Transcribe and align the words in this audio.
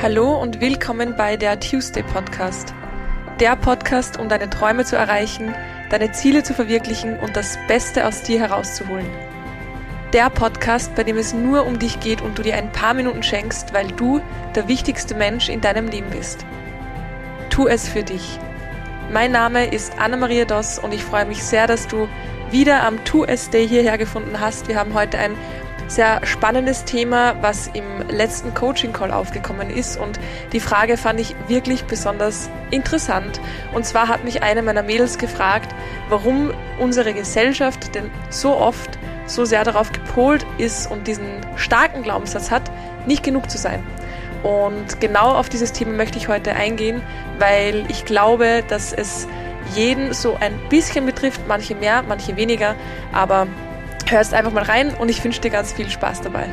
Hallo 0.00 0.40
und 0.40 0.60
willkommen 0.60 1.16
bei 1.16 1.36
der 1.36 1.58
Tuesday 1.58 2.04
Podcast. 2.04 2.72
Der 3.40 3.56
Podcast, 3.56 4.16
um 4.16 4.28
deine 4.28 4.48
Träume 4.48 4.84
zu 4.84 4.94
erreichen, 4.94 5.56
deine 5.90 6.12
Ziele 6.12 6.44
zu 6.44 6.54
verwirklichen 6.54 7.18
und 7.18 7.36
das 7.36 7.58
Beste 7.66 8.06
aus 8.06 8.22
dir 8.22 8.38
herauszuholen. 8.38 9.10
Der 10.12 10.30
Podcast, 10.30 10.94
bei 10.94 11.02
dem 11.02 11.16
es 11.16 11.34
nur 11.34 11.66
um 11.66 11.80
dich 11.80 11.98
geht 11.98 12.22
und 12.22 12.38
du 12.38 12.42
dir 12.42 12.54
ein 12.54 12.70
paar 12.70 12.94
Minuten 12.94 13.24
schenkst, 13.24 13.74
weil 13.74 13.88
du 13.88 14.20
der 14.54 14.68
wichtigste 14.68 15.16
Mensch 15.16 15.48
in 15.48 15.60
deinem 15.60 15.88
Leben 15.88 16.10
bist. 16.10 16.46
Tu 17.50 17.66
es 17.66 17.88
für 17.88 18.04
dich. 18.04 18.38
Mein 19.12 19.32
Name 19.32 19.66
ist 19.66 19.98
Anna-Maria 19.98 20.44
Doss 20.44 20.78
und 20.78 20.94
ich 20.94 21.02
freue 21.02 21.26
mich 21.26 21.42
sehr, 21.42 21.66
dass 21.66 21.88
du 21.88 22.08
wieder 22.52 22.84
am 22.84 23.04
Tu 23.04 23.24
Es 23.24 23.50
Day 23.50 23.66
hierher 23.66 23.98
gefunden 23.98 24.38
hast. 24.38 24.68
Wir 24.68 24.76
haben 24.76 24.94
heute 24.94 25.18
ein 25.18 25.36
sehr 25.88 26.24
spannendes 26.24 26.84
Thema, 26.84 27.34
was 27.40 27.68
im 27.68 28.08
letzten 28.08 28.54
Coaching-Call 28.54 29.10
aufgekommen 29.10 29.70
ist. 29.70 29.98
Und 29.98 30.20
die 30.52 30.60
Frage 30.60 30.96
fand 30.96 31.18
ich 31.18 31.34
wirklich 31.48 31.84
besonders 31.84 32.50
interessant. 32.70 33.40
Und 33.72 33.84
zwar 33.84 34.08
hat 34.08 34.24
mich 34.24 34.42
eine 34.42 34.62
meiner 34.62 34.82
Mädels 34.82 35.18
gefragt, 35.18 35.74
warum 36.08 36.52
unsere 36.78 37.14
Gesellschaft 37.14 37.94
denn 37.94 38.10
so 38.30 38.56
oft 38.56 38.98
so 39.26 39.44
sehr 39.44 39.64
darauf 39.64 39.92
gepolt 39.92 40.46
ist 40.58 40.90
und 40.90 41.06
diesen 41.06 41.26
starken 41.56 42.02
Glaubenssatz 42.02 42.50
hat, 42.50 42.70
nicht 43.06 43.22
genug 43.22 43.50
zu 43.50 43.58
sein. 43.58 43.82
Und 44.42 45.00
genau 45.00 45.32
auf 45.32 45.48
dieses 45.48 45.72
Thema 45.72 45.92
möchte 45.92 46.18
ich 46.18 46.28
heute 46.28 46.54
eingehen, 46.54 47.02
weil 47.38 47.84
ich 47.88 48.04
glaube, 48.04 48.62
dass 48.68 48.92
es 48.92 49.26
jeden 49.74 50.14
so 50.14 50.36
ein 50.40 50.54
bisschen 50.68 51.04
betrifft, 51.04 51.42
manche 51.48 51.74
mehr, 51.74 52.02
manche 52.06 52.36
weniger, 52.36 52.74
aber 53.12 53.46
hörst 54.10 54.34
einfach 54.34 54.52
mal 54.52 54.64
rein 54.64 54.94
und 54.94 55.08
ich 55.08 55.22
wünsche 55.22 55.40
dir 55.40 55.50
ganz 55.50 55.72
viel 55.72 55.88
Spaß 55.88 56.22
dabei. 56.22 56.48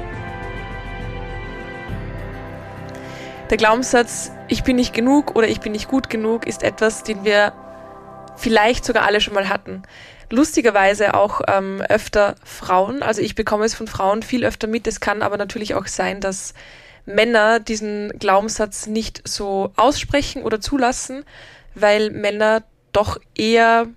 Der 3.49 3.57
Glaubenssatz, 3.57 4.31
ich 4.47 4.63
bin 4.63 4.75
nicht 4.75 4.93
genug 4.93 5.35
oder 5.35 5.47
ich 5.47 5.59
bin 5.59 5.71
nicht 5.71 5.87
gut 5.87 6.09
genug, 6.09 6.47
ist 6.47 6.63
etwas, 6.63 7.03
den 7.03 7.23
wir 7.23 7.53
vielleicht 8.35 8.85
sogar 8.85 9.03
alle 9.03 9.21
schon 9.21 9.33
mal 9.33 9.49
hatten. 9.49 9.83
Lustigerweise 10.31 11.13
auch 11.13 11.41
ähm, 11.47 11.83
öfter 11.87 12.35
Frauen. 12.43 13.03
Also 13.03 13.21
ich 13.21 13.35
bekomme 13.35 13.65
es 13.65 13.75
von 13.75 13.87
Frauen 13.87 14.23
viel 14.23 14.43
öfter 14.43 14.67
mit. 14.67 14.87
Es 14.87 14.99
kann 14.99 15.21
aber 15.21 15.37
natürlich 15.37 15.75
auch 15.75 15.85
sein, 15.85 16.19
dass 16.19 16.55
Männer 17.05 17.59
diesen 17.59 18.09
Glaubenssatz 18.17 18.87
nicht 18.87 19.27
so 19.27 19.71
aussprechen 19.75 20.41
oder 20.41 20.59
zulassen, 20.59 21.23
weil 21.75 22.09
Männer 22.09 22.63
doch 22.91 23.19
eher 23.35 23.87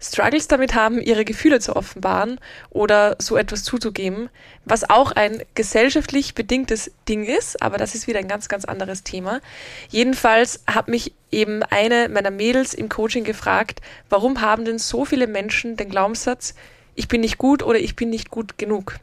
Struggles 0.00 0.46
damit 0.46 0.74
haben, 0.74 1.00
ihre 1.00 1.24
Gefühle 1.24 1.58
zu 1.58 1.74
offenbaren 1.74 2.38
oder 2.70 3.16
so 3.18 3.36
etwas 3.36 3.64
zuzugeben, 3.64 4.30
was 4.64 4.88
auch 4.88 5.12
ein 5.12 5.42
gesellschaftlich 5.54 6.34
bedingtes 6.34 6.92
Ding 7.08 7.24
ist, 7.24 7.60
aber 7.62 7.78
das 7.78 7.94
ist 7.94 8.06
wieder 8.06 8.20
ein 8.20 8.28
ganz, 8.28 8.48
ganz 8.48 8.64
anderes 8.64 9.02
Thema. 9.02 9.40
Jedenfalls 9.88 10.62
hat 10.66 10.88
mich 10.88 11.14
eben 11.32 11.62
eine 11.64 12.08
meiner 12.08 12.30
Mädels 12.30 12.74
im 12.74 12.88
Coaching 12.88 13.24
gefragt, 13.24 13.80
warum 14.08 14.40
haben 14.40 14.64
denn 14.64 14.78
so 14.78 15.04
viele 15.04 15.26
Menschen 15.26 15.76
den 15.76 15.90
Glaubenssatz, 15.90 16.54
ich 16.94 17.08
bin 17.08 17.20
nicht 17.20 17.38
gut 17.38 17.62
oder 17.62 17.78
ich 17.78 17.96
bin 17.96 18.10
nicht 18.10 18.30
gut 18.30 18.56
genug? 18.56 18.96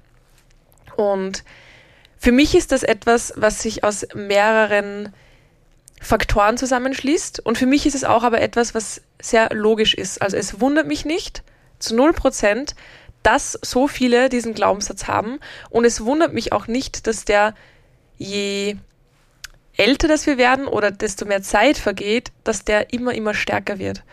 Und 0.95 1.43
für 2.17 2.31
mich 2.31 2.55
ist 2.55 2.71
das 2.71 2.83
etwas, 2.83 3.33
was 3.35 3.61
sich 3.61 3.83
aus 3.83 4.07
mehreren 4.15 5.13
Faktoren 6.01 6.57
zusammenschließt. 6.57 7.39
Und 7.39 7.57
für 7.57 7.65
mich 7.65 7.85
ist 7.85 7.95
es 7.95 8.03
auch 8.03 8.23
aber 8.23 8.41
etwas, 8.41 8.75
was 8.75 9.01
sehr 9.21 9.49
logisch 9.53 9.93
ist. 9.93 10.21
Also 10.21 10.37
es 10.37 10.59
wundert 10.59 10.87
mich 10.87 11.05
nicht 11.05 11.43
zu 11.79 11.95
null 11.95 12.13
Prozent, 12.13 12.75
dass 13.23 13.57
so 13.61 13.87
viele 13.87 14.29
diesen 14.29 14.53
Glaubenssatz 14.53 15.07
haben. 15.07 15.39
Und 15.69 15.85
es 15.85 16.05
wundert 16.05 16.33
mich 16.33 16.51
auch 16.53 16.67
nicht, 16.67 17.07
dass 17.07 17.25
der 17.25 17.55
je 18.17 18.77
älter 19.77 20.07
das 20.07 20.25
wir 20.25 20.37
werden 20.37 20.67
oder 20.67 20.91
desto 20.91 21.25
mehr 21.25 21.41
Zeit 21.41 21.77
vergeht, 21.77 22.31
dass 22.43 22.63
der 22.63 22.93
immer, 22.93 23.13
immer 23.13 23.33
stärker 23.33 23.79
wird. 23.79 24.03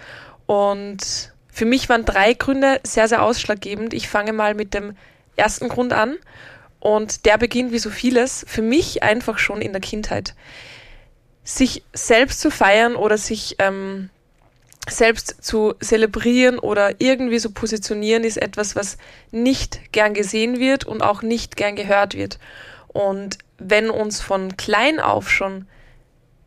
Und 0.46 1.32
für 1.52 1.64
mich 1.66 1.88
waren 1.88 2.04
drei 2.04 2.34
Gründe 2.34 2.80
sehr, 2.84 3.06
sehr 3.06 3.22
ausschlaggebend. 3.22 3.92
Ich 3.94 4.08
fange 4.08 4.32
mal 4.32 4.54
mit 4.54 4.74
dem 4.74 4.96
ersten 5.36 5.68
Grund 5.68 5.92
an. 5.92 6.16
Und 6.80 7.26
der 7.26 7.38
beginnt 7.38 7.70
wie 7.70 7.78
so 7.78 7.90
vieles 7.90 8.44
für 8.48 8.62
mich 8.62 9.02
einfach 9.02 9.38
schon 9.38 9.60
in 9.60 9.72
der 9.72 9.80
Kindheit 9.80 10.34
sich 11.44 11.82
selbst 11.92 12.40
zu 12.40 12.50
feiern 12.50 12.94
oder 12.94 13.18
sich 13.18 13.56
ähm, 13.58 14.10
selbst 14.88 15.44
zu 15.44 15.74
zelebrieren 15.80 16.58
oder 16.58 17.00
irgendwie 17.00 17.38
so 17.38 17.50
positionieren, 17.50 18.24
ist 18.24 18.36
etwas, 18.36 18.74
was 18.74 18.96
nicht 19.30 19.92
gern 19.92 20.14
gesehen 20.14 20.58
wird 20.58 20.84
und 20.84 21.02
auch 21.02 21.22
nicht 21.22 21.56
gern 21.56 21.76
gehört 21.76 22.14
wird. 22.14 22.38
Und 22.88 23.38
wenn 23.58 23.90
uns 23.90 24.20
von 24.20 24.56
klein 24.56 25.00
auf 25.00 25.30
schon 25.30 25.66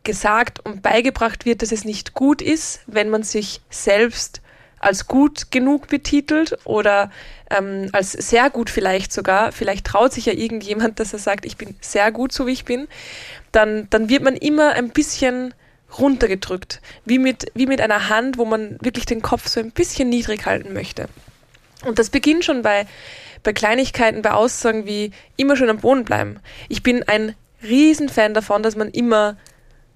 gesagt 0.03 0.59
und 0.63 0.81
beigebracht 0.81 1.45
wird, 1.45 1.61
dass 1.61 1.71
es 1.71 1.85
nicht 1.85 2.13
gut 2.13 2.41
ist, 2.41 2.81
wenn 2.87 3.09
man 3.09 3.23
sich 3.23 3.61
selbst 3.69 4.41
als 4.85 5.07
gut 5.07 5.51
genug 5.51 5.87
betitelt 5.87 6.59
oder 6.63 7.11
ähm, 7.49 7.89
als 7.91 8.11
sehr 8.11 8.51
gut 8.51 8.69
vielleicht 8.69 9.11
sogar, 9.11 9.51
vielleicht 9.51 9.87
traut 9.87 10.13
sich 10.13 10.27
ja 10.27 10.33
irgendjemand, 10.33 10.99
dass 10.99 11.11
er 11.11 11.19
sagt, 11.19 11.45
ich 11.45 11.57
bin 11.57 11.75
sehr 11.81 12.11
gut, 12.11 12.31
so 12.31 12.45
wie 12.45 12.51
ich 12.51 12.65
bin, 12.65 12.87
dann, 13.51 13.87
dann 13.89 14.09
wird 14.09 14.23
man 14.23 14.35
immer 14.35 14.73
ein 14.73 14.89
bisschen 14.89 15.55
runtergedrückt, 15.97 16.81
wie 17.03 17.17
mit, 17.17 17.51
wie 17.55 17.65
mit 17.65 17.81
einer 17.81 18.09
Hand, 18.09 18.37
wo 18.37 18.45
man 18.45 18.77
wirklich 18.79 19.05
den 19.05 19.23
Kopf 19.23 19.47
so 19.47 19.59
ein 19.59 19.71
bisschen 19.71 20.09
niedrig 20.09 20.45
halten 20.45 20.73
möchte. 20.73 21.07
Und 21.83 21.97
das 21.97 22.11
beginnt 22.11 22.45
schon 22.45 22.61
bei, 22.61 22.85
bei 23.41 23.53
Kleinigkeiten, 23.53 24.21
bei 24.21 24.31
Aussagen 24.31 24.85
wie 24.85 25.11
immer 25.35 25.55
schön 25.55 25.69
am 25.69 25.79
Boden 25.79 26.05
bleiben. 26.05 26.39
Ich 26.69 26.83
bin 26.83 27.01
ein 27.03 27.35
Riesenfan 27.63 28.35
davon, 28.35 28.61
dass 28.61 28.75
man 28.75 28.89
immer 28.89 29.37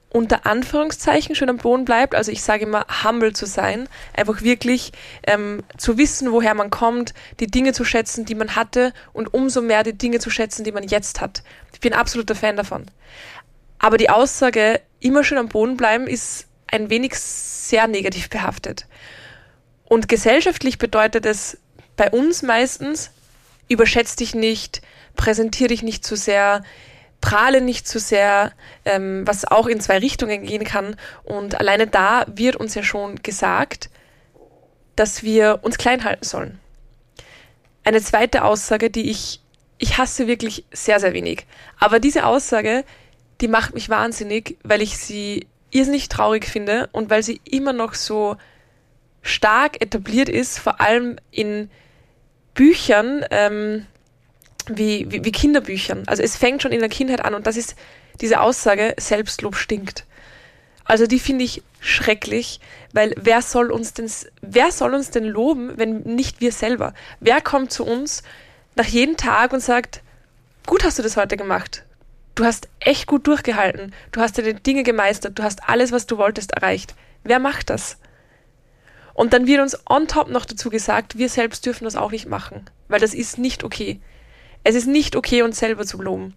unter 0.10 0.46
Anführungszeichen 0.46 1.36
schön 1.36 1.50
am 1.50 1.58
Boden 1.58 1.86
bleibt. 1.86 2.16
Also 2.16 2.32
ich 2.32 2.42
sage 2.42 2.64
immer, 2.64 2.86
humble 3.04 3.34
zu 3.34 3.46
sein, 3.46 3.88
einfach 4.14 4.42
wirklich 4.42 4.92
ähm, 5.26 5.64
zu 5.78 5.98
wissen, 5.98 6.32
woher 6.32 6.56
man 6.56 6.72
kommt, 6.72 7.14
die 7.40 7.48
Dinge 7.48 7.74
zu 7.74 7.86
schätzen, 7.86 8.26
die 8.26 8.36
man 8.36 8.56
hatte 8.56 8.94
und 9.14 9.34
umso 9.34 9.62
mehr 9.62 9.84
die 9.84 9.98
Dinge 9.98 10.20
zu 10.20 10.30
schätzen, 10.30 10.64
die 10.64 10.72
man 10.72 10.84
jetzt 10.84 11.22
hat. 11.22 11.44
Ich 11.74 11.80
bin 11.80 11.94
absoluter 11.94 12.36
Fan 12.36 12.56
davon. 12.56 12.86
Aber 13.78 13.98
die 13.98 14.10
Aussage, 14.10 14.82
immer 15.00 15.24
schön 15.24 15.38
am 15.38 15.48
Boden 15.48 15.78
bleiben, 15.78 16.08
ist 16.08 16.48
ein 16.68 16.90
wenig 16.90 17.16
sehr 17.16 17.88
negativ 17.88 18.30
behaftet. 18.30 18.88
Und 19.86 20.08
gesellschaftlich 20.08 20.78
bedeutet 20.78 21.26
es 21.26 21.58
bei 21.96 22.10
uns 22.12 22.42
meistens, 22.42 23.12
überschätz 23.68 24.16
dich 24.16 24.36
nicht, 24.36 24.82
präsentier 25.16 25.68
dich 25.68 25.84
nicht 25.84 26.06
zu 26.06 26.16
sehr, 26.16 26.64
prahle 27.22 27.62
nicht 27.62 27.88
zu 27.88 28.00
sehr, 28.00 28.52
ähm, 28.86 29.26
was 29.26 29.46
auch 29.46 29.68
in 29.68 29.82
zwei 29.82 29.98
Richtungen 29.98 30.44
gehen 30.44 30.64
kann. 30.64 30.96
Und 31.24 31.60
alleine 31.60 31.88
da 31.88 32.26
wird 32.28 32.56
uns 32.56 32.76
ja 32.76 32.84
schon 32.84 33.16
gesagt, 33.22 33.90
dass 34.96 35.24
wir 35.24 35.60
uns 35.62 35.78
klein 35.78 36.04
halten 36.04 36.26
sollen. 36.26 36.60
Eine 37.84 38.02
zweite 38.02 38.44
Aussage, 38.44 38.90
die 38.90 39.10
ich, 39.10 39.42
ich 39.78 39.98
hasse 39.98 40.28
wirklich 40.28 40.66
sehr, 40.72 41.00
sehr 41.00 41.14
wenig. 41.14 41.46
Aber 41.80 42.00
diese 42.00 42.26
Aussage, 42.26 42.84
die 43.42 43.48
macht 43.48 43.74
mich 43.74 43.90
wahnsinnig, 43.90 44.58
weil 44.64 44.82
ich 44.82 44.98
sie 44.98 45.48
irrsinnig 45.72 46.10
traurig 46.10 46.46
finde 46.46 46.90
und 46.92 47.10
weil 47.10 47.24
sie 47.24 47.42
immer 47.46 47.74
noch 47.74 47.94
so 47.94 48.36
stark 49.22 49.82
etabliert 49.82 50.30
ist, 50.30 50.60
vor 50.60 50.82
allem 50.82 51.18
in 51.32 51.70
Büchern, 52.54 53.24
ähm, 53.32 53.86
wie, 54.70 55.12
wie, 55.12 55.24
wie 55.24 55.32
Kinderbüchern. 55.32 56.04
Also 56.08 56.24
es 56.24 56.36
fängt 56.36 56.62
schon 56.62 56.72
in 56.72 56.80
der 56.80 56.90
Kindheit 56.90 57.24
an 57.24 57.34
und 57.34 57.48
das 57.48 57.58
ist 57.58 57.76
diese 58.22 58.42
Aussage, 58.42 58.96
Selbstlob 58.98 59.56
stinkt. 59.56 60.06
Also 60.86 61.06
die 61.06 61.20
finde 61.20 61.46
ich 61.46 61.62
schrecklich, 61.80 62.60
weil 62.94 63.14
wer 63.18 63.42
soll 63.42 63.72
uns 63.72 63.94
denn, 63.94 64.10
wer 64.42 64.72
soll 64.72 64.94
uns 64.94 65.12
denn 65.12 65.26
loben, 65.26 65.78
wenn 65.78 66.02
nicht 66.02 66.42
wir 66.42 66.52
selber? 66.52 66.94
Wer 67.20 67.42
kommt 67.42 67.72
zu 67.72 67.86
uns 67.86 68.24
nach 68.76 68.88
jedem 68.88 69.18
Tag 69.18 69.54
und 69.54 69.60
sagt, 69.60 70.02
gut 70.66 70.84
hast 70.84 70.98
du 70.98 71.04
das 71.04 71.18
heute 71.18 71.38
gemacht. 71.38 71.84
Du 72.36 72.46
hast 72.46 72.70
echt 72.80 73.06
gut 73.06 73.28
durchgehalten. 73.28 73.94
Du 74.12 74.22
hast 74.22 74.38
deine 74.38 74.54
Dinge 74.54 74.84
gemeistert. 74.84 75.38
Du 75.38 75.44
hast 75.44 75.68
alles, 75.68 75.92
was 75.92 76.08
du 76.08 76.18
wolltest, 76.18 76.54
erreicht. 76.54 76.96
Wer 77.24 77.40
macht 77.40 77.70
das? 77.70 77.98
Und 79.14 79.34
dann 79.34 79.48
wird 79.48 79.62
uns 79.62 79.78
on 79.90 80.08
top 80.08 80.30
noch 80.30 80.46
dazu 80.46 80.70
gesagt, 80.70 81.18
wir 81.18 81.28
selbst 81.28 81.66
dürfen 81.66 81.84
das 81.84 81.98
auch 81.98 82.12
nicht 82.12 82.28
machen, 82.28 82.66
weil 82.88 83.02
das 83.02 83.14
ist 83.14 83.38
nicht 83.38 83.66
okay. 83.66 84.00
Es 84.64 84.76
ist 84.76 84.88
nicht 84.88 85.16
okay, 85.16 85.42
uns 85.42 85.60
selber 85.60 85.86
zu 85.86 86.02
loben. 86.02 86.36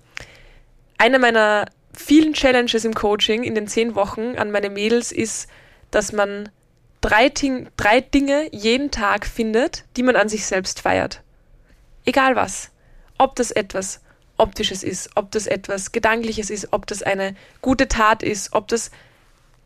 Eine 0.99 1.19
meiner 1.19 1.67
vielen 1.95 2.33
Challenges 2.33 2.85
im 2.85 2.95
Coaching 2.95 3.43
in 3.43 3.55
den 3.55 3.69
zehn 3.69 3.95
Wochen 3.95 4.37
an 4.37 4.51
meine 4.51 4.71
Mädels 4.71 5.13
ist, 5.13 5.49
dass 5.91 6.13
man 6.13 6.49
drei, 7.01 7.29
Ting 7.29 7.69
drei 7.77 8.01
Dinge 8.01 8.49
jeden 8.53 8.91
Tag 8.91 9.27
findet, 9.27 9.85
die 9.97 10.03
man 10.03 10.17
an 10.17 10.29
sich 10.29 10.47
selbst 10.47 10.81
feiert. 10.81 11.23
Egal 12.05 12.37
was. 12.37 12.71
Ob 13.19 13.37
das 13.37 13.51
etwas 13.51 14.01
Optisches 14.39 14.83
ist, 14.83 15.11
ob 15.15 15.31
das 15.31 15.47
etwas 15.47 15.93
Gedankliches 15.93 16.51
ist, 16.51 16.73
ob 16.73 16.87
das 16.87 17.03
eine 17.03 17.37
gute 17.61 17.89
Tat 17.89 18.23
ist, 18.23 18.55
ob 18.55 18.69
das 18.69 18.91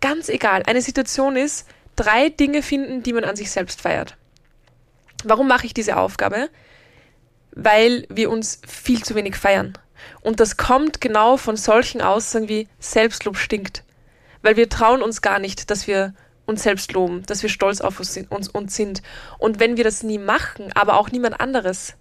ganz 0.01 0.29
egal 0.29 0.63
eine 0.67 0.83
Situation 0.83 1.37
ist, 1.37 1.67
drei 1.95 2.29
Dinge 2.29 2.63
finden, 2.63 3.03
die 3.03 3.13
man 3.13 3.25
an 3.25 3.37
sich 3.37 3.51
selbst 3.51 3.81
feiert. 3.81 4.17
Warum 5.25 5.49
mache 5.49 5.67
ich 5.67 5.73
diese 5.73 5.97
Aufgabe? 5.97 6.51
Weil 7.57 8.07
wir 8.11 8.31
uns 8.31 8.61
viel 8.69 9.03
zu 9.03 9.17
wenig 9.17 9.35
feiern. 9.35 9.73
Und 10.21 10.39
das 10.39 10.57
kommt 10.57 11.01
genau 11.01 11.39
von 11.39 11.57
solchen 11.57 12.03
Aussagen 12.03 12.49
wie 12.49 12.69
Selbstlob 12.79 13.39
stinkt. 13.39 13.83
Weil 14.43 14.57
wir 14.57 14.69
trauen 14.69 15.03
uns 15.03 15.23
gar 15.23 15.41
nicht, 15.41 15.71
dass 15.71 15.89
wir 15.89 16.15
uns 16.45 16.63
selbst 16.63 16.93
loben, 16.93 17.25
dass 17.27 17.43
wir 17.43 17.49
stolz 17.49 17.81
auf 17.81 17.99
uns, 17.99 18.17
uns 18.49 18.77
sind. 18.77 19.03
Und 19.39 19.59
wenn 19.59 19.77
wir 19.77 19.85
das 19.85 20.03
nie 20.03 20.19
machen, 20.19 20.71
aber 20.75 20.99
auch 20.99 21.11
niemand 21.11 21.41
anderes, 21.41 21.95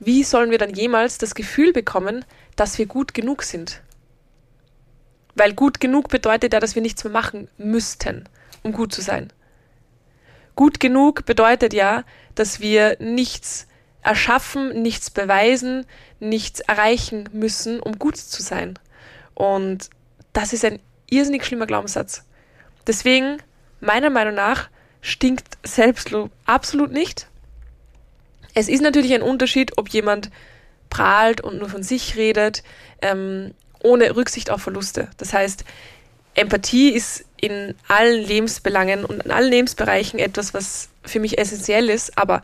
wie 0.00 0.24
sollen 0.24 0.50
wir 0.50 0.58
dann 0.58 0.74
jemals 0.74 1.18
das 1.18 1.34
Gefühl 1.34 1.72
bekommen, 1.72 2.24
dass 2.56 2.78
wir 2.78 2.86
gut 2.86 3.14
genug 3.14 3.42
sind? 3.42 3.82
Weil 5.34 5.52
gut 5.52 5.80
genug 5.80 6.08
bedeutet 6.08 6.54
ja, 6.54 6.60
dass 6.60 6.74
wir 6.74 6.82
nichts 6.82 7.04
mehr 7.04 7.12
machen 7.12 7.48
müssten, 7.58 8.24
um 8.62 8.72
gut 8.72 8.92
zu 8.92 9.02
sein. 9.02 9.32
Gut 10.56 10.80
genug 10.80 11.26
bedeutet 11.26 11.74
ja, 11.74 12.04
dass 12.34 12.60
wir 12.60 12.96
nichts 13.00 13.66
erschaffen, 14.04 14.82
nichts 14.82 15.10
beweisen, 15.10 15.86
nichts 16.20 16.60
erreichen 16.60 17.28
müssen, 17.32 17.80
um 17.80 17.98
gut 17.98 18.16
zu 18.16 18.42
sein. 18.42 18.78
Und 19.34 19.90
das 20.32 20.52
ist 20.52 20.64
ein 20.64 20.78
irrsinnig 21.10 21.44
schlimmer 21.44 21.66
Glaubenssatz. 21.66 22.24
Deswegen, 22.86 23.38
meiner 23.80 24.10
Meinung 24.10 24.34
nach, 24.34 24.68
stinkt 25.00 25.58
Selbstlob 25.64 26.30
absolut 26.44 26.92
nicht. 26.92 27.28
Es 28.54 28.68
ist 28.68 28.82
natürlich 28.82 29.14
ein 29.14 29.22
Unterschied, 29.22 29.76
ob 29.78 29.88
jemand 29.88 30.30
prahlt 30.90 31.40
und 31.40 31.58
nur 31.58 31.68
von 31.68 31.82
sich 31.82 32.16
redet, 32.16 32.62
ähm, 33.02 33.52
ohne 33.82 34.14
Rücksicht 34.16 34.50
auf 34.50 34.62
Verluste. 34.62 35.08
Das 35.16 35.32
heißt, 35.32 35.64
Empathie 36.34 36.90
ist 36.90 37.24
in 37.36 37.74
allen 37.88 38.22
Lebensbelangen 38.22 39.04
und 39.04 39.24
in 39.24 39.30
allen 39.30 39.50
Lebensbereichen 39.50 40.18
etwas, 40.18 40.54
was 40.54 40.88
für 41.04 41.20
mich 41.20 41.38
essentiell 41.38 41.90
ist, 41.90 42.16
aber 42.16 42.42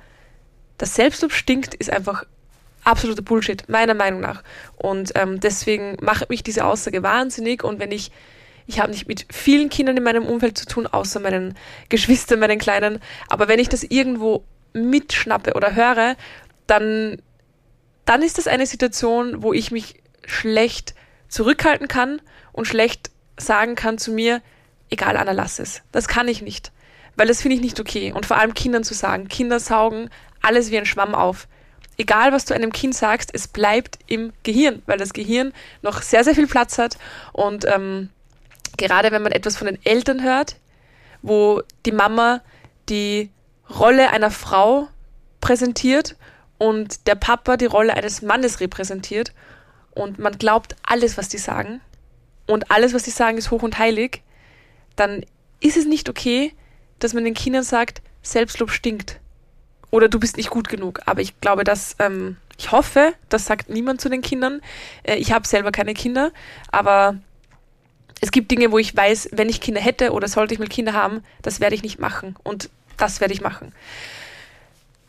das 0.81 0.94
Selbstlob 0.94 1.32
stinkt, 1.32 1.75
ist 1.75 1.93
einfach 1.93 2.25
absoluter 2.85 3.21
Bullshit, 3.21 3.69
meiner 3.69 3.93
Meinung 3.93 4.21
nach. 4.21 4.43
Und 4.77 5.12
ähm, 5.15 5.38
deswegen 5.38 5.99
macht 6.00 6.31
mich 6.31 6.43
diese 6.43 6.65
Aussage 6.65 7.03
wahnsinnig. 7.03 7.62
Und 7.62 7.79
wenn 7.79 7.93
ich, 7.93 8.11
ich 8.67 8.81
habe 8.81 8.91
nicht 8.91 9.06
mit 9.06 9.27
vielen 9.31 9.69
Kindern 9.69 9.99
in 9.99 10.03
meinem 10.03 10.25
Umfeld 10.25 10.56
zu 10.56 10.65
tun, 10.65 10.87
außer 10.87 11.21
meinen 11.21 11.55
Geschwistern, 11.91 12.41
meinen 12.41 12.59
Kleinen, 12.59 13.00
aber 13.29 13.47
wenn 13.47 13.59
ich 13.59 13.69
das 13.69 13.82
irgendwo 13.82 14.43
mitschnappe 14.73 15.53
oder 15.53 15.75
höre, 15.75 16.17
dann, 16.67 17.21
dann 18.06 18.23
ist 18.23 18.38
das 18.38 18.47
eine 18.47 18.65
Situation, 18.65 19.43
wo 19.43 19.53
ich 19.53 19.71
mich 19.71 20.03
schlecht 20.25 20.94
zurückhalten 21.29 21.88
kann 21.88 22.23
und 22.53 22.67
schlecht 22.67 23.11
sagen 23.37 23.75
kann 23.75 23.99
zu 23.99 24.12
mir, 24.12 24.41
egal, 24.88 25.19
Anna, 25.19 25.32
lass 25.32 25.59
es. 25.59 25.82
Das 25.93 26.09
kann 26.09 26.27
ich 26.27 26.41
nicht. 26.41 26.73
Weil 27.17 27.27
das 27.27 27.43
finde 27.43 27.56
ich 27.56 27.62
nicht 27.62 27.81
okay. 27.81 28.12
Und 28.12 28.25
vor 28.25 28.38
allem 28.38 28.55
Kindern 28.55 28.82
zu 28.82 28.94
sagen, 28.94 29.29
Kinder 29.29 29.61
saugen 29.61 30.09
alles 30.42 30.70
wie 30.70 30.78
ein 30.78 30.87
Schwamm 30.87 31.14
auf. 31.14 31.48
Egal, 31.96 32.32
was 32.32 32.46
du 32.46 32.54
einem 32.54 32.72
Kind 32.72 32.94
sagst, 32.94 33.31
es 33.34 33.46
bleibt 33.46 33.98
im 34.06 34.32
Gehirn, 34.42 34.82
weil 34.87 34.96
das 34.96 35.12
Gehirn 35.12 35.52
noch 35.82 36.00
sehr, 36.00 36.25
sehr 36.25 36.34
viel 36.34 36.46
Platz 36.46 36.78
hat. 36.78 36.96
Und 37.32 37.66
ähm, 37.66 38.08
gerade 38.78 39.12
wenn 39.12 39.22
man 39.22 39.32
etwas 39.32 39.56
von 39.56 39.66
den 39.66 39.78
Eltern 39.84 40.22
hört, 40.22 40.56
wo 41.22 41.62
die 41.84 41.92
Mama 41.92 42.40
die 42.88 43.31
Rolle 43.69 44.10
einer 44.10 44.31
Frau 44.31 44.88
präsentiert 45.40 46.16
und 46.58 47.06
der 47.06 47.14
Papa 47.14 47.56
die 47.56 47.66
Rolle 47.66 47.94
eines 47.94 48.22
Mannes 48.22 48.60
repräsentiert 48.60 49.32
und 49.90 50.19
man 50.19 50.38
glaubt 50.38 50.76
alles, 50.82 51.19
was 51.19 51.28
die 51.28 51.38
sagen 51.38 51.81
und 52.46 52.70
alles, 52.70 52.94
was 52.94 53.02
die 53.02 53.10
sagen, 53.10 53.38
ist 53.38 53.50
hoch 53.50 53.62
und 53.62 53.78
heilig, 53.78 54.22
dann 54.96 55.25
ist 55.60 55.76
es 55.76 55.84
nicht 55.84 56.08
okay, 56.08 56.54
dass 56.98 57.14
man 57.14 57.25
den 57.25 57.34
Kindern 57.34 57.62
sagt, 57.62 58.02
Selbstlob 58.22 58.70
stinkt 58.70 59.19
oder 59.90 60.08
du 60.08 60.19
bist 60.19 60.37
nicht 60.37 60.50
gut 60.50 60.69
genug. 60.69 61.00
Aber 61.06 61.20
ich 61.20 61.40
glaube, 61.40 61.64
dass 61.64 61.96
ähm, 61.98 62.37
ich 62.58 62.72
hoffe, 62.72 63.14
das 63.28 63.46
sagt 63.46 63.70
niemand 63.70 64.00
zu 64.00 64.08
den 64.08 64.22
Kindern. 64.22 64.60
Äh, 65.02 65.16
ich 65.16 65.32
habe 65.32 65.46
selber 65.46 65.72
keine 65.72 65.94
Kinder, 65.94 66.32
aber 66.70 67.16
es 68.20 68.31
gibt 68.31 68.50
Dinge, 68.50 68.70
wo 68.70 68.78
ich 68.78 68.94
weiß, 68.94 69.31
wenn 69.32 69.48
ich 69.48 69.60
Kinder 69.60 69.81
hätte 69.81 70.12
oder 70.12 70.28
sollte 70.28 70.52
ich 70.54 70.60
mal 70.60 70.69
Kinder 70.69 70.92
haben, 70.92 71.25
das 71.42 71.60
werde 71.60 71.75
ich 71.75 71.82
nicht 71.82 71.98
machen 71.98 72.37
und 72.42 72.69
das 72.98 73.20
werde 73.20 73.32
ich 73.32 73.40
machen. 73.40 73.72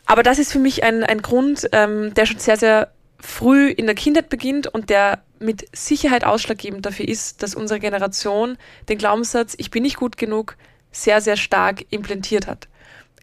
Aber 0.06 0.24
das 0.24 0.40
ist 0.40 0.52
für 0.52 0.60
mich 0.60 0.84
ein, 0.84 1.04
ein 1.04 1.22
Grund, 1.22 1.70
ähm, 1.74 2.14
der 2.14 2.26
schon 2.26 2.40
sehr, 2.40 2.58
sehr 2.58 2.92
früh 3.20 3.70
in 3.70 3.86
der 3.86 3.96
Kindheit 3.96 4.30
beginnt 4.30 4.68
und 4.68 4.90
der 4.90 5.22
mit 5.40 5.68
Sicherheit 5.76 6.24
ausschlaggebend 6.24 6.86
dafür 6.86 7.08
ist, 7.08 7.44
dass 7.44 7.56
unsere 7.56 7.80
Generation 7.80 8.58
den 8.90 8.98
Glaubenssatz, 8.98 9.56
ich 9.58 9.72
bin 9.72 9.84
nicht 9.84 9.98
gut 9.98 10.18
genug, 10.18 10.56
sehr, 10.92 11.22
sehr 11.22 11.38
stark 11.38 11.86
implantiert 11.90 12.48
hat. 12.48 12.68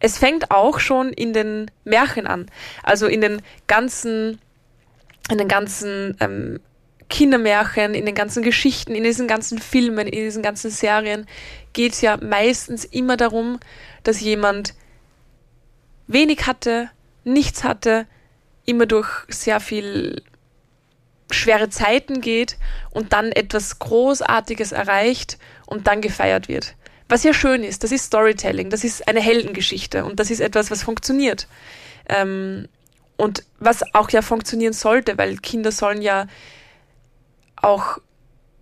Es 0.01 0.19
fängt 0.19 0.51
auch 0.51 0.79
schon 0.79 1.13
in 1.13 1.33
den 1.33 1.71
Märchen 1.85 2.27
an, 2.27 2.47
also 2.83 3.07
in 3.07 3.21
den 3.21 3.43
ganzen, 3.67 4.41
in 5.31 5.39
den 5.39 5.49
ganzen 5.49 6.17
ähm, 6.21 6.61
Kindermärchen, 7.09 7.95
in 7.95 8.07
den 8.07 8.15
ganzen 8.15 8.43
Geschichten, 8.43 8.95
in 8.95 9.05
diesen 9.05 9.27
ganzen 9.27 9.59
Filmen, 9.59 10.07
in 10.07 10.25
diesen 10.25 10.43
ganzen 10.43 10.71
Serien 10.71 11.27
geht 11.73 11.95
es 11.95 12.01
ja 12.01 12.17
meistens 12.17 12.85
immer 12.85 13.17
darum, 13.17 13.59
dass 14.03 14.21
jemand 14.21 14.75
wenig 16.07 16.47
hatte, 16.47 16.91
nichts 17.25 17.65
hatte, 17.65 18.07
immer 18.67 18.87
durch 18.87 19.09
sehr 19.29 19.61
viel 19.61 20.23
schwere 21.31 21.69
Zeiten 21.69 22.21
geht 22.21 22.57
und 22.91 23.13
dann 23.13 23.33
etwas 23.33 23.79
Großartiges 23.79 24.73
erreicht 24.73 25.39
und 25.67 25.87
dann 25.87 26.01
gefeiert 26.01 26.49
wird. 26.49 26.75
Was 27.09 27.25
ja 27.25 27.33
schön 27.33 27.65
ist, 27.65 27.85
das 27.85 27.93
ist 27.93 28.05
Storytelling, 28.05 28.71
das 28.71 28.85
ist 28.85 29.09
eine 29.09 29.21
Heldengeschichte 29.21 30.05
und 30.05 30.21
das 30.21 30.31
ist 30.31 30.41
etwas, 30.41 30.71
was 30.71 30.83
funktioniert. 30.83 31.49
Ähm, 32.09 32.69
und 33.17 33.45
was 33.59 33.83
auch 33.95 34.11
ja 34.11 34.23
funktionieren 34.23 34.73
sollte, 34.73 35.19
weil 35.19 35.39
Kinder 35.39 35.73
sollen 35.73 36.03
ja 36.03 36.27
auch 37.57 37.99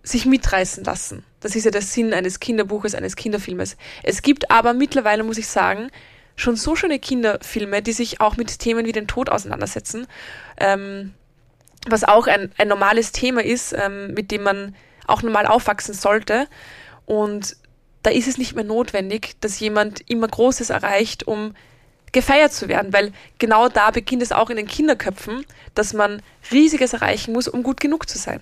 sich 0.01 0.25
mitreißen 0.25 0.83
lassen. 0.83 1.23
Das 1.41 1.55
ist 1.55 1.65
ja 1.65 1.71
der 1.71 1.81
Sinn 1.81 2.13
eines 2.13 2.39
Kinderbuches, 2.39 2.95
eines 2.95 3.15
Kinderfilmes. 3.15 3.77
Es 4.03 4.21
gibt 4.21 4.49
aber 4.49 4.73
mittlerweile, 4.73 5.23
muss 5.23 5.37
ich 5.37 5.47
sagen, 5.47 5.91
schon 6.35 6.55
so 6.55 6.75
schöne 6.75 6.99
Kinderfilme, 6.99 7.81
die 7.81 7.93
sich 7.93 8.21
auch 8.21 8.37
mit 8.37 8.59
Themen 8.59 8.85
wie 8.85 8.91
den 8.91 9.07
Tod 9.07 9.29
auseinandersetzen, 9.29 10.07
ähm, 10.59 11.13
was 11.87 12.03
auch 12.03 12.27
ein, 12.27 12.51
ein 12.57 12.67
normales 12.67 13.11
Thema 13.11 13.43
ist, 13.43 13.73
ähm, 13.73 14.13
mit 14.13 14.31
dem 14.31 14.43
man 14.43 14.75
auch 15.05 15.21
normal 15.21 15.45
aufwachsen 15.45 15.93
sollte. 15.93 16.47
Und 17.05 17.57
da 18.03 18.11
ist 18.11 18.27
es 18.27 18.37
nicht 18.37 18.55
mehr 18.55 18.63
notwendig, 18.63 19.35
dass 19.41 19.59
jemand 19.59 20.09
immer 20.09 20.27
Großes 20.27 20.69
erreicht, 20.69 21.27
um 21.27 21.53
gefeiert 22.11 22.53
zu 22.53 22.67
werden, 22.67 22.93
weil 22.93 23.11
genau 23.37 23.67
da 23.69 23.91
beginnt 23.91 24.23
es 24.23 24.31
auch 24.31 24.49
in 24.49 24.57
den 24.57 24.67
Kinderköpfen, 24.67 25.45
dass 25.75 25.93
man 25.93 26.21
Riesiges 26.51 26.93
erreichen 26.93 27.33
muss, 27.33 27.47
um 27.47 27.63
gut 27.63 27.79
genug 27.79 28.07
zu 28.09 28.17
sein. 28.17 28.41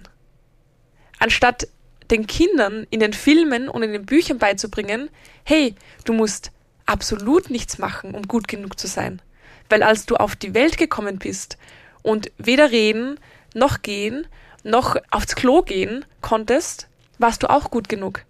Anstatt 1.20 1.68
den 2.12 2.27
Kindern 2.27 2.86
in 2.89 3.00
den 3.00 3.13
Filmen 3.13 3.68
und 3.68 3.82
in 3.84 3.94
den 3.94 4.06
Büchern 4.06 4.38
beizubringen, 4.38 5.10
hey, 5.44 5.75
du 6.03 6.13
musst 6.13 6.51
absolut 6.86 7.50
nichts 7.50 7.77
machen, 7.77 8.13
um 8.13 8.27
gut 8.27 8.48
genug 8.48 8.80
zu 8.80 8.88
sein. 8.88 9.22
Weil 9.70 9.82
als 9.82 10.06
du 10.06 10.15
auf 10.15 10.36
die 10.36 10.53
Welt 10.53 10.77
gekommen 10.77 11.18
bist 11.18 11.58
und 12.03 12.32
weder 12.38 12.70
reden, 12.72 13.20
noch 13.56 13.82
gehen, 13.82 14.27
noch 14.63 14.96
aufs 15.10 15.36
Klo 15.36 15.63
gehen 15.63 16.06
konntest, 16.22 16.88
warst 17.18 17.44
du 17.44 17.50
auch 17.50 17.72
gut 17.72 17.89
genug. 17.89 18.24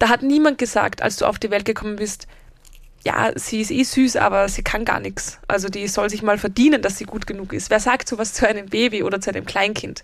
Da 0.00 0.08
hat 0.08 0.22
niemand 0.22 0.56
gesagt, 0.56 1.02
als 1.02 1.16
du 1.16 1.26
auf 1.26 1.38
die 1.38 1.50
Welt 1.50 1.66
gekommen 1.66 1.96
bist, 1.96 2.26
ja, 3.04 3.32
sie 3.34 3.60
ist 3.60 3.70
eh 3.70 3.82
süß, 3.82 4.16
aber 4.16 4.48
sie 4.48 4.62
kann 4.62 4.86
gar 4.86 4.98
nichts. 4.98 5.38
Also 5.46 5.68
die 5.68 5.86
soll 5.88 6.08
sich 6.08 6.22
mal 6.22 6.38
verdienen, 6.38 6.80
dass 6.80 6.96
sie 6.96 7.04
gut 7.04 7.26
genug 7.26 7.52
ist. 7.52 7.68
Wer 7.68 7.80
sagt 7.80 8.08
sowas 8.08 8.32
zu 8.32 8.48
einem 8.48 8.66
Baby 8.66 9.02
oder 9.02 9.20
zu 9.20 9.30
einem 9.30 9.44
Kleinkind? 9.44 10.02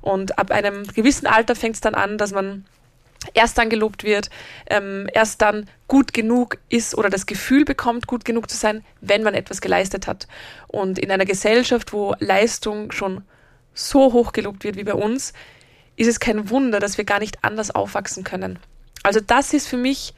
Und 0.00 0.38
ab 0.38 0.50
einem 0.50 0.86
gewissen 0.86 1.26
Alter 1.26 1.54
fängt 1.54 1.74
es 1.74 1.82
dann 1.82 1.94
an, 1.94 2.16
dass 2.16 2.32
man 2.32 2.64
erst 3.34 3.58
dann 3.58 3.68
gelobt 3.68 4.04
wird, 4.04 4.30
ähm, 4.68 5.06
erst 5.12 5.42
dann 5.42 5.68
gut 5.86 6.14
genug 6.14 6.56
ist 6.70 6.96
oder 6.96 7.10
das 7.10 7.26
Gefühl 7.26 7.66
bekommt, 7.66 8.06
gut 8.06 8.24
genug 8.24 8.48
zu 8.48 8.56
sein, 8.56 8.84
wenn 9.02 9.22
man 9.22 9.34
etwas 9.34 9.60
geleistet 9.60 10.06
hat. 10.06 10.28
Und 10.66 10.98
in 10.98 11.10
einer 11.10 11.26
Gesellschaft, 11.26 11.92
wo 11.92 12.14
Leistung 12.20 12.90
schon 12.90 13.22
so 13.74 14.14
hoch 14.14 14.32
gelobt 14.32 14.64
wird 14.64 14.76
wie 14.76 14.84
bei 14.84 14.94
uns, 14.94 15.34
ist 15.96 16.06
es 16.08 16.20
kein 16.20 16.48
Wunder, 16.48 16.80
dass 16.80 16.96
wir 16.96 17.04
gar 17.04 17.18
nicht 17.18 17.44
anders 17.44 17.70
aufwachsen 17.70 18.24
können. 18.24 18.58
Also 19.06 19.20
das 19.20 19.52
ist 19.54 19.68
für 19.68 19.76
mich 19.76 20.14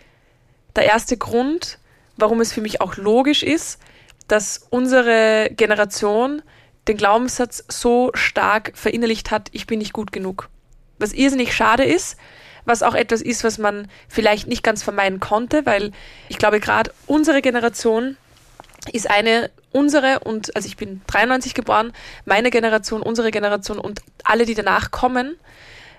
der 0.75 0.87
erste 0.87 1.19
Grund, 1.19 1.79
warum 2.17 2.41
es 2.41 2.55
für 2.55 2.63
mich 2.63 2.81
auch 2.81 2.97
logisch 2.97 3.43
ist, 3.43 3.79
dass 4.29 4.67
unsere 4.71 5.51
Generation 5.55 6.41
den 6.89 6.97
Glaubenssatz 6.97 7.65
so 7.69 8.11
stark 8.15 8.73
verinnerlicht 8.75 9.31
hat, 9.31 9.51
ich 9.53 9.67
bin 9.67 9.79
nicht 9.79 9.93
gut 9.93 10.11
genug. 10.11 10.49
Was 10.99 11.13
irrsinnig 11.13 11.55
schade 11.55 11.85
ist, 11.85 12.17
was 12.65 12.83
auch 12.83 12.95
etwas 12.95 13.21
ist, 13.21 13.45
was 13.45 13.59
man 13.59 13.89
vielleicht 14.09 14.49
nicht 14.49 14.63
ganz 14.63 14.83
vermeiden 14.83 15.21
konnte, 15.21 15.67
weil 15.67 15.93
ich 16.31 16.39
glaube, 16.39 16.59
gerade 16.59 16.91
unsere 17.07 17.43
Generation 17.43 18.17
ist 18.91 19.11
eine, 19.11 19.51
unsere 19.71 20.21
und, 20.21 20.57
also 20.57 20.67
ich 20.67 20.79
bin 20.79 21.03
93 21.09 21.53
geboren, 21.53 21.93
meine 22.25 22.49
Generation, 22.49 23.03
unsere 23.03 23.33
Generation 23.33 23.79
und 23.79 24.01
alle, 24.25 24.47
die 24.47 24.55
danach 24.55 24.91
kommen, 24.91 25.37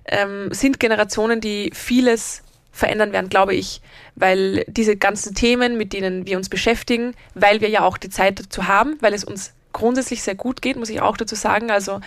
ähm, 0.05 0.51
sind 0.51 0.79
Generationen, 0.79 1.39
die 1.39 1.69
vieles 1.75 2.41
verändern 2.71 3.11
werden, 3.11 3.29
glaube 3.29 3.55
ich, 3.55 3.81
weil 4.15 4.63
diese 4.67 4.95
ganzen 4.95 5.35
Themen, 5.35 5.77
mit 5.77 5.93
denen 5.93 6.25
wir 6.25 6.37
uns 6.37 6.49
beschäftigen, 6.49 7.13
weil 7.33 7.61
wir 7.61 7.69
ja 7.69 7.81
auch 7.81 7.97
die 7.97 8.09
Zeit 8.09 8.39
dazu 8.39 8.67
haben, 8.67 8.97
weil 9.01 9.13
es 9.13 9.23
uns 9.23 9.53
grundsätzlich 9.73 10.23
sehr 10.23 10.35
gut 10.35 10.61
geht, 10.61 10.77
muss 10.77 10.89
ich 10.89 11.01
auch 11.01 11.17
dazu 11.17 11.35
sagen. 11.35 11.71
Also 11.71 12.01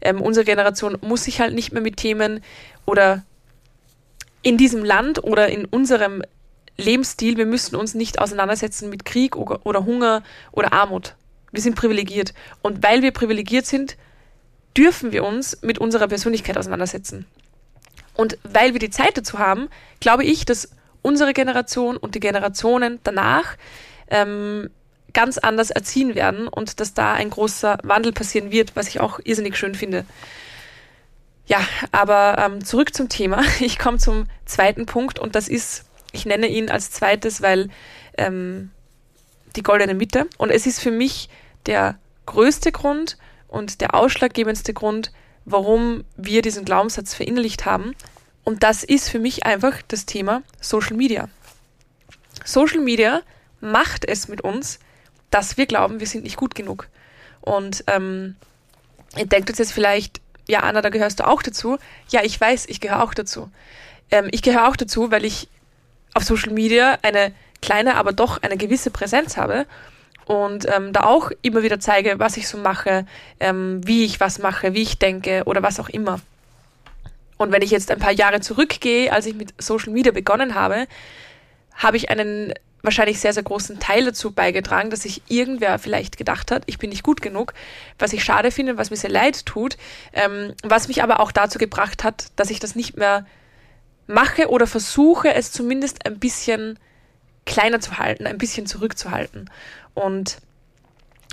ähm, 0.00 0.20
unsere 0.20 0.44
Generation 0.44 0.98
muss 1.00 1.24
sich 1.24 1.40
halt 1.40 1.54
nicht 1.54 1.72
mehr 1.72 1.82
mit 1.82 1.96
Themen 1.96 2.42
oder 2.84 3.24
in 4.42 4.56
diesem 4.56 4.84
Land 4.84 5.24
oder 5.24 5.48
in 5.48 5.64
unserem 5.64 6.22
Lebensstil, 6.76 7.36
wir 7.36 7.46
müssen 7.46 7.74
uns 7.74 7.94
nicht 7.94 8.20
auseinandersetzen 8.20 8.90
mit 8.90 9.04
Krieg 9.04 9.34
oder, 9.36 9.64
oder 9.64 9.84
Hunger 9.84 10.22
oder 10.52 10.72
Armut. 10.72 11.14
Wir 11.52 11.62
sind 11.62 11.74
privilegiert. 11.74 12.34
Und 12.62 12.82
weil 12.82 13.02
wir 13.02 13.12
privilegiert 13.12 13.66
sind, 13.66 13.96
dürfen 14.76 15.12
wir 15.12 15.24
uns 15.24 15.62
mit 15.62 15.78
unserer 15.78 16.06
Persönlichkeit 16.06 16.58
auseinandersetzen. 16.58 17.26
Und 18.16 18.38
weil 18.42 18.72
wir 18.72 18.80
die 18.80 18.90
Zeit 18.90 19.16
dazu 19.16 19.38
haben, 19.38 19.68
glaube 20.00 20.24
ich, 20.24 20.44
dass 20.44 20.70
unsere 21.02 21.32
Generation 21.32 21.96
und 21.96 22.14
die 22.14 22.20
Generationen 22.20 22.98
danach 23.04 23.56
ähm, 24.08 24.70
ganz 25.12 25.38
anders 25.38 25.70
erziehen 25.70 26.14
werden 26.14 26.48
und 26.48 26.80
dass 26.80 26.94
da 26.94 27.14
ein 27.14 27.30
großer 27.30 27.78
Wandel 27.82 28.12
passieren 28.12 28.50
wird, 28.50 28.74
was 28.74 28.88
ich 28.88 29.00
auch 29.00 29.20
irrsinnig 29.24 29.56
schön 29.56 29.74
finde. 29.74 30.04
Ja, 31.46 31.60
aber 31.92 32.36
ähm, 32.38 32.64
zurück 32.64 32.94
zum 32.94 33.08
Thema. 33.08 33.42
Ich 33.60 33.78
komme 33.78 33.98
zum 33.98 34.26
zweiten 34.44 34.86
Punkt 34.86 35.18
und 35.18 35.34
das 35.34 35.48
ist, 35.48 35.84
ich 36.12 36.26
nenne 36.26 36.48
ihn 36.48 36.70
als 36.70 36.90
zweites, 36.90 37.40
weil 37.40 37.70
ähm, 38.18 38.70
die 39.54 39.62
goldene 39.62 39.94
Mitte. 39.94 40.26
Und 40.38 40.50
es 40.50 40.66
ist 40.66 40.80
für 40.80 40.90
mich 40.90 41.28
der 41.66 41.98
größte 42.26 42.72
Grund 42.72 43.16
und 43.48 43.80
der 43.80 43.94
ausschlaggebendste 43.94 44.74
Grund, 44.74 45.12
warum 45.46 46.04
wir 46.16 46.42
diesen 46.42 46.64
Glaubenssatz 46.64 47.14
verinnerlicht 47.14 47.64
haben. 47.64 47.94
Und 48.44 48.62
das 48.62 48.84
ist 48.84 49.08
für 49.08 49.18
mich 49.18 49.46
einfach 49.46 49.80
das 49.88 50.04
Thema 50.04 50.42
Social 50.60 50.96
Media. 50.96 51.28
Social 52.44 52.80
Media 52.80 53.22
macht 53.60 54.04
es 54.04 54.28
mit 54.28 54.42
uns, 54.42 54.78
dass 55.30 55.56
wir 55.56 55.66
glauben, 55.66 56.00
wir 56.00 56.06
sind 56.06 56.24
nicht 56.24 56.36
gut 56.36 56.54
genug. 56.54 56.88
Und 57.40 57.84
ähm, 57.86 58.36
ihr 59.16 59.26
denkt 59.26 59.56
jetzt 59.58 59.72
vielleicht, 59.72 60.20
ja, 60.48 60.60
Anna, 60.60 60.82
da 60.82 60.90
gehörst 60.90 61.20
du 61.20 61.26
auch 61.26 61.42
dazu. 61.42 61.78
Ja, 62.08 62.22
ich 62.22 62.40
weiß, 62.40 62.66
ich 62.66 62.80
gehöre 62.80 63.02
auch 63.02 63.14
dazu. 63.14 63.50
Ähm, 64.10 64.28
ich 64.30 64.42
gehöre 64.42 64.68
auch 64.68 64.76
dazu, 64.76 65.10
weil 65.10 65.24
ich 65.24 65.48
auf 66.14 66.24
Social 66.24 66.52
Media 66.52 66.98
eine 67.02 67.32
kleine, 67.62 67.96
aber 67.96 68.12
doch 68.12 68.42
eine 68.42 68.56
gewisse 68.56 68.90
Präsenz 68.90 69.36
habe 69.36 69.66
und 70.26 70.66
ähm, 70.74 70.92
da 70.92 71.04
auch 71.04 71.30
immer 71.42 71.62
wieder 71.62 71.80
zeige, 71.80 72.18
was 72.18 72.36
ich 72.36 72.48
so 72.48 72.58
mache, 72.58 73.06
ähm, 73.40 73.80
wie 73.86 74.04
ich 74.04 74.20
was 74.20 74.38
mache, 74.38 74.74
wie 74.74 74.82
ich 74.82 74.98
denke 74.98 75.44
oder 75.46 75.62
was 75.62 75.80
auch 75.80 75.88
immer. 75.88 76.20
Und 77.38 77.52
wenn 77.52 77.62
ich 77.62 77.70
jetzt 77.70 77.90
ein 77.90 77.98
paar 77.98 78.12
Jahre 78.12 78.40
zurückgehe, 78.40 79.12
als 79.12 79.26
ich 79.26 79.34
mit 79.34 79.54
Social 79.58 79.92
Media 79.92 80.12
begonnen 80.12 80.54
habe, 80.54 80.86
habe 81.74 81.96
ich 81.96 82.10
einen 82.10 82.52
wahrscheinlich 82.82 83.20
sehr, 83.20 83.32
sehr 83.32 83.42
großen 83.42 83.78
Teil 83.78 84.04
dazu 84.04 84.32
beigetragen, 84.32 84.90
dass 84.90 85.02
sich 85.02 85.22
irgendwer 85.28 85.78
vielleicht 85.78 86.16
gedacht 86.16 86.50
hat, 86.50 86.62
ich 86.66 86.78
bin 86.78 86.90
nicht 86.90 87.02
gut 87.02 87.22
genug, 87.22 87.52
was 87.98 88.12
ich 88.12 88.24
schade 88.24 88.50
finde, 88.50 88.78
was 88.78 88.90
mir 88.90 88.96
sehr 88.96 89.10
leid 89.10 89.46
tut, 89.46 89.76
ähm, 90.12 90.54
was 90.62 90.88
mich 90.88 91.02
aber 91.02 91.20
auch 91.20 91.32
dazu 91.32 91.58
gebracht 91.58 92.04
hat, 92.04 92.26
dass 92.36 92.50
ich 92.50 92.60
das 92.60 92.74
nicht 92.74 92.96
mehr 92.96 93.26
mache 94.06 94.48
oder 94.48 94.66
versuche, 94.66 95.34
es 95.34 95.52
zumindest 95.52 96.06
ein 96.06 96.18
bisschen 96.18 96.78
kleiner 97.46 97.80
zu 97.80 97.98
halten, 97.98 98.26
ein 98.26 98.38
bisschen 98.38 98.66
zurückzuhalten. 98.66 99.50
Und 99.94 100.38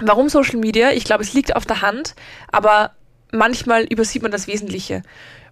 warum 0.01 0.29
Social 0.29 0.58
Media? 0.58 0.91
Ich 0.91 1.03
glaube, 1.03 1.24
es 1.24 1.34
liegt 1.34 1.55
auf 1.55 1.65
der 1.65 1.82
Hand, 1.82 2.15
aber 2.51 2.91
manchmal 3.32 3.84
übersieht 3.84 4.22
man 4.22 4.32
das 4.32 4.48
Wesentliche. 4.48 5.03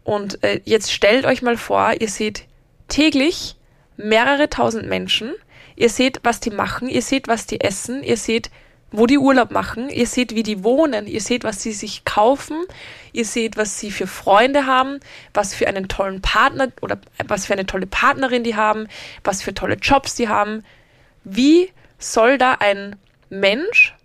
Und 0.04 0.44
äh, 0.44 0.62
jetzt 0.64 0.92
stellt 0.92 1.26
euch 1.26 1.42
mal 1.42 1.58
vor, 1.58 1.94
ihr 2.00 2.10
seht 2.10 2.46
täglich 2.88 3.58
mehrere 3.98 4.50
tausend 4.50 4.88
Menschen, 4.88 5.34
Ihr 5.82 5.90
seht, 5.90 6.20
was 6.22 6.40
die 6.40 6.52
machen, 6.52 6.88
ihr 6.90 7.02
seht, 7.02 7.28
was 7.28 7.48
die 7.48 7.62
essen, 7.62 8.04
ihr 8.04 8.18
seht, 8.18 8.52
wo 8.92 9.06
die 9.06 9.18
Urlaub 9.18 9.52
machen, 9.52 9.90
ihr 9.90 10.08
seht, 10.08 10.36
wie 10.36 10.44
die 10.44 10.64
wohnen, 10.64 11.08
ihr 11.08 11.22
seht, 11.22 11.44
was 11.44 11.62
sie 11.62 11.72
sich 11.72 12.04
kaufen, 12.04 12.64
ihr 13.14 13.26
seht, 13.26 13.58
was 13.58 13.80
sie 13.80 13.92
für 13.92 14.08
Freunde 14.08 14.66
haben, 14.66 15.00
was 15.34 15.54
für 15.54 15.68
einen 15.68 15.88
tollen 15.88 16.22
Partner 16.22 16.70
oder 16.82 17.00
was 17.26 17.46
für 17.46 17.54
eine 17.54 17.66
tolle 17.66 17.88
Partnerin 17.88 18.44
die 18.44 18.56
haben, 18.56 18.88
was 19.24 19.42
für 19.42 19.54
tolle 19.54 19.76
Jobs 19.76 20.16
die 20.16 20.28
haben. 20.28 20.64
Wie 21.24 21.70
soll 22.00 22.38
da 22.38 22.56
ein 22.56 22.98
Mensch, 23.30 23.96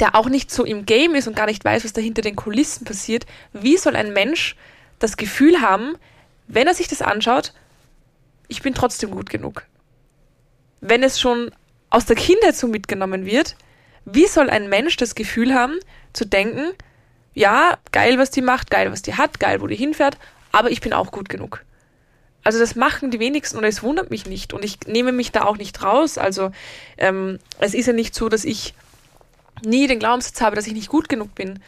der 0.00 0.14
auch 0.14 0.28
nicht 0.28 0.50
so 0.50 0.64
im 0.64 0.84
Game 0.84 1.14
ist 1.14 1.28
und 1.28 1.36
gar 1.36 1.46
nicht 1.46 1.64
weiß, 1.64 1.84
was 1.84 1.92
da 1.92 2.00
hinter 2.00 2.22
den 2.22 2.36
Kulissen 2.36 2.84
passiert, 2.84 3.26
wie 3.52 3.76
soll 3.76 3.96
ein 3.96 4.12
Mensch 4.12 4.56
das 4.98 5.16
Gefühl 5.16 5.60
haben, 5.60 5.96
wenn 6.46 6.66
er 6.66 6.74
sich 6.74 6.88
das 6.88 7.00
anschaut, 7.00 7.52
ich 8.48 8.60
bin 8.60 8.74
trotzdem 8.74 9.10
gut 9.10 9.30
genug? 9.30 9.64
wenn 10.84 11.02
es 11.02 11.18
schon 11.18 11.50
aus 11.88 12.04
der 12.04 12.16
Kindheit 12.16 12.54
so 12.54 12.68
mitgenommen 12.68 13.24
wird, 13.24 13.56
wie 14.04 14.26
soll 14.26 14.50
ein 14.50 14.68
Mensch 14.68 14.96
das 14.96 15.14
Gefühl 15.14 15.54
haben, 15.54 15.78
zu 16.12 16.24
denken, 16.24 16.72
ja, 17.34 17.78
geil, 17.92 18.18
was 18.18 18.30
die 18.30 18.42
macht, 18.42 18.70
geil, 18.70 18.92
was 18.92 19.02
die 19.02 19.14
hat, 19.14 19.40
geil, 19.40 19.60
wo 19.60 19.66
die 19.66 19.76
hinfährt, 19.76 20.18
aber 20.52 20.70
ich 20.70 20.80
bin 20.80 20.92
auch 20.92 21.10
gut 21.10 21.28
genug. 21.28 21.64
Also 22.44 22.58
das 22.58 22.76
machen 22.76 23.10
die 23.10 23.18
wenigsten 23.18 23.56
und 23.56 23.64
es 23.64 23.82
wundert 23.82 24.10
mich 24.10 24.26
nicht 24.26 24.52
und 24.52 24.64
ich 24.64 24.80
nehme 24.86 25.12
mich 25.12 25.32
da 25.32 25.44
auch 25.44 25.56
nicht 25.56 25.82
raus. 25.82 26.18
Also 26.18 26.52
ähm, 26.98 27.38
es 27.58 27.74
ist 27.74 27.86
ja 27.86 27.94
nicht 27.94 28.14
so, 28.14 28.28
dass 28.28 28.44
ich 28.44 28.74
nie 29.64 29.86
den 29.86 29.98
Glaubenssatz 29.98 30.40
habe, 30.42 30.54
dass 30.54 30.66
ich 30.66 30.74
nicht 30.74 30.88
gut 30.88 31.08
genug 31.08 31.34
bin. 31.34 31.60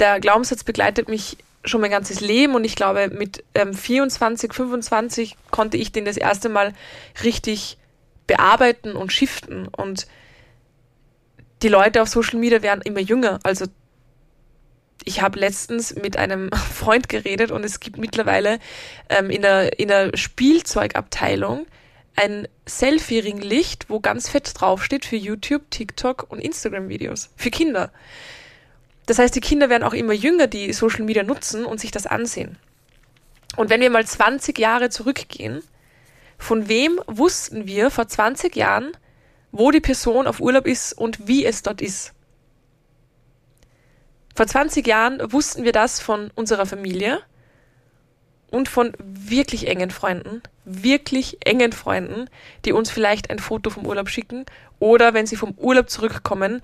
Der 0.00 0.18
Glaubenssatz 0.18 0.64
begleitet 0.64 1.08
mich 1.08 1.36
schon 1.64 1.82
mein 1.82 1.90
ganzes 1.90 2.20
Leben 2.20 2.54
und 2.54 2.64
ich 2.64 2.76
glaube, 2.76 3.10
mit 3.10 3.44
ähm, 3.54 3.74
24, 3.74 4.54
25 4.54 5.36
konnte 5.50 5.76
ich 5.76 5.92
den 5.92 6.06
das 6.06 6.16
erste 6.16 6.48
Mal 6.48 6.72
richtig 7.22 7.76
bearbeiten 8.26 8.96
und 8.96 9.12
shiften. 9.12 9.68
Und 9.68 10.06
die 11.62 11.68
Leute 11.68 12.02
auf 12.02 12.08
Social 12.08 12.38
Media 12.38 12.62
werden 12.62 12.82
immer 12.82 13.00
jünger. 13.00 13.38
Also 13.42 13.66
ich 15.04 15.22
habe 15.22 15.38
letztens 15.38 15.94
mit 15.94 16.16
einem 16.16 16.50
Freund 16.74 17.08
geredet 17.08 17.50
und 17.50 17.64
es 17.64 17.80
gibt 17.80 17.98
mittlerweile 17.98 18.58
ähm, 19.08 19.30
in, 19.30 19.42
der, 19.42 19.78
in 19.78 19.88
der 19.88 20.16
Spielzeugabteilung 20.16 21.66
ein 22.16 22.48
Selfie-Ringlicht, 22.66 23.88
wo 23.88 24.00
ganz 24.00 24.28
fett 24.28 24.52
draufsteht 24.54 25.04
für 25.04 25.16
YouTube, 25.16 25.70
TikTok 25.70 26.26
und 26.28 26.40
Instagram-Videos. 26.40 27.30
Für 27.36 27.50
Kinder. 27.50 27.92
Das 29.06 29.18
heißt, 29.18 29.34
die 29.34 29.40
Kinder 29.40 29.70
werden 29.70 29.84
auch 29.84 29.94
immer 29.94 30.12
jünger, 30.12 30.46
die 30.46 30.72
Social 30.72 31.04
Media 31.04 31.22
nutzen 31.22 31.64
und 31.64 31.80
sich 31.80 31.90
das 31.90 32.06
ansehen. 32.06 32.58
Und 33.56 33.70
wenn 33.70 33.80
wir 33.80 33.90
mal 33.90 34.06
20 34.06 34.58
Jahre 34.58 34.90
zurückgehen, 34.90 35.62
von 36.38 36.68
wem 36.68 37.00
wussten 37.06 37.66
wir 37.66 37.90
vor 37.90 38.06
20 38.06 38.54
Jahren, 38.54 38.92
wo 39.52 39.70
die 39.70 39.80
Person 39.80 40.26
auf 40.26 40.40
Urlaub 40.40 40.66
ist 40.66 40.92
und 40.92 41.26
wie 41.26 41.44
es 41.44 41.62
dort 41.62 41.80
ist? 41.80 42.12
Vor 44.34 44.46
20 44.46 44.86
Jahren 44.86 45.32
wussten 45.32 45.64
wir 45.64 45.72
das 45.72 46.00
von 46.00 46.30
unserer 46.34 46.66
Familie 46.66 47.20
und 48.50 48.68
von 48.68 48.92
wirklich 48.98 49.68
engen 49.68 49.90
Freunden, 49.90 50.42
wirklich 50.64 51.46
engen 51.46 51.72
Freunden, 51.72 52.28
die 52.64 52.72
uns 52.72 52.90
vielleicht 52.90 53.30
ein 53.30 53.38
Foto 53.38 53.70
vom 53.70 53.86
Urlaub 53.86 54.08
schicken 54.08 54.46
oder 54.78 55.14
wenn 55.14 55.26
sie 55.26 55.36
vom 55.36 55.54
Urlaub 55.56 55.90
zurückkommen, 55.90 56.62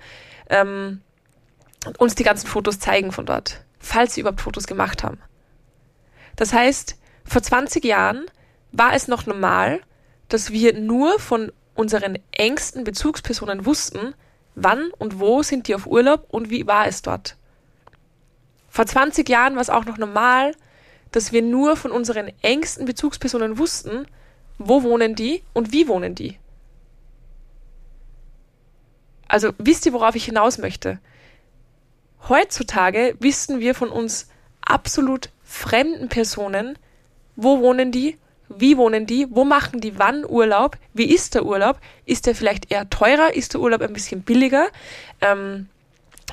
ähm, 0.49 1.01
uns 1.97 2.15
die 2.15 2.23
ganzen 2.23 2.47
Fotos 2.47 2.79
zeigen 2.79 3.11
von 3.11 3.25
dort, 3.25 3.63
falls 3.79 4.13
sie 4.13 4.21
überhaupt 4.21 4.41
Fotos 4.41 4.67
gemacht 4.67 5.03
haben. 5.03 5.19
Das 6.35 6.53
heißt, 6.53 6.97
vor 7.25 7.41
20 7.41 7.83
Jahren 7.83 8.25
war 8.71 8.93
es 8.93 9.07
noch 9.07 9.25
normal, 9.25 9.81
dass 10.29 10.51
wir 10.51 10.73
nur 10.73 11.19
von 11.19 11.51
unseren 11.77 12.17
engsten 12.31 12.83
Bezugspersonen 12.83 13.65
wussten, 13.65 14.15
wann 14.55 14.89
und 14.97 15.19
wo 15.19 15.43
sind 15.43 15.67
die 15.67 15.75
auf 15.75 15.85
Urlaub 15.85 16.25
und 16.29 16.49
wie 16.49 16.65
war 16.65 16.87
es 16.87 17.01
dort. 17.01 17.37
Vor 18.69 18.85
20 18.85 19.27
Jahren 19.29 19.55
war 19.55 19.61
es 19.61 19.69
auch 19.69 19.85
noch 19.85 19.97
normal, 19.97 20.55
dass 21.11 21.31
wir 21.31 21.41
nur 21.41 21.77
von 21.77 21.91
unseren 21.91 22.31
engsten 22.41 22.85
Bezugspersonen 22.85 23.57
wussten, 23.57 24.07
wo 24.57 24.83
wohnen 24.83 25.15
die 25.15 25.43
und 25.53 25.71
wie 25.71 25.87
wohnen 25.87 26.15
die. 26.15 26.37
Also 29.27 29.53
wisst 29.57 29.85
ihr, 29.85 29.93
worauf 29.93 30.15
ich 30.15 30.25
hinaus 30.25 30.57
möchte? 30.57 30.99
Heutzutage 32.27 33.15
wissen 33.19 33.59
wir 33.59 33.75
von 33.75 33.89
uns 33.89 34.29
absolut 34.61 35.29
fremden 35.43 36.09
Personen, 36.09 36.77
wo 37.35 37.59
wohnen 37.59 37.91
die 37.91 38.17
wie 38.49 38.77
wohnen 38.77 39.05
die? 39.05 39.27
Wo 39.29 39.43
machen 39.43 39.81
die 39.81 39.99
wann 39.99 40.25
Urlaub? 40.25 40.77
Wie 40.93 41.13
ist 41.13 41.35
der 41.35 41.45
Urlaub? 41.45 41.79
Ist 42.05 42.25
der 42.25 42.35
vielleicht 42.35 42.71
eher 42.71 42.89
teurer? 42.89 43.33
Ist 43.33 43.53
der 43.53 43.61
Urlaub 43.61 43.81
ein 43.81 43.93
bisschen 43.93 44.21
billiger? 44.21 44.67
Ähm, 45.21 45.67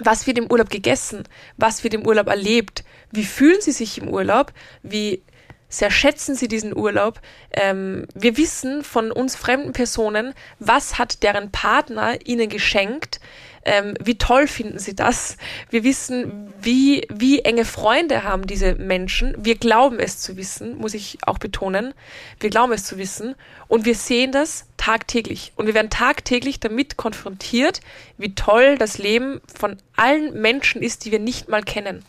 was 0.01 0.27
wird 0.27 0.39
im 0.39 0.51
Urlaub 0.51 0.71
gegessen? 0.71 1.25
Was 1.57 1.85
wird 1.85 1.95
im 1.95 2.07
Urlaub 2.07 2.29
erlebt? 2.29 2.85
Wie 3.13 3.25
fühlen 3.25 3.61
sie 3.61 3.73
sich 3.73 3.99
im 3.99 4.09
Urlaub? 4.09 4.53
Wie 4.83 5.23
sehr 5.69 5.91
schätzen 5.91 6.35
sie 6.35 6.49
diesen 6.49 6.77
Urlaub? 6.77 7.21
Ähm, 7.53 8.07
wir 8.15 8.37
wissen 8.37 8.85
von 8.85 9.11
uns 9.11 9.37
fremden 9.37 9.73
Personen, 9.73 10.35
was 10.59 10.99
hat 10.99 11.23
deren 11.23 11.51
Partner 11.51 12.19
ihnen 12.25 12.49
geschenkt? 12.49 13.21
Ähm, 13.65 13.95
wie 14.03 14.17
toll 14.17 14.47
finden 14.47 14.79
sie 14.79 14.95
das. 14.95 15.37
Wir 15.71 15.85
wissen, 15.85 16.53
wie, 16.61 17.07
wie 17.11 17.41
enge 17.41 17.65
Freunde 17.65 18.23
haben 18.23 18.47
diese 18.47 18.75
Menschen. 18.75 19.35
Wir 19.39 19.57
glauben 19.57 19.99
es 19.99 20.19
zu 20.19 20.37
wissen, 20.37 20.77
muss 20.77 20.95
ich 20.95 21.19
auch 21.27 21.39
betonen. 21.39 21.95
Wir 22.41 22.51
glauben 22.51 22.73
es 22.73 22.85
zu 22.85 22.99
wissen. 22.99 23.35
Und 23.69 23.87
wir 23.87 23.95
sehen 23.95 24.33
das 24.33 24.67
tagtäglich. 24.77 25.53
Und 25.57 25.67
wir 25.67 25.75
werden 25.75 25.91
tagtäglich 25.91 26.61
damit 26.61 26.97
konfrontiert, 26.97 27.81
wie 28.19 28.35
toll 28.35 28.77
das 28.77 28.99
Leben 28.99 29.41
von 29.59 29.79
allen 29.97 30.41
Menschen 30.41 30.83
ist, 30.83 31.05
die 31.05 31.11
wir 31.11 31.21
nicht 31.21 31.49
mal 31.49 31.63
kennen. 31.63 32.05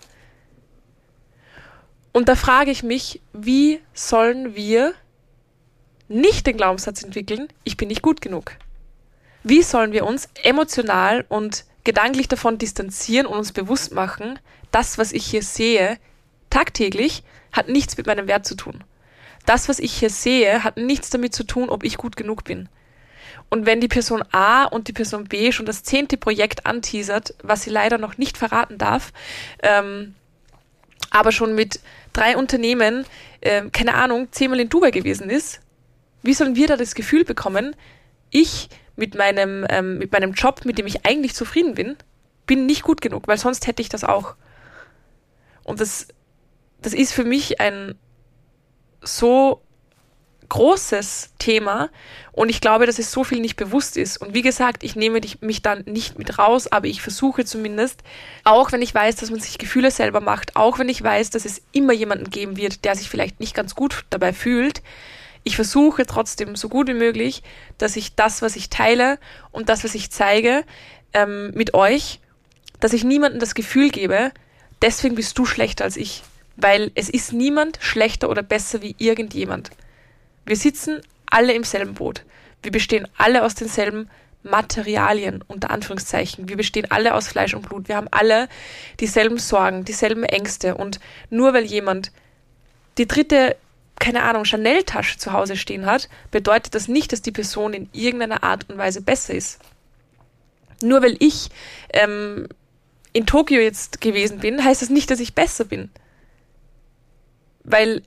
Und 2.12 2.30
da 2.30 2.36
frage 2.36 2.72
ich 2.72 2.84
mich, 2.84 3.22
wie 3.34 3.80
sollen 3.94 4.56
wir 4.56 4.94
nicht 6.08 6.48
den 6.48 6.56
Glaubenssatz 6.56 7.04
entwickeln, 7.04 7.48
ich 7.64 7.78
bin 7.78 7.88
nicht 7.88 8.02
gut 8.02 8.22
genug? 8.22 8.54
Wie 9.48 9.62
sollen 9.62 9.92
wir 9.92 10.08
uns 10.08 10.28
emotional 10.42 11.24
und 11.30 11.66
gedanklich 11.84 12.28
davon 12.28 12.58
distanzieren 12.58 13.28
und 13.28 13.38
uns 13.38 13.52
bewusst 13.52 13.94
machen, 13.94 14.40
das, 14.72 14.98
was 14.98 15.12
ich 15.12 15.24
hier 15.24 15.44
sehe, 15.44 16.00
tagtäglich, 16.50 17.22
hat 17.52 17.70
nichts 17.70 17.96
mit 17.96 18.08
meinem 18.08 18.28
Wert 18.28 18.48
zu 18.48 18.56
tun. 18.56 18.84
Das, 19.46 19.70
was 19.70 19.78
ich 19.78 19.94
hier 19.94 20.10
sehe, 20.10 20.64
hat 20.64 20.78
nichts 20.78 21.12
damit 21.12 21.36
zu 21.36 21.44
tun, 21.44 21.70
ob 21.70 21.84
ich 21.84 21.98
gut 21.98 22.16
genug 22.16 22.44
bin. 22.44 22.70
Und 23.52 23.68
wenn 23.68 23.82
die 23.82 23.88
Person 23.88 24.24
A 24.32 24.64
und 24.64 24.88
die 24.88 24.94
Person 24.94 25.26
B 25.26 25.52
schon 25.52 25.68
das 25.68 25.84
zehnte 25.84 26.18
Projekt 26.18 26.66
anteasert, 26.66 27.36
was 27.44 27.62
sie 27.62 27.70
leider 27.70 28.00
noch 28.00 28.18
nicht 28.18 28.40
verraten 28.40 28.80
darf, 28.80 29.14
ähm, 29.62 30.16
aber 31.12 31.32
schon 31.32 31.54
mit 31.54 31.82
drei 32.14 32.36
Unternehmen, 32.36 33.06
äh, 33.42 33.70
keine 33.70 33.94
Ahnung, 33.94 34.30
zehnmal 34.32 34.60
in 34.60 34.70
Dubai 34.70 34.90
gewesen 34.90 35.30
ist, 35.30 35.62
wie 36.24 36.34
sollen 36.34 36.56
wir 36.56 36.66
da 36.66 36.78
das 36.78 36.96
Gefühl 36.96 37.24
bekommen, 37.26 37.76
ich 38.32 38.70
mit 38.96 39.16
meinem, 39.16 39.66
ähm, 39.70 39.98
mit 39.98 40.12
meinem 40.12 40.34
Job, 40.34 40.66
mit 40.66 40.78
dem 40.78 40.88
ich 40.88 41.06
eigentlich 41.06 41.36
zufrieden 41.36 41.76
bin, 41.76 41.96
bin 42.46 42.66
nicht 42.66 42.84
gut 42.84 43.02
genug, 43.02 43.28
weil 43.28 43.38
sonst 43.38 43.68
hätte 43.68 43.82
ich 43.82 43.90
das 43.90 44.04
auch. 44.04 44.36
Und 45.64 45.82
das, 45.82 46.08
das 46.82 46.94
ist 46.94 47.12
für 47.12 47.24
mich 47.24 47.60
ein 47.60 47.96
so 49.02 49.62
großes 50.50 51.32
Thema 51.40 51.90
und 52.32 52.50
ich 52.50 52.62
glaube, 52.62 52.86
dass 52.86 53.00
es 53.00 53.12
so 53.12 53.24
viel 53.24 53.40
nicht 53.40 53.56
bewusst 53.56 53.98
ist. 53.98 54.18
Und 54.18 54.34
wie 54.34 54.42
gesagt, 54.42 54.84
ich 54.84 54.96
nehme 54.96 55.20
mich 55.42 55.62
dann 55.62 55.84
nicht 55.86 56.20
mit 56.20 56.38
raus, 56.38 56.72
aber 56.72 56.88
ich 56.88 57.02
versuche 57.02 57.46
zumindest, 57.46 58.04
auch 58.44 58.72
wenn 58.72 58.82
ich 58.82 58.94
weiß, 58.94 59.16
dass 59.16 59.32
man 59.32 59.40
sich 59.40 59.58
Gefühle 59.58 59.90
selber 59.92 60.22
macht, 60.22 60.56
auch 60.56 60.78
wenn 60.78 60.90
ich 60.90 61.02
weiß, 61.02 61.32
dass 61.32 61.46
es 61.46 61.62
immer 61.72 61.94
jemanden 61.94 62.30
geben 62.30 62.58
wird, 62.58 62.86
der 62.86 62.96
sich 62.96 63.10
vielleicht 63.10 63.40
nicht 63.40 63.56
ganz 63.56 63.74
gut 63.74 64.06
dabei 64.12 64.34
fühlt, 64.34 64.82
ich 65.46 65.56
versuche 65.56 66.06
trotzdem 66.06 66.56
so 66.56 66.68
gut 66.68 66.88
wie 66.88 66.94
möglich, 66.94 67.44
dass 67.78 67.96
ich 67.96 68.16
das, 68.16 68.42
was 68.42 68.56
ich 68.56 68.70
teile 68.70 69.20
und 69.52 69.70
das, 69.70 69.84
was 69.84 69.96
ich 69.96 70.10
zeige, 70.10 70.66
ähm, 71.14 71.52
mit 71.54 71.74
euch, 71.76 72.20
dass 72.80 72.94
ich 72.94 73.04
niemandem 73.04 73.40
das 73.40 73.54
Gefühl 73.54 73.90
gebe, 73.90 74.32
deswegen 74.82 75.16
bist 75.16 75.38
du 75.38 75.46
schlechter 75.46 75.86
als 75.86 75.98
ich. 75.98 76.24
Weil 76.58 76.92
es 76.96 77.10
ist 77.10 77.32
niemand 77.32 77.78
schlechter 77.80 78.30
oder 78.30 78.42
besser 78.42 78.82
wie 78.82 78.96
irgendjemand. 78.98 79.70
Wir 80.46 80.56
sitzen 80.56 81.02
alle 81.28 81.54
im 81.54 81.64
selben 81.64 81.94
Boot. 81.94 82.24
Wir 82.64 82.72
bestehen 82.72 83.08
alle 83.18 83.44
aus 83.44 83.54
denselben 83.54 84.10
Materialien, 84.42 85.44
unter 85.48 85.70
Anführungszeichen. 85.70 86.50
Wir 86.50 86.58
bestehen 86.58 86.90
alle 86.90 87.14
aus 87.14 87.28
Fleisch 87.28 87.54
und 87.54 87.68
Blut. 87.68 87.88
Wir 87.88 87.98
haben 87.98 88.08
alle 88.10 88.48
dieselben 89.00 89.38
Sorgen, 89.38 89.86
dieselben 89.86 90.24
Ängste. 90.24 90.76
Und 90.76 91.00
nur 91.30 91.54
weil 91.54 91.66
jemand 91.66 92.12
die 92.98 93.08
dritte 93.08 93.58
keine 94.00 94.24
Ahnung, 94.24 94.46
Chanel-Tasche 94.46 95.18
zu 95.18 95.32
Hause 95.32 95.56
stehen 95.56 95.86
hat, 95.86 96.10
bedeutet 96.32 96.76
das 96.76 96.88
nicht, 96.88 97.12
dass 97.12 97.22
die 97.22 97.32
Person 97.32 97.74
in 97.74 97.90
irgendeiner 97.94 98.44
Art 98.44 98.70
und 98.70 98.78
Weise 98.78 99.02
besser 99.02 99.34
ist. 99.34 99.60
Nur 100.82 101.02
weil 101.02 101.16
ich 101.20 101.50
ähm, 101.94 102.48
in 103.14 103.26
Tokio 103.26 103.62
jetzt 103.62 104.02
gewesen 104.02 104.40
bin, 104.40 104.64
heißt 104.64 104.82
das 104.82 104.90
nicht, 104.90 105.10
dass 105.10 105.20
ich 105.20 105.34
besser 105.34 105.66
bin. 105.66 105.90
Weil 107.64 108.04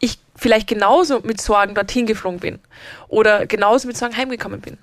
ich 0.00 0.18
vielleicht 0.34 0.68
genauso 0.68 1.20
mit 1.20 1.40
Sorgen 1.40 1.74
dorthin 1.74 2.06
geflogen 2.06 2.40
bin 2.40 2.58
oder 3.08 3.46
genauso 3.46 3.86
mit 3.86 3.96
Sorgen 3.96 4.16
heimgekommen 4.16 4.60
bin. 4.60 4.76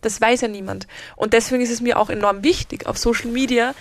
Das 0.00 0.20
weiß 0.20 0.40
ja 0.40 0.48
niemand. 0.48 0.86
Und 1.16 1.32
deswegen 1.32 1.62
ist 1.62 1.70
es 1.70 1.80
mir 1.80 1.98
auch 1.98 2.10
enorm 2.10 2.42
wichtig, 2.42 2.86
auf 2.86 2.96
Social 2.96 3.30
Media 3.30 3.74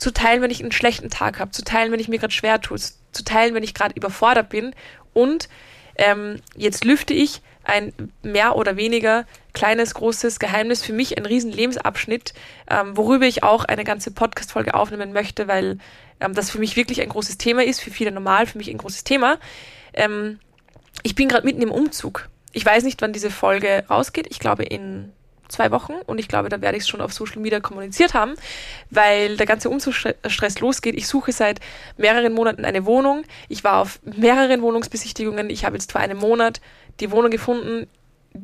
zu 0.00 0.12
teilen, 0.12 0.42
wenn 0.42 0.50
ich 0.50 0.60
einen 0.60 0.72
schlechten 0.72 1.10
Tag 1.10 1.38
habe, 1.38 1.50
zu 1.50 1.62
teilen, 1.62 1.92
wenn 1.92 2.00
ich 2.00 2.08
mir 2.08 2.18
gerade 2.18 2.32
schwer 2.32 2.60
tue, 2.60 2.78
zu 2.78 3.24
teilen, 3.24 3.54
wenn 3.54 3.62
ich 3.62 3.74
gerade 3.74 3.94
überfordert 3.94 4.48
bin. 4.48 4.74
Und 5.12 5.48
ähm, 5.96 6.40
jetzt 6.56 6.84
lüfte 6.84 7.12
ich 7.12 7.42
ein 7.64 7.92
mehr 8.22 8.56
oder 8.56 8.76
weniger 8.76 9.26
kleines, 9.52 9.92
großes 9.94 10.38
Geheimnis, 10.38 10.82
für 10.82 10.94
mich 10.94 11.18
ein 11.18 11.26
riesen 11.26 11.52
Lebensabschnitt, 11.52 12.32
ähm, 12.68 12.96
worüber 12.96 13.26
ich 13.26 13.42
auch 13.42 13.64
eine 13.64 13.84
ganze 13.84 14.10
Podcast-Folge 14.10 14.74
aufnehmen 14.74 15.12
möchte, 15.12 15.46
weil 15.46 15.78
ähm, 16.20 16.34
das 16.34 16.50
für 16.50 16.58
mich 16.58 16.76
wirklich 16.76 17.02
ein 17.02 17.10
großes 17.10 17.36
Thema 17.36 17.62
ist, 17.62 17.80
für 17.80 17.90
viele 17.90 18.12
normal, 18.12 18.46
für 18.46 18.58
mich 18.58 18.70
ein 18.70 18.78
großes 18.78 19.04
Thema. 19.04 19.38
Ähm, 19.92 20.40
ich 21.02 21.14
bin 21.14 21.28
gerade 21.28 21.46
mitten 21.46 21.62
im 21.62 21.70
Umzug. 21.70 22.28
Ich 22.52 22.64
weiß 22.64 22.84
nicht, 22.84 23.02
wann 23.02 23.12
diese 23.12 23.30
Folge 23.30 23.84
rausgeht. 23.90 24.26
Ich 24.30 24.38
glaube 24.38 24.64
in 24.64 25.12
zwei 25.50 25.70
Wochen 25.70 25.94
und 26.06 26.18
ich 26.18 26.28
glaube, 26.28 26.48
da 26.48 26.60
werde 26.60 26.76
ich 26.76 26.84
es 26.84 26.88
schon 26.88 27.00
auf 27.00 27.12
Social 27.12 27.40
Media 27.40 27.60
kommuniziert 27.60 28.14
haben, 28.14 28.34
weil 28.90 29.36
der 29.36 29.46
ganze 29.46 29.70
Umzugsstress 29.70 30.60
losgeht. 30.60 30.94
Ich 30.96 31.06
suche 31.06 31.32
seit 31.32 31.60
mehreren 31.96 32.32
Monaten 32.32 32.64
eine 32.64 32.86
Wohnung. 32.86 33.24
Ich 33.48 33.64
war 33.64 33.78
auf 33.78 34.00
mehreren 34.02 34.62
Wohnungsbesichtigungen. 34.62 35.50
Ich 35.50 35.64
habe 35.64 35.76
jetzt 35.76 35.92
vor 35.92 36.00
einem 36.00 36.18
Monat 36.18 36.60
die 37.00 37.10
Wohnung 37.10 37.30
gefunden, 37.30 37.86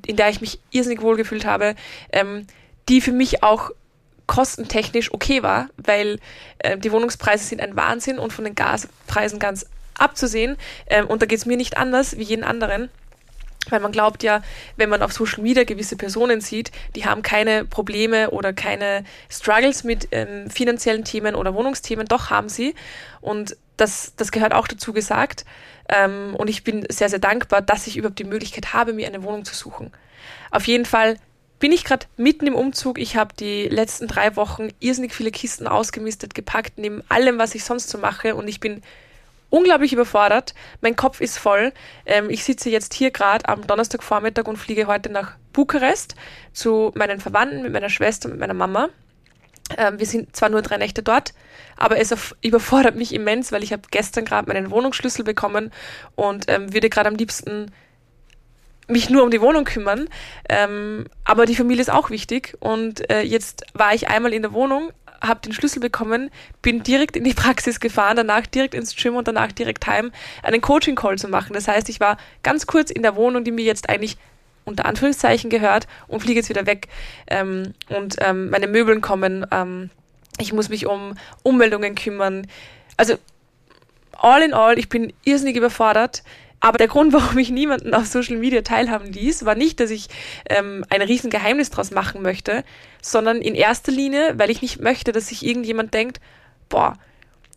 in 0.06 0.16
der 0.16 0.30
ich 0.30 0.40
mich 0.40 0.60
irrsinnig 0.70 1.00
wohl 1.00 1.16
gefühlt 1.16 1.44
habe, 1.44 1.74
ähm, 2.12 2.46
die 2.88 3.00
für 3.00 3.12
mich 3.12 3.42
auch 3.42 3.70
kostentechnisch 4.26 5.12
okay 5.12 5.42
war, 5.42 5.68
weil 5.76 6.18
äh, 6.58 6.76
die 6.76 6.90
Wohnungspreise 6.92 7.44
sind 7.44 7.60
ein 7.60 7.76
Wahnsinn 7.76 8.18
und 8.18 8.32
von 8.32 8.44
den 8.44 8.54
Gaspreisen 8.54 9.38
ganz 9.38 9.66
abzusehen. 9.94 10.56
Ähm, 10.88 11.06
und 11.06 11.22
da 11.22 11.26
geht 11.26 11.38
es 11.38 11.46
mir 11.46 11.56
nicht 11.56 11.76
anders 11.76 12.18
wie 12.18 12.22
jeden 12.22 12.44
anderen. 12.44 12.90
Weil 13.68 13.80
man 13.80 13.92
glaubt 13.92 14.22
ja, 14.22 14.42
wenn 14.76 14.88
man 14.88 15.02
auf 15.02 15.12
Social 15.12 15.42
Media 15.42 15.64
gewisse 15.64 15.96
Personen 15.96 16.40
sieht, 16.40 16.70
die 16.94 17.04
haben 17.04 17.22
keine 17.22 17.64
Probleme 17.64 18.30
oder 18.30 18.52
keine 18.52 19.04
Struggles 19.28 19.84
mit 19.84 20.08
ähm, 20.12 20.48
finanziellen 20.50 21.04
Themen 21.04 21.34
oder 21.34 21.54
Wohnungsthemen, 21.54 22.06
doch 22.06 22.30
haben 22.30 22.48
sie. 22.48 22.74
Und 23.20 23.56
das, 23.76 24.12
das 24.16 24.32
gehört 24.32 24.54
auch 24.54 24.68
dazu 24.68 24.92
gesagt. 24.92 25.44
Ähm, 25.88 26.34
und 26.36 26.48
ich 26.48 26.64
bin 26.64 26.86
sehr, 26.88 27.08
sehr 27.08 27.18
dankbar, 27.18 27.62
dass 27.62 27.86
ich 27.86 27.96
überhaupt 27.96 28.18
die 28.18 28.24
Möglichkeit 28.24 28.72
habe, 28.72 28.92
mir 28.92 29.06
eine 29.06 29.22
Wohnung 29.22 29.44
zu 29.44 29.54
suchen. 29.54 29.92
Auf 30.50 30.66
jeden 30.66 30.84
Fall 30.84 31.18
bin 31.58 31.72
ich 31.72 31.84
gerade 31.84 32.06
mitten 32.16 32.46
im 32.46 32.54
Umzug. 32.54 32.98
Ich 32.98 33.16
habe 33.16 33.34
die 33.38 33.68
letzten 33.68 34.08
drei 34.08 34.36
Wochen 34.36 34.68
irrsinnig 34.80 35.14
viele 35.14 35.30
Kisten 35.30 35.66
ausgemistet, 35.66 36.34
gepackt, 36.34 36.74
neben 36.76 37.02
allem, 37.08 37.38
was 37.38 37.54
ich 37.54 37.64
sonst 37.64 37.88
so 37.88 37.98
mache. 37.98 38.34
Und 38.34 38.48
ich 38.48 38.60
bin 38.60 38.82
unglaublich 39.50 39.92
überfordert. 39.92 40.54
Mein 40.80 40.96
Kopf 40.96 41.20
ist 41.20 41.38
voll. 41.38 41.72
Ähm, 42.04 42.30
ich 42.30 42.44
sitze 42.44 42.70
jetzt 42.70 42.94
hier 42.94 43.10
gerade 43.10 43.48
am 43.48 43.66
Donnerstagvormittag 43.66 44.46
und 44.46 44.56
fliege 44.56 44.86
heute 44.86 45.10
nach 45.10 45.36
Bukarest 45.52 46.16
zu 46.52 46.92
meinen 46.94 47.20
Verwandten, 47.20 47.62
mit 47.62 47.72
meiner 47.72 47.90
Schwester, 47.90 48.28
mit 48.28 48.38
meiner 48.38 48.54
Mama. 48.54 48.88
Ähm, 49.76 49.98
wir 49.98 50.06
sind 50.06 50.36
zwar 50.36 50.48
nur 50.48 50.62
drei 50.62 50.76
Nächte 50.76 51.02
dort, 51.02 51.32
aber 51.76 51.98
es 51.98 52.14
überfordert 52.42 52.94
mich 52.94 53.12
immens, 53.12 53.50
weil 53.50 53.64
ich 53.64 53.72
habe 53.72 53.82
gestern 53.90 54.24
gerade 54.24 54.48
meinen 54.48 54.70
Wohnungsschlüssel 54.70 55.24
bekommen 55.24 55.72
und 56.14 56.44
ähm, 56.48 56.72
würde 56.72 56.88
gerade 56.88 57.08
am 57.08 57.16
liebsten 57.16 57.72
mich 58.88 59.10
nur 59.10 59.24
um 59.24 59.30
die 59.30 59.40
Wohnung 59.40 59.64
kümmern. 59.64 60.08
Ähm, 60.48 61.06
aber 61.24 61.46
die 61.46 61.56
Familie 61.56 61.82
ist 61.82 61.90
auch 61.90 62.10
wichtig. 62.10 62.56
Und 62.60 63.10
äh, 63.10 63.22
jetzt 63.22 63.64
war 63.74 63.94
ich 63.94 64.08
einmal 64.08 64.32
in 64.32 64.42
der 64.42 64.52
Wohnung, 64.52 64.92
habe 65.20 65.40
den 65.40 65.52
Schlüssel 65.52 65.80
bekommen, 65.80 66.30
bin 66.62 66.82
direkt 66.82 67.16
in 67.16 67.24
die 67.24 67.34
Praxis 67.34 67.80
gefahren, 67.80 68.16
danach 68.16 68.46
direkt 68.46 68.74
ins 68.74 68.94
Gym 68.94 69.16
und 69.16 69.28
danach 69.28 69.52
direkt 69.52 69.86
heim, 69.86 70.12
einen 70.42 70.60
Coaching-Call 70.60 71.18
zu 71.18 71.28
machen. 71.28 71.52
Das 71.54 71.68
heißt, 71.68 71.88
ich 71.88 72.00
war 72.00 72.16
ganz 72.42 72.66
kurz 72.66 72.90
in 72.90 73.02
der 73.02 73.16
Wohnung, 73.16 73.44
die 73.44 73.52
mir 73.52 73.64
jetzt 73.64 73.88
eigentlich 73.88 74.16
unter 74.64 74.84
Anführungszeichen 74.86 75.48
gehört 75.48 75.86
und 76.08 76.20
fliege 76.20 76.40
jetzt 76.40 76.48
wieder 76.48 76.66
weg. 76.66 76.88
Ähm, 77.28 77.74
und 77.88 78.16
ähm, 78.20 78.50
meine 78.50 78.66
Möbeln 78.66 79.00
kommen. 79.00 79.46
Ähm, 79.50 79.90
ich 80.38 80.52
muss 80.52 80.68
mich 80.68 80.86
um 80.86 81.14
Ummeldungen 81.42 81.94
kümmern. 81.94 82.46
Also 82.96 83.16
all 84.12 84.42
in 84.42 84.52
all, 84.52 84.78
ich 84.78 84.88
bin 84.88 85.12
irrsinnig 85.24 85.56
überfordert. 85.56 86.22
Aber 86.60 86.78
der 86.78 86.88
Grund, 86.88 87.12
warum 87.12 87.38
ich 87.38 87.50
niemanden 87.50 87.94
auf 87.94 88.06
Social 88.06 88.36
Media 88.36 88.62
teilhaben 88.62 89.12
ließ, 89.12 89.44
war 89.44 89.54
nicht, 89.54 89.80
dass 89.80 89.90
ich 89.90 90.08
ähm, 90.48 90.84
ein 90.88 91.02
Riesengeheimnis 91.02 91.70
draus 91.70 91.90
machen 91.90 92.22
möchte, 92.22 92.64
sondern 93.02 93.40
in 93.40 93.54
erster 93.54 93.92
Linie, 93.92 94.38
weil 94.38 94.50
ich 94.50 94.62
nicht 94.62 94.80
möchte, 94.80 95.12
dass 95.12 95.28
sich 95.28 95.44
irgendjemand 95.44 95.94
denkt, 95.94 96.20
boah, 96.68 96.98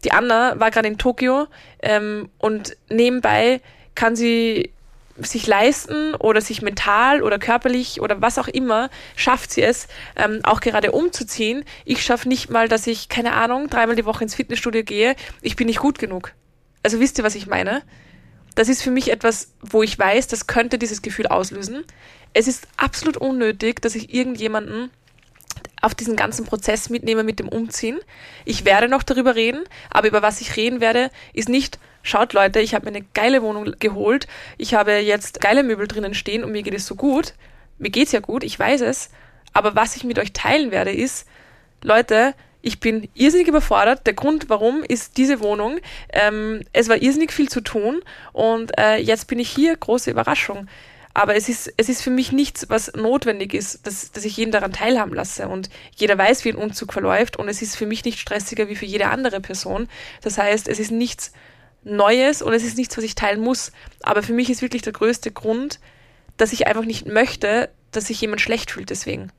die 0.04 0.12
Anna 0.12 0.60
war 0.60 0.72
gerade 0.72 0.88
in 0.88 0.98
Tokio 0.98 1.48
ähm, 1.82 2.30
und 2.38 2.78
nebenbei 2.90 3.62
kann 3.96 4.16
sie 4.16 4.72
sich 5.18 5.48
leisten 5.48 6.16
oder 6.16 6.40
sich 6.40 6.62
mental 6.62 7.22
oder 7.22 7.40
körperlich 7.40 8.00
oder 8.00 8.22
was 8.22 8.38
auch 8.38 8.48
immer 8.48 8.90
schafft 9.18 9.52
sie 9.52 9.62
es, 9.62 9.88
ähm, 10.16 10.40
auch 10.44 10.62
gerade 10.62 10.92
umzuziehen. 10.92 11.66
Ich 11.84 12.04
schaffe 12.04 12.30
nicht 12.30 12.50
mal, 12.50 12.68
dass 12.68 12.88
ich, 12.88 13.10
keine 13.10 13.34
Ahnung, 13.34 13.70
dreimal 13.70 13.96
die 13.96 14.06
Woche 14.06 14.24
ins 14.24 14.36
Fitnessstudio 14.36 14.84
gehe. 14.84 15.16
Ich 15.42 15.56
bin 15.56 15.68
nicht 15.68 15.80
gut 15.80 16.00
genug. 16.00 16.34
Also 16.84 17.00
wisst 17.00 17.18
ihr, 17.18 17.24
was 17.24 17.36
ich 17.36 17.48
meine? 17.48 17.82
Das 18.56 18.70
ist 18.70 18.82
für 18.82 18.92
mich 18.92 19.12
etwas, 19.12 19.52
wo 19.62 19.84
ich 19.84 19.98
weiß, 19.98 20.28
das 20.28 20.48
könnte 20.48 20.78
dieses 20.78 21.02
Gefühl 21.02 21.28
auslösen. 21.28 21.84
Es 22.34 22.48
ist 22.48 22.68
absolut 22.78 23.18
unnötig, 23.18 23.82
dass 23.82 23.96
ich 23.96 24.14
irgendjemanden 24.14 24.92
auf 25.82 25.96
diesen 25.96 26.16
ganzen 26.16 26.46
Prozess 26.46 26.90
mitnehme 26.90 27.24
mit 27.24 27.40
dem 27.40 27.48
Umziehen. 27.48 28.00
Ich 28.46 28.66
werde 28.66 28.90
noch 28.90 29.04
darüber 29.04 29.36
reden, 29.36 29.64
aber 29.90 30.08
über 30.08 30.22
was 30.22 30.42
ich 30.42 30.58
reden 30.58 30.82
werde, 30.82 31.10
ist 31.34 31.50
nicht, 31.50 31.80
schaut 32.04 32.34
Leute, 32.34 32.60
ich 32.60 32.74
habe 32.74 32.86
mir 32.86 32.96
eine 32.96 33.06
geile 33.14 33.42
Wohnung 33.42 33.74
geholt, 33.80 34.28
ich 34.58 34.74
habe 34.74 34.98
jetzt 34.98 35.42
geile 35.42 35.64
Möbel 35.64 35.88
drinnen 35.88 36.14
stehen 36.14 36.44
und 36.44 36.52
mir 36.52 36.64
geht 36.64 36.74
es 36.74 36.86
so 36.86 36.96
gut. 36.96 37.34
Mir 37.78 37.92
geht's 37.92 38.12
ja 38.12 38.20
gut, 38.20 38.44
ich 38.44 38.60
weiß 38.60 38.82
es, 38.82 39.10
aber 39.54 39.76
was 39.76 39.96
ich 39.96 40.04
mit 40.04 40.20
euch 40.20 40.34
teilen 40.34 40.72
werde, 40.72 40.92
ist, 40.92 41.26
Leute, 41.82 42.34
ich 42.62 42.80
bin 42.80 43.10
irrsinnig 43.14 43.48
überfordert. 43.48 44.06
Der 44.06 44.14
Grund, 44.14 44.50
warum, 44.50 44.84
ist 44.84 45.18
diese 45.18 45.40
Wohnung. 45.40 45.80
Ähm, 46.12 46.62
es 46.74 46.90
war 46.90 47.02
irrsinnig 47.02 47.32
viel 47.32 47.50
zu 47.50 47.62
tun 47.62 48.02
und 48.34 48.78
äh, 48.78 48.98
jetzt 48.98 49.28
bin 49.28 49.40
ich 49.40 49.50
hier. 49.50 49.76
Große 49.76 50.12
Überraschung. 50.12 50.68
Aber 51.14 51.36
es 51.36 51.50
ist, 51.50 51.74
es 51.78 51.90
ist 51.90 52.02
für 52.02 52.12
mich 52.12 52.32
nichts, 52.32 52.70
was 52.70 52.94
notwendig 52.94 53.54
ist, 53.54 53.86
dass, 53.88 54.12
dass 54.12 54.26
ich 54.26 54.38
jeden 54.38 54.52
daran 54.52 54.74
teilhaben 54.74 55.14
lasse. 55.14 55.48
Und 55.48 55.70
jeder 55.96 56.18
weiß, 56.18 56.46
wie 56.46 56.50
ein 56.50 56.56
Umzug 56.56 56.94
verläuft. 56.94 57.38
Und 57.38 57.50
es 57.50 57.62
ist 57.62 57.76
für 57.76 57.86
mich 57.86 58.06
nicht 58.06 58.20
stressiger 58.20 58.70
wie 58.70 58.76
für 58.76 58.86
jede 58.86 59.08
andere 59.08 59.40
Person. 59.42 59.88
Das 60.22 60.38
heißt, 60.38 60.68
es 60.68 60.80
ist 60.80 60.92
nichts 60.92 61.32
Neues 61.84 62.42
und 62.42 62.54
es 62.54 62.64
ist 62.64 62.78
nichts, 62.78 62.98
was 62.98 63.04
ich 63.04 63.16
teilen 63.16 63.42
muss. 63.42 63.72
Aber 64.04 64.22
für 64.22 64.34
mich 64.34 64.50
ist 64.50 64.62
wirklich 64.62 64.82
der 64.82 64.94
größte 64.94 65.32
Grund, 65.32 65.80
dass 66.38 66.54
ich 66.54 66.68
einfach 66.68 66.86
nicht 66.86 67.08
möchte, 67.08 67.70
dass 67.92 68.08
sich 68.08 68.22
jemand 68.22 68.42
schlecht 68.42 68.72
fühlt 68.72 68.90
deswegen 68.90 69.32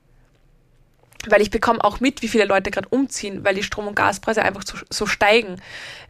weil 1.29 1.41
ich 1.41 1.51
bekomme 1.51 1.83
auch 1.83 1.99
mit, 1.99 2.21
wie 2.21 2.27
viele 2.27 2.45
Leute 2.45 2.71
gerade 2.71 2.87
umziehen, 2.89 3.43
weil 3.43 3.55
die 3.55 3.63
Strom- 3.63 3.87
und 3.87 3.95
Gaspreise 3.95 4.41
einfach 4.41 4.63
so, 4.65 4.77
so 4.89 5.05
steigen. 5.05 5.61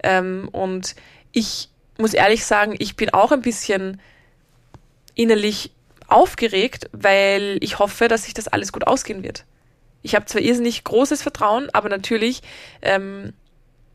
Ähm, 0.03 0.47
und 0.51 0.95
ich 1.31 1.69
muss 1.97 2.13
ehrlich 2.13 2.45
sagen, 2.45 2.75
ich 2.79 2.95
bin 2.95 3.11
auch 3.11 3.31
ein 3.31 3.41
bisschen 3.41 3.99
innerlich 5.15 5.71
aufgeregt, 6.07 6.89
weil 6.91 7.57
ich 7.61 7.79
hoffe, 7.79 8.07
dass 8.07 8.23
sich 8.25 8.33
das 8.33 8.47
alles 8.47 8.71
gut 8.71 8.87
ausgehen 8.87 9.23
wird. 9.23 9.45
Ich 10.01 10.15
habe 10.15 10.25
zwar 10.25 10.41
irrsinnig 10.41 10.83
großes 10.83 11.21
Vertrauen, 11.21 11.69
aber 11.73 11.89
natürlich 11.89 12.41
ähm, 12.81 13.33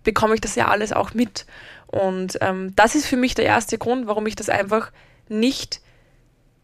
bekomme 0.05 0.35
ich 0.35 0.41
das 0.41 0.55
ja 0.55 0.69
alles 0.69 0.93
auch 0.93 1.15
mit. 1.15 1.47
Und 1.87 2.39
ähm, 2.41 2.75
das 2.77 2.95
ist 2.95 3.07
für 3.07 3.17
mich 3.17 3.35
der 3.35 3.45
erste 3.45 3.79
Grund, 3.79 4.07
warum 4.07 4.27
ich 4.27 4.37
das 4.37 4.49
einfach 4.49 4.93
nicht 5.29 5.81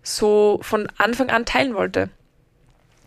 so 0.03 0.59
von 0.63 0.89
Anfang 0.99 1.31
an 1.31 1.45
teilen 1.45 1.75
wollte 1.75 2.09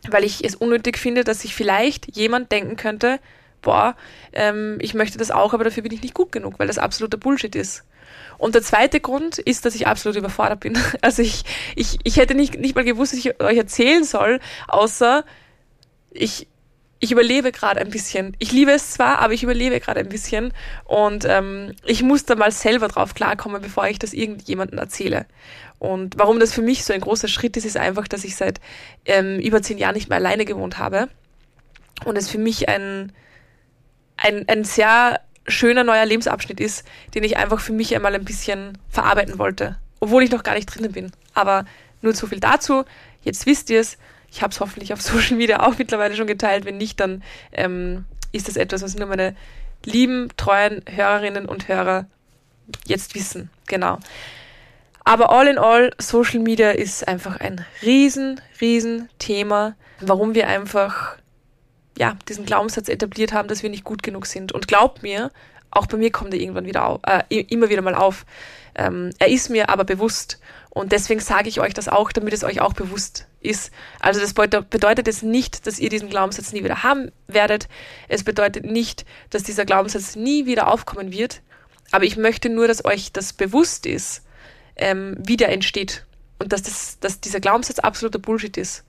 weil 0.10 0.24
ich 0.24 0.44
es 0.44 0.56
unnötig 0.56 0.98
finde, 0.98 1.24
dass 1.24 1.42
sich 1.42 1.56
vielleicht 1.56 2.16
jemand 2.16 2.52
denken 2.52 2.76
könnte, 2.76 3.20
boah, 3.62 3.96
ähm, 4.34 4.78
ich 4.80 4.94
möchte 4.94 5.18
das 5.18 5.32
auch, 5.32 5.54
aber 5.54 5.64
dafür 5.64 5.84
bin 5.84 5.92
ich 5.92 6.02
nicht 6.02 6.14
gut 6.14 6.32
genug, 6.32 6.60
weil 6.60 6.68
das 6.68 6.78
absoluter 6.78 7.18
Bullshit 7.18 7.56
ist. 7.56 7.84
Und 8.38 8.56
der 8.56 8.62
zweite 8.62 9.00
Grund 9.00 9.38
ist, 9.38 9.66
dass 9.66 9.76
ich 9.76 9.88
absolut 9.88 10.18
überfordert 10.18 10.62
bin. 10.62 10.78
Also 11.02 11.22
ich, 11.22 11.44
ich, 11.76 11.98
ich 12.04 12.18
hätte 12.18 12.36
nicht, 12.36 12.58
nicht 12.60 12.76
mal 12.76 12.84
gewusst, 12.84 13.14
was 13.14 13.20
ich 13.20 13.42
euch 13.42 13.58
erzählen 13.58 14.04
soll, 14.04 14.40
außer 14.68 15.24
ich, 16.12 16.48
ich 17.00 17.12
überlebe 17.12 17.52
gerade 17.52 17.82
ein 17.82 17.90
bisschen. 17.90 18.36
Ich 18.40 18.52
liebe 18.52 18.72
es 18.72 18.92
zwar, 18.92 19.20
aber 19.20 19.34
ich 19.34 19.44
überlebe 19.44 19.80
gerade 19.80 20.00
ein 20.00 20.10
bisschen. 20.10 20.54
Und 20.86 21.26
ähm, 21.26 21.74
ich 21.86 22.02
muss 22.04 22.26
da 22.26 22.36
mal 22.36 22.52
selber 22.52 22.88
drauf 22.88 23.14
klarkommen, 23.14 23.62
bevor 23.62 23.88
ich 23.88 24.00
das 24.00 24.14
irgendjemandem 24.14 24.80
erzähle. 24.80 25.26
Und 25.80 26.18
warum 26.18 26.40
das 26.40 26.54
für 26.54 26.62
mich 26.62 26.84
so 26.84 26.94
ein 26.94 27.02
großer 27.02 27.28
Schritt 27.28 27.58
ist, 27.58 27.66
ist 27.66 27.78
einfach, 27.78 28.08
dass 28.08 28.24
ich 28.24 28.36
seit 28.36 28.60
ähm, 29.06 29.40
über 29.40 29.62
zehn 29.62 29.78
Jahren 29.78 29.96
nicht 29.96 30.10
mehr 30.10 30.18
alleine 30.18 30.46
gewohnt 30.46 30.78
habe. 30.78 31.10
Und 32.06 32.18
es 32.18 32.30
für 32.30 32.38
mich 32.38 32.70
ein, 32.70 33.12
ein, 34.18 34.48
ein 34.48 34.64
sehr 34.64 35.22
schöner 35.48 35.84
neuer 35.84 36.06
Lebensabschnitt 36.06 36.60
ist, 36.60 36.86
den 37.14 37.24
ich 37.24 37.38
einfach 37.38 37.60
für 37.60 37.74
mich 37.74 37.96
einmal 37.96 38.16
ein 38.16 38.26
bisschen 38.26 38.78
verarbeiten 38.90 39.38
wollte. 39.38 39.78
Obwohl 40.00 40.24
ich 40.24 40.32
noch 40.32 40.44
gar 40.44 40.56
nicht 40.56 40.68
drinnen 40.68 40.92
bin. 40.92 41.12
Aber 41.34 41.66
nur 42.02 42.14
zu 42.14 42.28
viel 42.28 42.40
dazu. 42.40 42.84
Jetzt 43.24 43.46
wisst 43.46 43.70
ihr 43.70 43.80
es. 43.80 43.98
Ich 44.32 44.42
habe 44.42 44.52
es 44.52 44.60
hoffentlich 44.60 44.94
auf 44.94 45.02
Social 45.04 45.38
Media 45.38 45.66
auch 45.66 45.78
mittlerweile 45.78 46.16
schon 46.16 46.28
geteilt. 46.28 46.66
Wenn 46.66 46.78
nicht, 46.78 47.00
dann 47.00 47.24
ähm, 47.52 48.06
ist 48.32 48.48
das 48.48 48.58
etwas, 48.58 48.82
was 48.82 48.96
nur 48.96 49.08
meine 49.08 49.36
lieben, 49.84 50.30
treuen 50.36 50.82
Hörerinnen 50.90 51.46
und 51.46 51.68
Hörer 51.68 52.08
jetzt 52.86 53.14
wissen. 53.16 53.50
Genau. 53.68 54.00
Aber 55.06 55.30
all 55.30 55.48
in 55.48 55.60
all, 55.60 55.92
Social 56.00 56.40
Media 56.40 56.72
ist 56.72 57.08
einfach 57.08 57.40
ein 57.40 57.64
riesen, 57.84 58.42
riesen 58.60 59.08
Thema, 59.20 59.76
warum 60.02 60.34
wir 60.34 60.48
einfach 60.48 61.16
ja, 61.98 62.18
diesen 62.28 62.46
Glaubenssatz 62.46 62.90
etabliert 62.90 63.32
haben, 63.32 63.48
dass 63.48 63.64
wir 63.64 63.70
nicht 63.70 63.84
gut 63.84 64.04
genug 64.04 64.26
sind. 64.26 64.52
Und 64.52 64.68
glaubt 64.68 65.04
mir, 65.04 65.32
auch 65.70 65.86
bei 65.86 65.98
mir 65.98 66.12
kommt 66.12 66.34
er 66.34 66.40
irgendwann 66.40 66.66
wieder 66.66 66.88
auf, 66.88 67.02
äh, 67.06 67.24
immer 67.30 67.70
wieder 67.70 67.84
mal 67.84 67.96
auf. 67.96 68.26
Ähm, 68.74 69.12
er 69.20 69.28
ist 69.28 69.50
mir 69.50 69.70
aber 69.70 69.84
bewusst. 69.84 70.40
Und 70.72 70.92
deswegen 70.92 71.22
sage 71.22 71.50
ich 71.50 71.62
euch 71.62 71.74
das 71.74 71.88
auch, 71.88 72.12
damit 72.12 72.34
es 72.34 72.44
euch 72.44 72.60
auch 72.60 72.74
bewusst 72.74 73.28
ist. 73.42 73.72
Also 74.00 74.20
das 74.20 74.34
bedeutet 74.34 75.08
jetzt 75.08 75.24
nicht, 75.24 75.68
dass 75.68 75.80
ihr 75.80 75.90
diesen 75.90 76.10
Glaubenssatz 76.10 76.52
nie 76.52 76.64
wieder 76.64 76.84
haben 76.84 77.12
werdet. 77.28 77.70
Es 78.10 78.24
bedeutet 78.24 78.66
nicht, 78.66 79.06
dass 79.30 79.44
dieser 79.44 79.66
Glaubenssatz 79.66 80.16
nie 80.16 80.46
wieder 80.48 80.68
aufkommen 80.68 81.14
wird. 81.14 81.42
Aber 81.92 82.04
ich 82.04 82.18
möchte 82.18 82.50
nur, 82.50 82.68
dass 82.68 82.84
euch 82.84 83.14
das 83.14 83.32
bewusst 83.32 83.86
ist, 83.86 84.25
ähm, 84.76 85.16
wieder 85.20 85.50
entsteht. 85.50 86.06
Und 86.40 86.52
dass, 86.52 86.64
das, 86.64 87.00
dass 87.00 87.22
dieser 87.22 87.40
Glaubenssatz 87.40 87.80
absoluter 87.80 88.20
Bullshit 88.20 88.58
ist. 88.58 88.84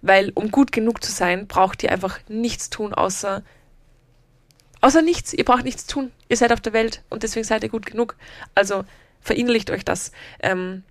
Weil 0.00 0.32
um 0.34 0.50
gut 0.50 0.72
genug 0.72 1.02
zu 1.04 1.12
sein, 1.12 1.46
braucht 1.46 1.82
ihr 1.82 1.92
einfach 1.92 2.18
nichts 2.28 2.70
tun, 2.70 2.92
außer, 2.92 3.42
außer 4.80 5.02
nichts. 5.02 5.32
Ihr 5.32 5.44
braucht 5.44 5.64
nichts 5.64 5.86
tun. 5.86 6.10
Ihr 6.28 6.36
seid 6.36 6.52
auf 6.52 6.60
der 6.60 6.72
Welt 6.72 7.02
und 7.08 7.22
deswegen 7.22 7.44
seid 7.44 7.62
ihr 7.62 7.68
gut 7.68 7.86
genug. 7.86 8.16
Also 8.54 8.84
verinnerlicht 9.20 9.70
euch 9.70 9.84
das. 9.84 10.10
Ähm, 10.40 10.82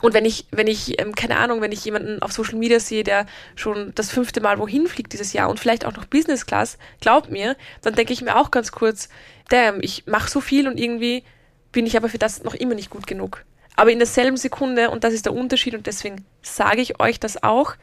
und 0.00 0.14
wenn 0.14 0.24
ich, 0.24 0.46
wenn 0.50 0.66
ich, 0.66 1.00
ähm, 1.00 1.14
keine 1.14 1.38
Ahnung, 1.38 1.60
wenn 1.60 1.72
ich 1.72 1.84
jemanden 1.84 2.22
auf 2.22 2.32
Social 2.32 2.58
Media 2.58 2.78
sehe, 2.78 3.02
der 3.02 3.26
schon 3.56 3.92
das 3.94 4.10
fünfte 4.10 4.40
Mal 4.40 4.58
wohin 4.58 4.86
fliegt 4.86 5.12
dieses 5.12 5.32
Jahr 5.32 5.48
und 5.48 5.58
vielleicht 5.58 5.84
auch 5.84 5.96
noch 5.96 6.04
Business 6.04 6.46
Class, 6.46 6.78
glaubt 7.00 7.30
mir, 7.30 7.56
dann 7.82 7.94
denke 7.94 8.12
ich 8.12 8.22
mir 8.22 8.36
auch 8.36 8.50
ganz 8.50 8.70
kurz, 8.70 9.08
damn, 9.48 9.82
ich 9.82 10.06
mache 10.06 10.30
so 10.30 10.40
viel 10.40 10.68
und 10.68 10.78
irgendwie 10.78 11.24
bin 11.72 11.86
ich 11.86 11.96
aber 11.96 12.08
für 12.08 12.18
das 12.18 12.42
noch 12.42 12.54
immer 12.54 12.74
nicht 12.74 12.90
gut 12.90 13.06
genug. 13.06 13.44
Aber 13.76 13.92
in 13.92 13.98
derselben 13.98 14.36
Sekunde, 14.36 14.90
und 14.90 15.04
das 15.04 15.14
ist 15.14 15.26
der 15.26 15.34
Unterschied, 15.34 15.74
und 15.74 15.86
deswegen 15.86 16.24
sage 16.42 16.80
ich 16.80 17.00
euch 17.00 17.20
das 17.20 17.42
auch, 17.42 17.74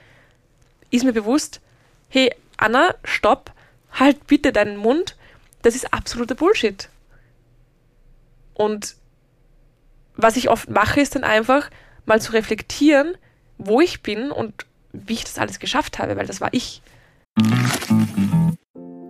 ist 0.92 1.06
mir 1.06 1.14
bewusst, 1.14 1.62
hey, 2.10 2.34
Anna, 2.58 2.96
stopp, 3.04 3.52
halt 3.92 4.28
bitte 4.28 4.52
deinen 4.52 4.78
Mund, 4.78 5.16
das 5.62 5.76
ist 5.76 5.94
absoluter 5.94 6.36
Bullshit. 6.36 6.90
Und 8.54 8.96
was 10.16 10.38
ich 10.38 10.50
oft 10.50 10.70
mache, 10.70 11.02
ist 11.02 11.16
dann 11.16 11.24
einfach 11.24 11.70
mal 12.06 12.22
zu 12.22 12.34
reflektieren, 12.34 13.18
wo 13.58 13.82
ich 13.82 14.02
bin 14.02 14.32
und 14.32 14.66
wie 14.92 15.14
ich 15.14 15.24
das 15.24 15.38
alles 15.38 15.60
geschafft 15.60 16.00
habe, 16.00 16.16
weil 16.16 16.28
das 16.28 16.42
war 16.42 16.54
ich. 16.54 16.82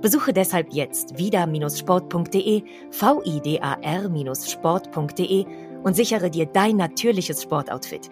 Besuche 0.00 0.32
deshalb 0.32 0.72
jetzt 0.72 1.18
vida-sport.de, 1.18 2.62
vidar-sport.de 2.90 5.46
und 5.82 5.94
sichere 5.94 6.30
dir 6.30 6.46
dein 6.46 6.76
natürliches 6.76 7.42
Sportoutfit. 7.42 8.10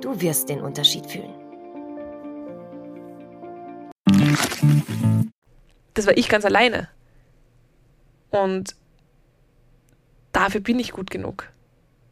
Du 0.00 0.20
wirst 0.20 0.48
den 0.48 0.60
Unterschied 0.60 1.06
fühlen. 1.06 1.34
Das 5.94 6.06
war 6.06 6.16
ich 6.16 6.28
ganz 6.28 6.44
alleine. 6.44 6.88
Und 8.30 8.76
dafür 10.32 10.60
bin 10.60 10.78
ich 10.78 10.92
gut 10.92 11.10
genug. 11.10 11.50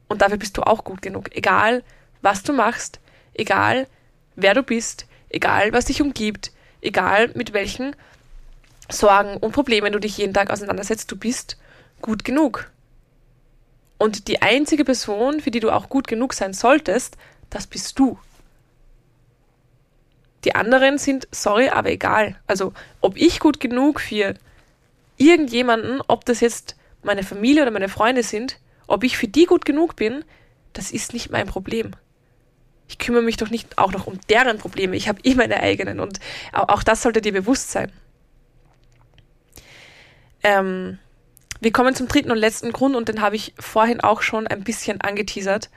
Und 0.09 0.23
dafür 0.23 0.39
bist 0.39 0.57
du 0.57 0.63
auch 0.63 0.83
gut 0.83 1.03
genug. 1.03 1.35
Egal, 1.37 1.85
was 2.23 2.43
du 2.43 2.53
machst, 2.53 3.01
egal, 3.35 3.87
wer 4.35 4.55
du 4.55 4.63
bist, 4.63 5.07
egal, 5.29 5.73
was 5.73 5.85
dich 5.85 6.03
umgibt, 6.03 6.53
egal, 6.81 7.31
mit 7.35 7.53
welchen 7.53 7.95
Sorgen 8.95 9.37
und 9.37 9.53
Problemen 9.53 9.93
du 9.93 9.99
dich 9.99 10.17
jeden 10.17 10.35
Tag 10.35 10.51
auseinandersetzt, 10.51 11.11
du 11.11 11.17
bist 11.17 11.59
gut 12.01 12.25
genug. 12.25 12.71
Und 13.99 14.29
die 14.29 14.43
einzige 14.43 14.85
Person, 14.85 15.41
für 15.41 15.51
die 15.51 15.61
du 15.61 15.71
auch 15.71 15.89
gut 15.89 16.09
genug 16.09 16.35
sein 16.35 16.53
solltest, 16.53 17.17
das 17.51 17.67
bist 17.67 17.99
du. 17.99 18.19
Die 20.45 20.55
anderen 20.55 20.99
sind, 20.99 21.27
sorry, 21.31 21.69
aber 21.69 21.91
egal. 21.91 22.37
Also, 22.47 22.73
ob 23.01 23.17
ich 23.17 23.41
gut 23.41 23.61
genug 23.61 24.01
für 24.01 24.35
irgendjemanden, 25.17 26.03
ob 26.07 26.25
das 26.25 26.41
jetzt 26.41 26.77
meine 27.03 27.23
Familie 27.23 27.63
oder 27.63 27.71
meine 27.71 27.89
Freunde 27.89 28.23
sind, 28.23 28.59
ob 28.87 29.05
ich 29.05 29.17
für 29.17 29.29
die 29.29 29.47
gut 29.47 29.65
genug 29.65 29.97
bin, 29.97 30.25
das 30.73 30.91
ist 30.91 31.15
nicht 31.15 31.31
mein 31.31 31.47
Problem. 31.47 31.93
Ich 32.89 32.99
kümmere 32.99 33.23
mich 33.23 33.39
doch 33.39 33.49
nicht 33.49 33.79
auch 33.79 33.93
noch 33.93 34.07
um 34.07 34.19
deren 34.29 34.59
Probleme. 34.59 34.97
Ich 34.97 35.09
habe 35.09 35.21
eh 35.25 35.35
meine 35.35 35.61
eigenen 35.61 36.01
und 36.01 36.21
auch 36.53 36.83
das 36.83 37.03
sollte 37.03 37.23
dir 37.23 37.33
bewusst 37.33 37.71
sein. 37.71 37.91
Ähm, 40.45 40.99
wir 41.61 41.73
kommen 41.73 41.95
zum 41.95 42.07
dritten 42.07 42.31
und 42.31 42.37
letzten 42.37 42.73
Grund 42.73 42.95
und 42.95 43.09
den 43.09 43.21
habe 43.23 43.37
ich 43.37 43.55
vorhin 43.59 44.01
auch 44.01 44.23
schon 44.23 44.47
ein 44.47 44.63
bisschen 44.63 45.01
angeteasert, 45.01 45.71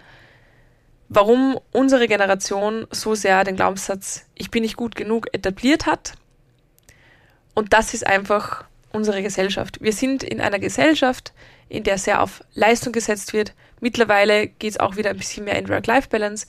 warum 1.10 1.60
unsere 1.72 2.08
Generation 2.08 2.86
so 2.92 3.16
sehr 3.16 3.44
den 3.46 3.56
Glaubenssatz, 3.56 4.26
ich 4.36 4.52
bin 4.52 4.64
nicht 4.64 4.76
gut 4.76 4.96
genug, 4.96 5.34
etabliert 5.34 5.86
hat. 5.86 6.14
Und 7.54 7.74
das 7.74 7.94
ist 7.94 8.06
einfach 8.06 8.66
unsere 8.92 9.24
Gesellschaft. 9.24 9.82
Wir 9.82 9.94
sind 9.94 10.24
in 10.24 10.42
einer 10.42 10.60
Gesellschaft, 10.60 11.34
in 11.70 11.84
der 11.84 11.98
sehr 11.98 12.22
auf 12.22 12.44
Leistung 12.54 12.92
gesetzt 12.92 13.34
wird. 13.34 13.54
Mittlerweile 13.80 14.48
geht 14.48 14.72
es 14.72 14.80
auch 14.80 14.98
wieder 14.98 15.12
ein 15.12 15.18
bisschen 15.18 15.46
mehr 15.46 15.58
in 15.58 15.70
Work-Life-Balance. 15.70 16.48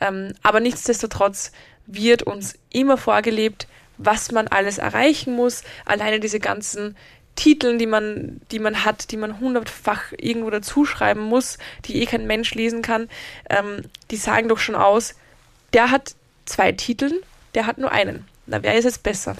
Ähm, 0.00 0.32
aber 0.42 0.60
nichtsdestotrotz 0.60 1.52
wird 1.86 2.22
uns 2.22 2.54
immer 2.70 2.98
vorgelebt, 2.98 3.66
was 3.98 4.30
man 4.30 4.48
alles 4.48 4.78
erreichen 4.78 5.34
muss. 5.34 5.62
Alleine 5.84 6.20
diese 6.20 6.40
ganzen 6.40 6.96
Titeln, 7.36 7.78
die 7.78 7.86
man, 7.86 8.40
die 8.50 8.58
man 8.58 8.84
hat, 8.84 9.10
die 9.12 9.16
man 9.16 9.38
hundertfach 9.38 10.12
irgendwo 10.18 10.50
dazuschreiben 10.50 11.22
muss, 11.22 11.58
die 11.84 12.02
eh 12.02 12.06
kein 12.06 12.26
Mensch 12.26 12.54
lesen 12.54 12.82
kann, 12.82 13.08
ähm, 13.48 13.82
die 14.10 14.16
sagen 14.16 14.48
doch 14.48 14.58
schon 14.58 14.74
aus, 14.74 15.14
der 15.72 15.90
hat 15.90 16.14
zwei 16.46 16.72
Titeln, 16.72 17.14
der 17.54 17.66
hat 17.66 17.78
nur 17.78 17.92
einen. 17.92 18.26
Na, 18.46 18.62
wer 18.62 18.76
ist 18.76 18.84
jetzt 18.84 19.02
besser? 19.02 19.36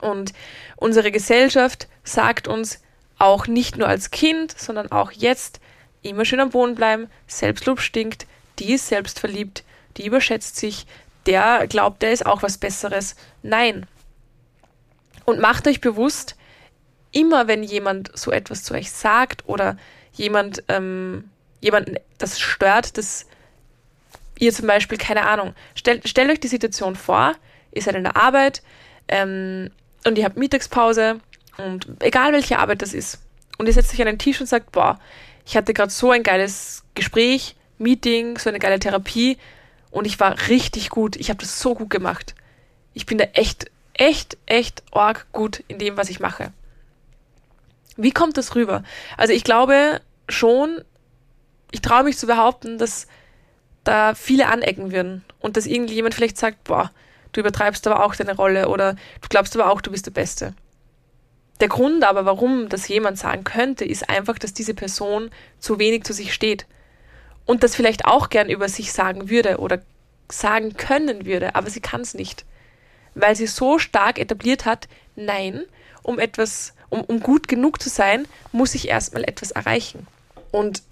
Und 0.00 0.32
unsere 0.76 1.10
Gesellschaft 1.10 1.88
sagt 2.04 2.48
uns 2.48 2.80
auch 3.18 3.46
nicht 3.46 3.76
nur 3.76 3.88
als 3.88 4.10
Kind, 4.10 4.58
sondern 4.58 4.90
auch 4.90 5.12
jetzt 5.12 5.60
immer 6.02 6.24
schön 6.24 6.40
am 6.40 6.50
Boden 6.50 6.74
bleiben, 6.74 7.08
Selbstlob 7.26 7.80
stinkt, 7.80 8.26
die 8.58 8.72
ist 8.72 8.88
selbstverliebt, 8.88 9.64
die 9.96 10.06
überschätzt 10.06 10.56
sich, 10.56 10.86
der 11.26 11.66
glaubt, 11.66 12.02
der 12.02 12.12
ist 12.12 12.24
auch 12.24 12.42
was 12.42 12.58
Besseres. 12.58 13.16
Nein. 13.42 13.86
Und 15.26 15.40
macht 15.40 15.66
euch 15.66 15.80
bewusst, 15.80 16.36
immer 17.12 17.48
wenn 17.48 17.62
jemand 17.62 18.16
so 18.16 18.30
etwas 18.30 18.62
zu 18.62 18.74
euch 18.74 18.90
sagt 18.90 19.44
oder 19.46 19.76
jemand 20.12 20.62
ähm, 20.68 21.30
jemanden 21.60 21.96
das 22.18 22.40
stört, 22.40 22.96
dass 22.98 23.26
ihr 24.38 24.52
zum 24.52 24.66
Beispiel, 24.66 24.98
keine 24.98 25.26
Ahnung, 25.26 25.54
stellt, 25.74 26.08
stellt 26.08 26.30
euch 26.30 26.40
die 26.40 26.48
Situation 26.48 26.96
vor, 26.96 27.34
ihr 27.72 27.82
seid 27.82 27.94
in 27.94 28.04
der 28.04 28.16
Arbeit 28.16 28.62
ähm, 29.08 29.70
und 30.06 30.18
ihr 30.18 30.24
habt 30.24 30.38
Mittagspause 30.38 31.20
und 31.58 31.86
egal 32.00 32.32
welche 32.32 32.58
Arbeit 32.58 32.82
das 32.82 32.94
ist 32.94 33.18
und 33.58 33.66
ihr 33.66 33.72
setzt 33.72 33.92
euch 33.92 34.00
an 34.00 34.06
den 34.06 34.18
Tisch 34.18 34.40
und 34.40 34.46
sagt, 34.46 34.72
boah, 34.72 34.98
ich 35.46 35.56
hatte 35.56 35.74
gerade 35.74 35.90
so 35.90 36.10
ein 36.10 36.22
geiles 36.22 36.84
Gespräch, 36.94 37.56
Meeting, 37.78 38.38
so 38.38 38.48
eine 38.48 38.58
geile 38.58 38.78
Therapie 38.78 39.36
und 39.90 40.06
ich 40.06 40.18
war 40.20 40.48
richtig 40.48 40.90
gut, 40.90 41.16
ich 41.16 41.28
habe 41.28 41.40
das 41.40 41.60
so 41.60 41.74
gut 41.74 41.90
gemacht. 41.90 42.34
Ich 42.94 43.06
bin 43.06 43.18
da 43.18 43.24
echt, 43.34 43.70
echt, 43.94 44.36
echt 44.46 44.82
arg 44.92 45.26
gut 45.32 45.62
in 45.68 45.78
dem, 45.78 45.96
was 45.96 46.08
ich 46.08 46.20
mache. 46.20 46.52
Wie 48.02 48.12
kommt 48.12 48.36
das 48.36 48.54
rüber? 48.54 48.82
Also 49.16 49.32
ich 49.32 49.44
glaube 49.44 50.00
schon, 50.28 50.82
ich 51.70 51.82
traue 51.82 52.04
mich 52.04 52.18
zu 52.18 52.26
behaupten, 52.26 52.78
dass 52.78 53.06
da 53.84 54.14
viele 54.14 54.48
anecken 54.48 54.92
würden 54.92 55.24
und 55.40 55.56
dass 55.56 55.66
irgendjemand 55.66 56.14
vielleicht 56.14 56.36
sagt, 56.36 56.64
boah, 56.64 56.90
du 57.32 57.40
übertreibst 57.40 57.86
aber 57.86 58.04
auch 58.04 58.14
deine 58.14 58.36
Rolle 58.36 58.68
oder 58.68 58.94
du 58.94 59.28
glaubst 59.28 59.56
aber 59.56 59.70
auch, 59.70 59.80
du 59.80 59.90
bist 59.90 60.06
der 60.06 60.12
Beste. 60.12 60.54
Der 61.60 61.68
Grund 61.68 62.04
aber, 62.04 62.24
warum 62.24 62.68
das 62.68 62.88
jemand 62.88 63.18
sagen 63.18 63.44
könnte, 63.44 63.84
ist 63.84 64.08
einfach, 64.08 64.38
dass 64.38 64.54
diese 64.54 64.74
Person 64.74 65.30
zu 65.58 65.78
wenig 65.78 66.04
zu 66.04 66.12
sich 66.12 66.32
steht 66.32 66.66
und 67.44 67.62
das 67.62 67.76
vielleicht 67.76 68.06
auch 68.06 68.30
gern 68.30 68.48
über 68.48 68.68
sich 68.68 68.92
sagen 68.92 69.28
würde 69.28 69.58
oder 69.58 69.82
sagen 70.30 70.76
können 70.76 71.26
würde, 71.26 71.54
aber 71.54 71.68
sie 71.68 71.80
kann 71.80 72.00
es 72.00 72.14
nicht, 72.14 72.44
weil 73.14 73.36
sie 73.36 73.46
so 73.46 73.78
stark 73.78 74.18
etabliert 74.18 74.64
hat, 74.64 74.88
nein, 75.16 75.64
um 76.02 76.18
etwas 76.18 76.74
um, 76.90 77.02
um 77.02 77.20
gut 77.20 77.48
genug 77.48 77.80
zu 77.80 77.88
sein, 77.88 78.26
muss 78.52 78.74
ich 78.74 78.88
erstmal 78.88 79.24
etwas 79.24 79.50
erreichen. 79.50 80.06
Und 80.50 80.82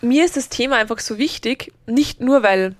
mir 0.00 0.24
ist 0.24 0.36
das 0.36 0.48
Thema 0.48 0.76
einfach 0.76 0.98
so 0.98 1.18
wichtig, 1.18 1.72
nicht 1.86 2.20
nur, 2.20 2.42
weil 2.42 2.74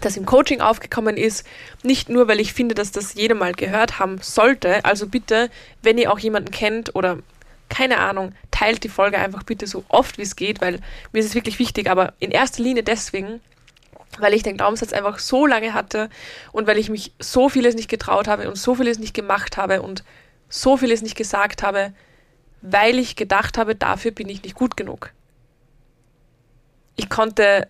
das 0.00 0.16
im 0.16 0.26
Coaching 0.26 0.60
aufgekommen 0.60 1.16
ist, 1.16 1.46
nicht 1.82 2.08
nur, 2.08 2.28
weil 2.28 2.40
ich 2.40 2.52
finde, 2.52 2.74
dass 2.74 2.92
das 2.92 3.14
jeder 3.14 3.34
mal 3.34 3.52
gehört 3.52 3.98
haben 3.98 4.18
sollte. 4.20 4.84
Also 4.84 5.06
bitte, 5.06 5.50
wenn 5.82 5.98
ihr 5.98 6.12
auch 6.12 6.18
jemanden 6.18 6.50
kennt 6.50 6.94
oder 6.94 7.18
keine 7.68 7.98
Ahnung, 7.98 8.32
teilt 8.50 8.84
die 8.84 8.88
Folge 8.88 9.18
einfach 9.18 9.42
bitte 9.42 9.66
so 9.66 9.84
oft 9.88 10.18
wie 10.18 10.22
es 10.22 10.36
geht, 10.36 10.60
weil 10.60 10.80
mir 11.12 11.20
ist 11.20 11.26
es 11.26 11.34
wirklich 11.34 11.58
wichtig, 11.58 11.90
aber 11.90 12.14
in 12.18 12.30
erster 12.30 12.62
Linie 12.62 12.82
deswegen, 12.82 13.40
weil 14.18 14.34
ich 14.34 14.42
den 14.42 14.56
Glaubenssatz 14.56 14.92
einfach 14.92 15.18
so 15.18 15.46
lange 15.46 15.74
hatte 15.74 16.08
und 16.52 16.66
weil 16.66 16.78
ich 16.78 16.88
mich 16.88 17.12
so 17.18 17.48
vieles 17.48 17.74
nicht 17.74 17.90
getraut 17.90 18.26
habe 18.26 18.48
und 18.48 18.56
so 18.56 18.74
vieles 18.74 18.98
nicht 18.98 19.14
gemacht 19.14 19.56
habe 19.56 19.82
und 19.82 20.02
so 20.48 20.76
vieles 20.76 21.02
nicht 21.02 21.16
gesagt 21.16 21.62
habe, 21.62 21.92
weil 22.62 22.98
ich 22.98 23.16
gedacht 23.16 23.58
habe, 23.58 23.74
dafür 23.74 24.10
bin 24.10 24.28
ich 24.28 24.42
nicht 24.42 24.54
gut 24.54 24.76
genug. 24.76 25.12
Ich 26.96 27.08
konnte 27.08 27.68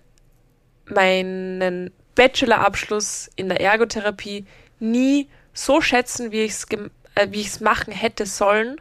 meinen 0.87 1.91
Bachelorabschluss 2.15 3.31
in 3.37 3.49
der 3.49 3.61
Ergotherapie 3.61 4.47
nie 4.81 5.29
so 5.53 5.81
schätzen, 5.81 6.33
wie 6.33 6.43
ich 6.43 6.53
es 6.53 6.67
äh, 7.15 7.65
machen 7.65 7.93
hätte 7.93 8.27
sollen, 8.27 8.81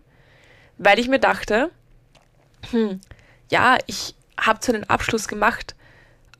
weil 0.77 0.99
ich 0.99 1.07
mir 1.07 1.19
dachte, 1.19 1.71
hm, 2.71 3.01
ja, 3.49 3.77
ich 3.87 4.15
habe 4.39 4.59
zwar 4.59 4.75
einen 4.75 4.89
Abschluss 4.89 5.27
gemacht, 5.27 5.75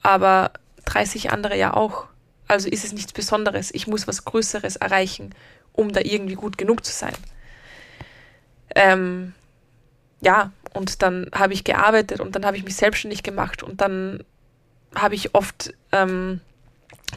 aber 0.03 0.51
30 0.85 1.31
andere 1.31 1.57
ja 1.57 1.73
auch. 1.73 2.05
Also 2.47 2.69
ist 2.69 2.85
es 2.85 2.93
nichts 2.93 3.11
Besonderes. 3.11 3.73
Ich 3.73 3.87
muss 3.87 4.07
was 4.07 4.23
Größeres 4.23 4.77
erreichen, 4.77 5.35
um 5.73 5.91
da 5.91 5.99
irgendwie 6.01 6.35
gut 6.35 6.57
genug 6.57 6.85
zu 6.85 6.93
sein. 6.93 7.13
Ähm, 8.75 9.33
ja, 10.21 10.51
und 10.73 11.01
dann 11.01 11.29
habe 11.33 11.53
ich 11.53 11.63
gearbeitet 11.63 12.19
und 12.19 12.35
dann 12.35 12.45
habe 12.45 12.57
ich 12.57 12.63
mich 12.63 12.75
selbstständig 12.75 13.23
gemacht 13.23 13.63
und 13.63 13.81
dann 13.81 14.23
habe 14.95 15.15
ich 15.15 15.35
oft 15.35 15.73
ähm, 15.91 16.41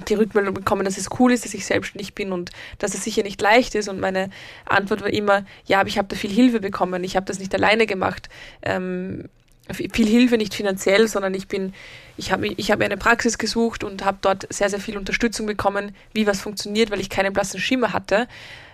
die 0.08 0.14
Rückmeldung 0.14 0.54
bekommen, 0.54 0.84
dass 0.84 0.98
es 0.98 1.08
cool 1.18 1.32
ist, 1.32 1.44
dass 1.44 1.54
ich 1.54 1.66
selbstständig 1.66 2.14
bin 2.14 2.32
und 2.32 2.50
dass 2.78 2.94
es 2.94 3.04
sicher 3.04 3.22
nicht 3.22 3.40
leicht 3.40 3.74
ist. 3.74 3.88
Und 3.88 4.00
meine 4.00 4.30
Antwort 4.66 5.02
war 5.02 5.12
immer, 5.12 5.44
ja, 5.66 5.80
aber 5.80 5.88
ich 5.88 5.98
habe 5.98 6.08
da 6.08 6.16
viel 6.16 6.30
Hilfe 6.30 6.60
bekommen. 6.60 7.02
Ich 7.04 7.16
habe 7.16 7.26
das 7.26 7.38
nicht 7.38 7.54
alleine 7.54 7.86
gemacht. 7.86 8.28
Ähm, 8.62 9.28
viel 9.72 10.06
Hilfe, 10.06 10.36
nicht 10.36 10.54
finanziell, 10.54 11.06
sondern 11.06 11.34
ich 11.34 11.46
bin, 11.46 11.74
ich 12.16 12.32
habe 12.32 12.48
ich 12.48 12.70
hab 12.72 12.80
eine 12.80 12.96
Praxis 12.96 13.38
gesucht 13.38 13.84
und 13.84 14.04
habe 14.04 14.18
dort 14.20 14.52
sehr, 14.52 14.68
sehr 14.68 14.80
viel 14.80 14.96
Unterstützung 14.96 15.46
bekommen, 15.46 15.94
wie 16.12 16.26
was 16.26 16.40
funktioniert, 16.40 16.90
weil 16.90 17.00
ich 17.00 17.10
keinen 17.10 17.32
blassen 17.32 17.60
Schimmer 17.60 17.92
hatte. 17.92 18.26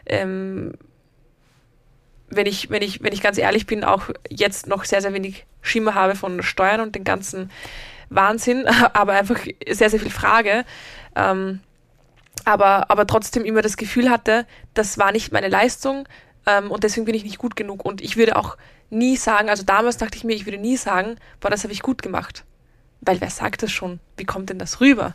Ähm, 0.07 0.73
wenn 2.29 2.47
ich, 2.47 2.71
wenn 2.71 2.83
ich, 2.83 3.03
wenn 3.03 3.13
ich 3.13 3.23
ganz 3.23 3.39
ehrlich 3.39 3.67
bin, 3.67 3.85
auch 3.85 4.11
jetzt 4.29 4.67
noch 4.67 4.85
sehr, 4.85 5.01
sehr 5.01 5.13
wenig 5.13 5.47
Schimmer 5.63 5.95
habe 5.95 6.15
von 6.15 6.43
Steuern 6.43 6.81
und 6.81 6.95
den 6.95 7.05
ganzen 7.05 7.51
Wahnsinn, 8.09 8.67
aber 8.93 9.13
einfach 9.13 9.41
sehr, 9.69 9.91
sehr 9.91 10.01
viel 10.01 10.11
Frage. 10.11 10.65
Ähm, 11.15 11.61
aber, 12.45 12.91
aber 12.91 13.07
trotzdem 13.07 13.45
immer 13.45 13.63
das 13.63 13.77
Gefühl 13.77 14.11
hatte, 14.11 14.47
das 14.75 14.99
war 14.99 15.13
nicht 15.13 15.33
meine 15.33 15.49
Leistung 15.49 16.07
ähm, 16.47 16.71
und 16.71 16.85
deswegen 16.85 17.07
bin 17.07 17.15
ich 17.15 17.25
nicht 17.25 17.39
gut 17.39 17.57
genug. 17.57 17.85
Und 17.85 18.01
ich 18.01 18.17
würde 18.17 18.37
auch 18.37 18.57
nie 18.91 19.17
sagen, 19.17 19.49
also 19.49 19.65
damals 19.65 19.97
dachte 19.97 20.17
ich 20.17 20.25
mir, 20.25 20.35
ich 20.35 20.47
würde 20.47 20.59
nie 20.59 20.77
sagen, 20.77 21.17
boah, 21.41 21.51
das 21.51 21.65
habe 21.65 21.73
ich 21.73 21.83
gut 21.83 22.03
gemacht. 22.03 22.45
Weil 23.01 23.21
wer 23.21 23.31
sagt 23.31 23.63
das 23.63 23.73
schon? 23.73 24.01
Wie 24.17 24.25
kommt 24.25 24.51
denn 24.51 24.59
das 24.59 24.81
rüber? 24.81 25.15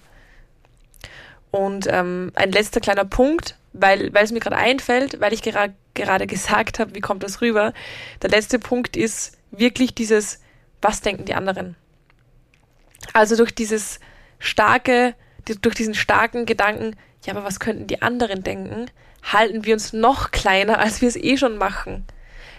Und 1.52 1.88
ähm, 1.90 2.32
ein 2.36 2.52
letzter 2.52 2.80
kleiner 2.80 3.06
Punkt, 3.06 3.58
weil, 3.74 4.14
weil 4.14 4.24
es 4.24 4.32
mir 4.32 4.40
gerade 4.40 4.58
einfällt, 4.58 5.20
weil 5.20 5.34
ich 5.34 5.42
gera 5.42 5.70
gerade 5.94 6.28
gesagt 6.28 6.80
habe, 6.80 6.96
wie 6.96 7.02
kommt 7.02 7.24
das 7.24 7.42
rüber. 7.42 7.74
Der 8.22 8.30
letzte 8.30 8.60
Punkt 8.60 8.96
ist 8.96 9.38
wirklich 9.52 9.94
dieses, 9.94 10.40
was 10.82 11.02
denken 11.02 11.26
die 11.26 11.36
anderen? 11.36 11.76
Also 13.14 13.36
durch 13.36 13.54
dieses 13.54 14.00
starke, 14.40 15.16
durch 15.62 15.76
diesen 15.76 15.96
starken 15.96 16.46
Gedanken, 16.46 16.96
ja, 17.26 17.34
aber 17.34 17.44
was 17.44 17.60
könnten 17.60 17.88
die 17.88 18.02
anderen 18.02 18.44
denken, 18.44 18.90
halten 19.24 19.66
wir 19.66 19.74
uns 19.74 19.94
noch 19.94 20.32
kleiner, 20.32 20.80
als 20.80 21.02
wir 21.02 21.08
es 21.08 21.16
eh 21.16 21.38
schon 21.38 21.58
machen. 21.58 22.06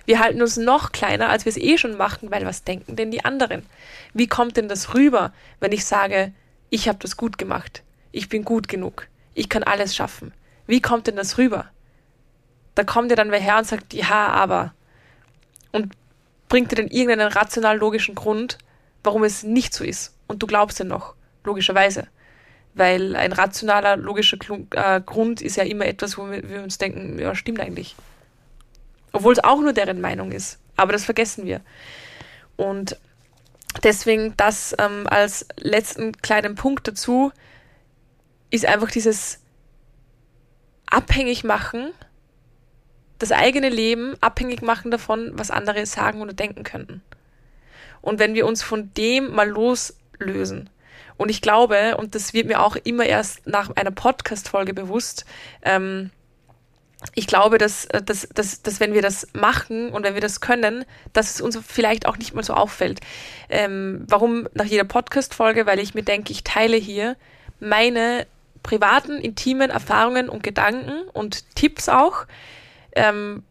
Wir 0.04 0.18
halten 0.18 0.42
uns 0.42 0.56
noch 0.56 0.92
kleiner, 0.92 1.28
als 1.28 1.44
wir 1.44 1.50
es 1.50 1.56
eh 1.56 1.78
schon 1.78 1.96
machen, 1.96 2.30
weil 2.30 2.44
was 2.44 2.64
denken 2.64 2.96
denn 2.96 3.10
die 3.10 3.24
anderen? 3.24 3.64
Wie 4.14 4.26
kommt 4.26 4.56
denn 4.56 4.68
das 4.68 4.94
rüber, 4.94 5.32
wenn 5.60 5.72
ich 5.72 5.84
sage, 5.84 6.32
ich 6.70 6.88
habe 6.88 6.98
das 7.00 7.16
gut 7.16 7.38
gemacht, 7.38 7.82
ich 8.10 8.28
bin 8.28 8.44
gut 8.44 8.68
genug, 8.68 9.06
ich 9.34 9.48
kann 9.48 9.62
alles 9.62 9.94
schaffen? 9.94 10.32
Wie 10.66 10.80
kommt 10.80 11.06
denn 11.06 11.16
das 11.16 11.38
rüber? 11.38 11.70
Da 12.74 12.84
kommt 12.84 13.10
ihr 13.10 13.16
dann 13.16 13.30
wer 13.30 13.40
her 13.40 13.58
und 13.58 13.66
sagt, 13.66 13.92
ja, 13.92 14.28
aber. 14.28 14.74
Und 15.72 15.94
bringt 16.48 16.70
dir 16.70 16.76
dann 16.76 16.88
irgendeinen 16.88 17.32
rational 17.32 17.78
logischen 17.78 18.14
Grund, 18.14 18.58
warum 19.02 19.24
es 19.24 19.42
nicht 19.42 19.74
so 19.74 19.84
ist. 19.84 20.14
Und 20.26 20.42
du 20.42 20.46
glaubst 20.46 20.78
ja 20.78 20.84
noch, 20.84 21.14
logischerweise. 21.44 22.08
Weil 22.74 23.16
ein 23.16 23.32
rationaler, 23.32 23.96
logischer 23.96 24.38
äh, 24.70 25.00
Grund 25.00 25.42
ist 25.42 25.56
ja 25.56 25.64
immer 25.64 25.86
etwas, 25.86 26.16
wo 26.16 26.30
wir, 26.30 26.48
wir 26.48 26.62
uns 26.62 26.78
denken, 26.78 27.18
ja, 27.18 27.34
stimmt 27.34 27.60
eigentlich. 27.60 27.96
Obwohl 29.12 29.34
es 29.34 29.44
auch 29.44 29.60
nur 29.60 29.74
deren 29.74 30.00
Meinung 30.00 30.32
ist. 30.32 30.58
Aber 30.76 30.92
das 30.92 31.04
vergessen 31.04 31.44
wir. 31.44 31.60
Und 32.56 32.96
deswegen 33.82 34.34
das 34.36 34.74
ähm, 34.78 35.06
als 35.06 35.46
letzten 35.56 36.12
kleinen 36.12 36.54
Punkt 36.54 36.88
dazu 36.88 37.32
ist 38.50 38.66
einfach 38.66 38.90
dieses 38.90 39.40
abhängig 40.86 41.44
machen 41.44 41.92
das 43.22 43.32
eigene 43.32 43.68
Leben 43.68 44.14
abhängig 44.20 44.62
machen 44.62 44.90
davon, 44.90 45.30
was 45.34 45.50
andere 45.50 45.86
sagen 45.86 46.20
oder 46.20 46.32
denken 46.32 46.64
könnten. 46.64 47.02
Und 48.00 48.18
wenn 48.18 48.34
wir 48.34 48.46
uns 48.46 48.62
von 48.62 48.92
dem 48.94 49.32
mal 49.32 49.48
loslösen, 49.48 50.68
und 51.18 51.28
ich 51.28 51.40
glaube, 51.40 51.96
und 51.98 52.16
das 52.16 52.34
wird 52.34 52.48
mir 52.48 52.60
auch 52.60 52.74
immer 52.82 53.04
erst 53.04 53.46
nach 53.46 53.70
einer 53.76 53.92
Podcast-Folge 53.92 54.74
bewusst, 54.74 55.24
ähm, 55.62 56.10
ich 57.14 57.26
glaube, 57.28 57.58
dass, 57.58 57.84
äh, 57.86 58.02
dass, 58.02 58.28
dass, 58.34 58.62
dass 58.62 58.80
wenn 58.80 58.92
wir 58.92 59.02
das 59.02 59.28
machen 59.32 59.90
und 59.90 60.02
wenn 60.04 60.14
wir 60.14 60.20
das 60.20 60.40
können, 60.40 60.84
dass 61.12 61.34
es 61.34 61.40
uns 61.40 61.58
vielleicht 61.64 62.06
auch 62.06 62.16
nicht 62.16 62.34
mal 62.34 62.42
so 62.42 62.54
auffällt. 62.54 63.00
Ähm, 63.48 64.04
warum 64.08 64.48
nach 64.54 64.64
jeder 64.64 64.84
Podcast-Folge? 64.84 65.66
Weil 65.66 65.78
ich 65.78 65.94
mir 65.94 66.02
denke, 66.02 66.32
ich 66.32 66.42
teile 66.42 66.76
hier 66.76 67.16
meine 67.60 68.26
privaten, 68.62 69.18
intimen 69.18 69.70
Erfahrungen 69.70 70.28
und 70.28 70.42
Gedanken 70.42 71.08
und 71.12 71.54
Tipps 71.54 71.88
auch, 71.88 72.26
ähm, 72.94 73.42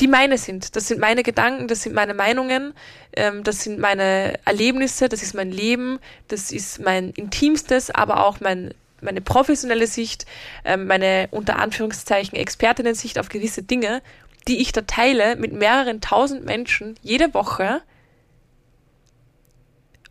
die 0.00 0.08
meine 0.08 0.38
sind. 0.38 0.74
Das 0.74 0.88
sind 0.88 1.00
meine 1.00 1.22
Gedanken, 1.22 1.68
das 1.68 1.82
sind 1.82 1.94
meine 1.94 2.14
Meinungen, 2.14 2.74
ähm, 3.14 3.44
das 3.44 3.62
sind 3.62 3.78
meine 3.78 4.38
Erlebnisse, 4.44 5.08
das 5.08 5.22
ist 5.22 5.34
mein 5.34 5.50
Leben, 5.50 5.98
das 6.28 6.50
ist 6.50 6.80
mein 6.80 7.10
intimstes, 7.10 7.90
aber 7.90 8.26
auch 8.26 8.40
mein 8.40 8.74
meine 9.00 9.20
professionelle 9.20 9.88
Sicht, 9.88 10.26
ähm, 10.64 10.86
meine 10.86 11.28
unter 11.32 11.58
Anführungszeichen 11.58 12.38
Expertinnen-Sicht 12.38 13.18
auf 13.18 13.28
gewisse 13.28 13.64
Dinge, 13.64 14.00
die 14.48 14.60
ich 14.60 14.72
da 14.72 14.82
teile 14.82 15.36
mit 15.36 15.52
mehreren 15.52 16.00
tausend 16.00 16.44
Menschen 16.44 16.94
jede 17.02 17.34
Woche. 17.34 17.82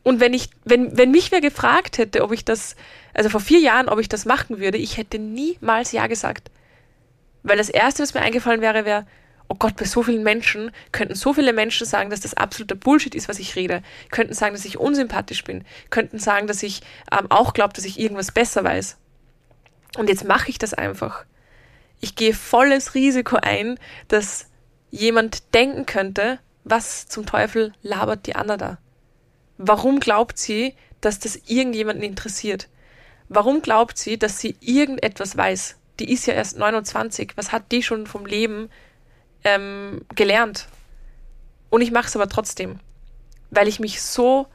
Und 0.03 0.19
wenn 0.19 0.33
ich, 0.33 0.49
wenn, 0.65 0.97
wenn 0.97 1.11
mich 1.11 1.31
wer 1.31 1.41
gefragt 1.41 1.97
hätte, 1.97 2.23
ob 2.23 2.31
ich 2.31 2.43
das, 2.43 2.75
also 3.13 3.29
vor 3.29 3.39
vier 3.39 3.59
Jahren, 3.59 3.87
ob 3.87 3.99
ich 3.99 4.09
das 4.09 4.25
machen 4.25 4.59
würde, 4.59 4.77
ich 4.77 4.97
hätte 4.97 5.19
niemals 5.19 5.91
Ja 5.91 6.07
gesagt. 6.07 6.49
Weil 7.43 7.57
das 7.57 7.69
erste, 7.69 8.03
was 8.03 8.13
mir 8.13 8.21
eingefallen 8.21 8.61
wäre, 8.61 8.85
wäre, 8.85 9.05
oh 9.47 9.55
Gott, 9.55 9.75
bei 9.75 9.85
so 9.85 10.03
vielen 10.03 10.23
Menschen 10.23 10.71
könnten 10.91 11.15
so 11.15 11.33
viele 11.33 11.53
Menschen 11.53 11.85
sagen, 11.85 12.09
dass 12.09 12.21
das 12.21 12.35
absoluter 12.35 12.75
Bullshit 12.75 13.13
ist, 13.15 13.27
was 13.27 13.39
ich 13.39 13.55
rede. 13.55 13.83
Könnten 14.09 14.33
sagen, 14.33 14.53
dass 14.55 14.65
ich 14.65 14.77
unsympathisch 14.77 15.43
bin. 15.43 15.65
Könnten 15.89 16.19
sagen, 16.19 16.47
dass 16.47 16.63
ich 16.63 16.81
ähm, 17.11 17.27
auch 17.29 17.53
glaube, 17.53 17.73
dass 17.73 17.85
ich 17.85 17.99
irgendwas 17.99 18.31
besser 18.31 18.63
weiß. 18.63 18.97
Und 19.97 20.07
jetzt 20.07 20.23
mache 20.23 20.49
ich 20.49 20.57
das 20.57 20.73
einfach. 20.73 21.25
Ich 21.99 22.15
gehe 22.15 22.33
volles 22.33 22.95
Risiko 22.95 23.37
ein, 23.41 23.77
dass 24.07 24.47
jemand 24.89 25.53
denken 25.53 25.85
könnte, 25.85 26.39
was 26.63 27.07
zum 27.07 27.25
Teufel 27.25 27.73
labert 27.81 28.27
die 28.27 28.35
Anna 28.35 28.55
da? 28.55 28.77
Warum 29.57 29.99
glaubt 29.99 30.37
sie, 30.37 30.75
dass 31.01 31.19
das 31.19 31.35
irgendjemanden 31.47 32.03
interessiert? 32.03 32.69
Warum 33.27 33.61
glaubt 33.61 33.97
sie, 33.97 34.17
dass 34.17 34.39
sie 34.39 34.55
irgendetwas 34.59 35.35
weiß? 35.35 35.77
Die 36.01 36.11
ist 36.11 36.25
ja 36.25 36.33
erst 36.33 36.57
29. 36.57 37.33
Was 37.35 37.51
hat 37.51 37.71
die 37.71 37.83
schon 37.83 38.07
vom 38.07 38.25
Leben 38.25 38.69
ähm, 39.43 40.01
gelernt. 40.15 40.67
Und 41.69 41.81
ich 41.81 41.91
mache 41.91 42.07
es 42.07 42.15
aber 42.15 42.27
trotzdem, 42.27 42.79
weil 43.51 43.67
ich 43.67 43.79
mich 43.79 44.01
so 44.01 44.47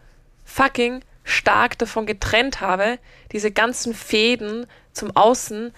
fucking 0.45 1.03
stark 1.23 1.79
davon 1.79 2.05
getrennt 2.05 2.61
habe, 2.61 2.99
diese 3.31 3.53
ganzen 3.53 3.95
Fäden 3.95 4.67
zum 4.93 5.17
Außen 5.17 5.73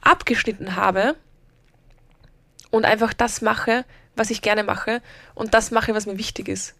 abgeschnitten 0.00 0.74
habe 0.74 1.16
und 2.70 2.84
einfach 2.84 3.12
das 3.12 3.40
mache, 3.40 3.84
was 4.14 4.30
ich 4.30 4.42
gerne 4.42 4.64
mache 4.64 5.00
und 5.36 5.54
das 5.54 5.70
mache, 5.70 5.94
was 5.94 6.06
mir 6.06 6.18
wichtig 6.18 6.48
ist. 6.48 6.74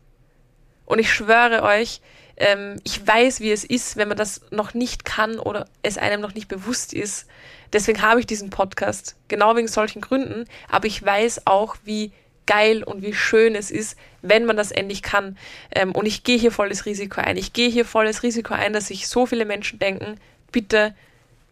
Und 0.86 0.98
ich 0.98 1.12
schwöre 1.12 1.62
euch, 1.62 2.00
ähm, 2.38 2.76
ich 2.84 3.04
weiß, 3.04 3.40
wie 3.40 3.50
es 3.50 3.64
ist, 3.64 3.96
wenn 3.96 4.08
man 4.08 4.16
das 4.16 4.40
noch 4.50 4.72
nicht 4.72 5.04
kann 5.04 5.38
oder 5.38 5.66
es 5.82 5.98
einem 5.98 6.20
noch 6.20 6.34
nicht 6.34 6.48
bewusst 6.48 6.92
ist. 6.94 7.26
Deswegen 7.72 8.00
habe 8.00 8.20
ich 8.20 8.26
diesen 8.26 8.50
Podcast, 8.50 9.16
genau 9.26 9.56
wegen 9.56 9.68
solchen 9.68 10.00
Gründen. 10.00 10.44
Aber 10.68 10.86
ich 10.86 11.04
weiß 11.04 11.46
auch, 11.46 11.76
wie 11.84 12.12
geil 12.46 12.82
und 12.82 13.02
wie 13.02 13.12
schön 13.12 13.54
es 13.54 13.70
ist, 13.70 13.98
wenn 14.22 14.46
man 14.46 14.56
das 14.56 14.70
endlich 14.70 15.02
kann. 15.02 15.36
Ähm, 15.70 15.92
und 15.92 16.06
ich 16.06 16.24
gehe 16.24 16.38
hier 16.38 16.52
volles 16.52 16.86
Risiko 16.86 17.20
ein. 17.20 17.36
Ich 17.36 17.52
gehe 17.52 17.68
hier 17.68 17.84
volles 17.84 18.22
Risiko 18.22 18.54
ein, 18.54 18.72
dass 18.72 18.86
sich 18.86 19.08
so 19.08 19.26
viele 19.26 19.44
Menschen 19.44 19.78
denken, 19.78 20.18
bitte 20.50 20.94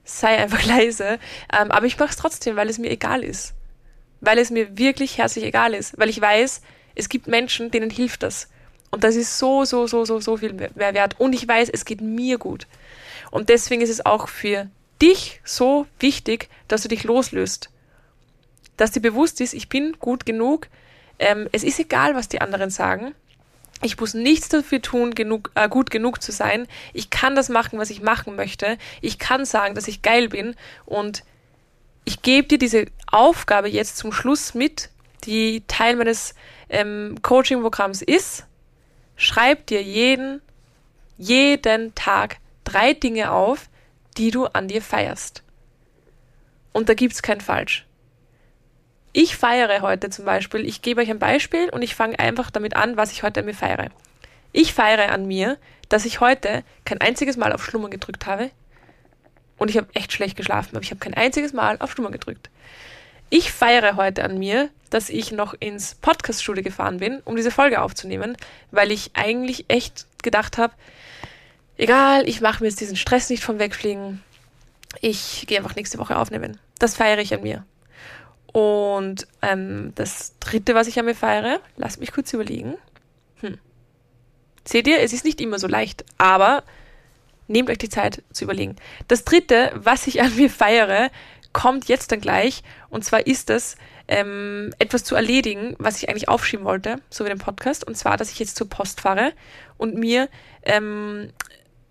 sei 0.05 0.39
einfach 0.39 0.65
leise. 0.67 1.19
Ähm, 1.53 1.71
aber 1.71 1.87
ich 1.87 1.99
mache 1.99 2.11
es 2.11 2.17
trotzdem, 2.17 2.57
weil 2.57 2.71
es 2.71 2.79
mir 2.79 2.91
egal 2.91 3.25
ist. 3.25 3.55
Weil 4.21 4.39
es 4.39 4.51
mir 4.51 4.79
wirklich 4.79 5.19
herzlich 5.19 5.45
egal 5.45 5.75
ist. 5.75 5.99
Weil 5.99 6.09
ich 6.09 6.21
weiß, 6.21 6.63
es 6.95 7.09
gibt 7.09 7.27
Menschen, 7.27 7.71
denen 7.71 7.91
hilft 7.91 8.23
das. 8.23 8.49
Und 8.97 9.05
das 9.05 9.15
ist 9.15 9.39
so, 9.39 9.67
so, 9.67 9.87
so, 9.87 10.07
so, 10.07 10.21
so 10.21 10.39
viel 10.39 10.55
mehr 10.55 10.71
wert. 10.75 11.21
Und 11.21 11.35
ich 11.35 11.47
weiß, 11.47 11.69
es 11.69 11.85
geht 11.85 12.01
mir 12.01 12.39
gut. 12.39 12.67
Und 13.31 13.51
deswegen 13.51 13.83
ist 13.83 13.91
es 13.91 14.07
auch 14.07 14.27
für 14.27 14.71
dich 15.03 15.43
so 15.45 15.87
wichtig, 16.01 16.49
dass 16.67 16.81
du 16.81 16.89
dich 16.89 17.05
loslöst. 17.05 17.69
Dass 18.79 18.93
dir 18.93 19.03
bewusst 19.03 19.43
ist, 19.43 19.53
ich 19.53 19.69
bin 19.69 19.99
gut 19.99 20.25
genug. 20.25 20.69
Ähm, 21.19 21.47
es 21.53 21.63
ist 21.63 21.79
egal, 21.79 22.15
was 22.15 22.29
die 22.29 22.41
anderen 22.41 22.71
sagen. 22.71 23.15
Ich 23.83 24.01
muss 24.01 24.15
nichts 24.15 24.49
dafür 24.49 24.81
tun, 24.81 25.15
genug, 25.15 25.51
äh, 25.57 25.69
gut 25.69 25.91
genug 25.91 26.23
zu 26.23 26.33
sein. 26.33 26.67
Ich 26.95 27.11
kann 27.11 27.37
das 27.37 27.51
machen, 27.51 27.79
was 27.79 27.91
ich 27.91 28.01
machen 28.01 28.35
möchte. 28.35 28.79
Ich 29.03 29.19
kann 29.19 29.45
sagen, 29.45 29.75
dass 29.75 29.89
ich 29.89 30.01
geil 30.01 30.31
bin. 30.31 30.57
Und 30.87 31.23
ich 32.07 32.23
gebe 32.23 32.49
dir 32.49 32.57
diese 32.57 32.87
Aufgabe 33.09 33.69
jetzt 33.69 33.99
zum 33.99 34.11
Schluss 34.11 34.55
mit, 34.55 34.89
die 35.25 35.65
Teil 35.69 35.97
meines 35.97 36.35
ähm, 36.71 37.17
Coaching-Programms 37.21 38.01
ist 38.01 38.47
schreib 39.17 39.67
dir 39.67 39.83
jeden, 39.83 40.41
jeden 41.19 41.95
Tag 41.95 42.39
drei 42.65 42.93
Dinge 42.93 43.33
auf, 43.33 43.69
die 44.17 44.31
du 44.31 44.47
an 44.47 44.69
dir 44.69 44.83
feierst. 44.83 45.43
Und 46.73 46.89
da 46.89 46.95
gibt's 46.95 47.23
kein 47.23 47.41
Falsch. 47.41 47.87
Ich 49.13 49.37
feiere 49.37 49.81
heute 49.81 50.11
zum 50.11 50.27
Beispiel, 50.27 50.67
ich 50.67 50.83
gebe 50.83 51.01
euch 51.01 51.11
ein 51.11 51.19
Beispiel 51.19 51.71
und 51.71 51.81
ich 51.81 51.95
fange 51.95 52.19
einfach 52.19 52.51
damit 52.51 52.77
an, 52.77 52.99
was 52.99 53.13
ich 53.13 53.23
heute 53.23 53.41
an 53.41 53.47
mir 53.47 53.55
feiere. 53.55 53.89
Ich 54.53 54.75
feiere 54.75 55.11
an 55.11 55.27
mir, 55.27 55.57
dass 55.89 56.05
ich 56.05 56.21
heute 56.21 56.65
kein 56.85 57.01
einziges 57.01 57.37
Mal 57.37 57.53
auf 57.53 57.65
Schlummern 57.65 57.91
gedrückt 57.91 58.27
habe. 58.27 58.51
Und 59.57 59.71
ich 59.71 59.79
habe 59.79 59.89
echt 59.95 60.13
schlecht 60.13 60.37
geschlafen, 60.37 60.77
aber 60.77 60.83
ich 60.83 60.91
habe 60.91 61.01
kein 61.01 61.15
einziges 61.15 61.55
Mal 61.55 61.79
auf 61.79 61.93
Schlummern 61.93 62.13
gedrückt. 62.13 62.51
Ich 63.29 63.51
feiere 63.51 63.97
heute 63.97 64.23
an 64.25 64.39
mir, 64.39 64.71
dass 64.91 65.09
ich 65.09 65.33
noch 65.33 65.55
ins 65.59 65.97
Podcast-Studio 65.97 66.63
gefahren 66.63 66.99
bin, 66.99 67.21
um 67.25 67.35
diese 67.35 67.51
Folge 67.51 67.81
aufzunehmen, 67.83 68.37
weil 68.71 68.93
ich 68.93 69.11
eigentlich 69.15 69.65
echt 69.69 70.07
gedacht 70.23 70.59
habe, 70.59 70.75
egal, 71.77 72.29
ich 72.29 72.41
mache 72.41 72.63
mir 72.63 72.69
jetzt 72.69 72.81
diesen 72.81 72.97
Stress 72.97 73.29
nicht 73.29 73.43
vom 73.43 73.59
Wegfliegen. 73.59 74.23
Ich 75.01 75.45
gehe 75.47 75.59
einfach 75.59 75.75
nächste 75.75 75.99
Woche 75.99 76.17
aufnehmen. 76.17 76.59
Das 76.79 76.95
feiere 76.95 77.19
ich 77.19 77.35
an 77.35 77.43
mir. 77.43 77.65
Und 78.53 79.27
ähm, 79.43 79.93
das 79.97 80.35
dritte, 80.39 80.75
was 80.75 80.87
ich 80.87 80.99
an 80.99 81.05
mir 81.05 81.15
feiere, 81.15 81.61
lasst 81.77 82.01
mich 82.01 82.13
kurz 82.13 82.33
überlegen. 82.33 82.77
Hm. 83.41 83.59
Seht 84.65 84.87
ihr, 84.87 85.01
es 85.01 85.13
ist 85.13 85.25
nicht 85.25 85.41
immer 85.41 85.59
so 85.59 85.67
leicht, 85.67 86.05
aber 86.17 86.63
nehmt 87.49 87.71
euch 87.71 87.79
die 87.79 87.89
Zeit 87.89 88.23
zu 88.33 88.45
überlegen. 88.45 88.77
Das 89.09 89.25
dritte, 89.25 89.73
was 89.75 90.07
ich 90.07 90.23
an 90.23 90.35
mir 90.37 90.51
feiere, 90.51 91.11
kommt 91.57 91.89
jetzt 91.89 92.13
dann 92.13 92.21
gleich. 92.21 92.63
Und 92.91 93.03
zwar 93.03 93.27
ist 93.27 93.49
es 93.49 93.77
ähm, 94.09 94.75
etwas 94.79 95.05
zu 95.05 95.15
erledigen, 95.15 95.75
was 95.79 95.97
ich 95.97 96.11
eigentlich 96.11 96.29
aufschieben 96.29 96.67
wollte, 96.67 96.97
so 97.09 97.25
wie 97.25 97.31
den 97.31 97.39
Podcast. 97.39 97.83
Und 97.83 97.97
zwar, 97.97 98.19
dass 98.19 98.31
ich 98.31 98.39
jetzt 98.39 98.57
zur 98.57 98.69
Post 98.69 99.01
fahre 99.01 99.33
und 99.79 99.95
mir 99.95 100.29
ähm, 100.65 101.31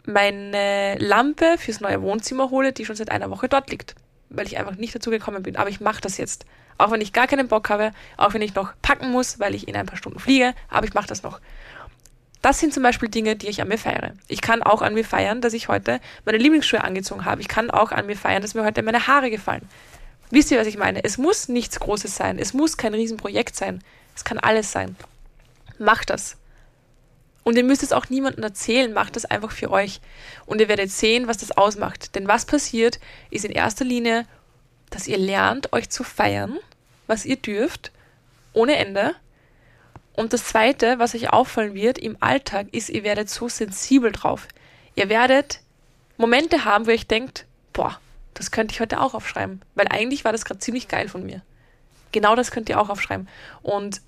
meine 0.06 0.98
Lampe 1.00 1.56
fürs 1.58 1.82
neue 1.82 2.04
Wohnzimmer 2.04 2.52
hole, 2.52 2.74
die 2.74 2.86
schon 2.86 2.96
seit 2.96 3.10
einer 3.10 3.32
Woche 3.32 3.50
dort 3.50 3.72
liegt, 3.72 3.96
weil 4.30 4.46
ich 4.46 4.60
einfach 4.60 4.76
nicht 4.76 4.94
dazu 4.94 5.10
gekommen 5.10 5.42
bin. 5.42 5.56
Aber 5.56 5.72
ich 5.72 5.82
mache 5.82 6.00
das 6.00 6.18
jetzt. 6.18 6.46
Auch 6.78 6.92
wenn 6.92 7.02
ich 7.02 7.12
gar 7.12 7.26
keinen 7.26 7.48
Bock 7.48 7.68
habe, 7.72 7.92
auch 8.18 8.36
wenn 8.36 8.44
ich 8.44 8.54
noch 8.54 8.74
packen 8.84 9.10
muss, 9.10 9.40
weil 9.40 9.56
ich 9.56 9.68
in 9.68 9.76
ein 9.76 9.88
paar 9.88 9.98
Stunden 9.98 10.20
fliege, 10.20 10.54
aber 10.70 10.86
ich 10.86 10.94
mache 10.94 11.08
das 11.08 11.24
noch. 11.24 11.40
Das 12.46 12.60
sind 12.60 12.76
zum 12.76 12.84
Beispiel 12.84 13.10
Dinge, 13.10 13.36
die 13.36 13.48
ich 13.48 13.60
an 13.60 13.70
mir 13.70 13.80
feiere. 13.80 14.14
Ich 14.28 14.40
kann 14.40 14.62
auch 14.62 14.84
an 14.84 14.94
mir 14.94 15.04
feiern, 15.04 15.42
dass 15.42 15.54
ich 15.54 15.68
heute 15.68 16.00
meine 16.26 16.38
Lieblingsschuhe 16.38 16.84
angezogen 16.84 17.26
habe. 17.26 17.42
Ich 17.42 17.48
kann 17.48 17.72
auch 17.72 17.92
an 17.92 18.06
mir 18.06 18.16
feiern, 18.16 18.44
dass 18.44 18.54
mir 18.54 18.64
heute 18.64 18.84
meine 18.84 19.08
Haare 19.08 19.32
gefallen. 19.32 19.68
Wisst 20.30 20.52
ihr, 20.52 20.60
was 20.60 20.68
ich 20.68 20.78
meine? 20.78 21.04
Es 21.04 21.18
muss 21.18 21.50
nichts 21.50 21.80
Großes 21.80 22.16
sein. 22.16 22.38
Es 22.38 22.54
muss 22.54 22.78
kein 22.78 22.94
Riesenprojekt 22.94 23.56
sein. 23.56 23.84
Es 24.16 24.24
kann 24.24 24.38
alles 24.38 24.72
sein. 24.72 24.96
Macht 25.80 26.12
das. 26.12 26.38
Und 27.42 27.58
ihr 27.58 27.64
müsst 27.64 27.82
es 27.82 27.92
auch 27.92 28.12
niemandem 28.12 28.44
erzählen, 28.44 28.94
macht 28.94 29.16
das 29.16 29.26
einfach 29.26 29.50
für 29.50 29.72
euch. 29.72 30.00
Und 30.46 30.62
ihr 30.62 30.68
werdet 30.68 30.92
sehen, 30.92 31.28
was 31.28 31.38
das 31.38 31.52
ausmacht. 31.52 32.14
Denn 32.14 32.28
was 32.28 32.46
passiert, 32.46 33.00
ist 33.32 33.46
in 33.46 33.54
erster 33.54 33.86
Linie, 33.86 34.28
dass 34.92 35.08
ihr 35.08 35.18
lernt, 35.18 35.74
euch 35.74 35.90
zu 35.90 36.04
feiern, 36.04 36.60
was 37.08 37.26
ihr 37.26 37.38
dürft, 37.38 37.92
ohne 38.54 38.76
Ende. 38.76 39.16
Und 40.16 40.32
das 40.32 40.46
Zweite, 40.46 40.98
was 40.98 41.14
euch 41.14 41.32
auffallen 41.32 41.74
wird 41.74 41.98
im 41.98 42.18
Alltag, 42.22 42.68
ist, 42.72 42.90
ihr 42.90 43.04
werdet 43.04 43.30
so 43.30 43.50
sensibel 43.50 44.12
drauf. 44.12 44.48
Ihr 44.96 45.10
werdet 45.10 45.60
Momente 46.18 46.64
haben, 46.64 46.86
wo 46.86 46.92
ihr 46.92 46.96
euch 46.96 47.08
denkt, 47.08 47.46
boah, 47.74 48.00
das 48.34 48.52
könnte 48.52 48.74
ich 48.74 48.80
heute 48.80 49.02
auch 49.02 49.14
aufschreiben, 49.14 49.62
weil 49.76 49.88
eigentlich 49.90 50.24
war 50.24 50.32
das 50.32 50.46
gerade 50.46 50.60
ziemlich 50.60 50.88
geil 50.88 51.10
von 51.10 51.26
mir. 51.26 51.42
Genau 52.12 52.36
das 52.36 52.52
könnt 52.52 52.70
ihr 52.70 52.80
auch 52.80 52.90
aufschreiben. 52.90 53.28
Und 53.62 54.02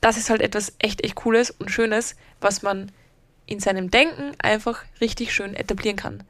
das 0.00 0.16
ist 0.16 0.30
halt 0.30 0.40
etwas 0.40 0.72
echt, 0.78 1.04
echt 1.04 1.14
Cooles 1.14 1.50
und 1.50 1.70
Schönes, 1.70 2.16
was 2.40 2.62
man 2.62 2.90
in 3.46 3.60
seinem 3.60 3.90
Denken 3.90 4.32
einfach 4.38 4.82
richtig 5.00 5.32
schön 5.32 5.54
etablieren 5.54 5.96
kann. 5.96 6.24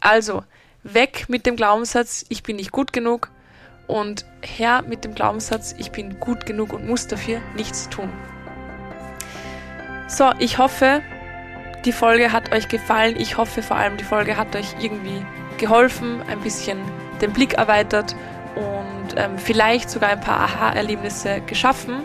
Also, 0.00 0.44
weg 0.82 1.26
mit 1.28 1.46
dem 1.46 1.56
Glaubenssatz, 1.56 2.26
ich 2.28 2.42
bin 2.42 2.56
nicht 2.56 2.72
gut 2.72 2.92
genug 2.92 3.30
und 3.86 4.26
her 4.42 4.82
mit 4.86 5.04
dem 5.04 5.14
Glaubenssatz, 5.14 5.74
ich 5.78 5.92
bin 5.92 6.20
gut 6.20 6.44
genug 6.44 6.74
und 6.74 6.86
muss 6.86 7.06
dafür 7.06 7.40
nichts 7.56 7.88
tun. 7.88 8.10
So, 10.06 10.30
ich 10.38 10.58
hoffe, 10.58 11.02
die 11.84 11.92
Folge 11.92 12.32
hat 12.32 12.52
euch 12.52 12.68
gefallen. 12.68 13.16
Ich 13.18 13.36
hoffe 13.36 13.62
vor 13.62 13.76
allem, 13.76 13.96
die 13.96 14.04
Folge 14.04 14.36
hat 14.36 14.54
euch 14.54 14.74
irgendwie 14.80 15.24
geholfen, 15.58 16.22
ein 16.28 16.40
bisschen 16.40 16.78
den 17.20 17.32
Blick 17.32 17.54
erweitert 17.54 18.14
und 18.54 19.14
ähm, 19.16 19.38
vielleicht 19.38 19.90
sogar 19.90 20.10
ein 20.10 20.20
paar 20.20 20.40
Aha-Erlebnisse 20.40 21.40
geschaffen. 21.46 22.02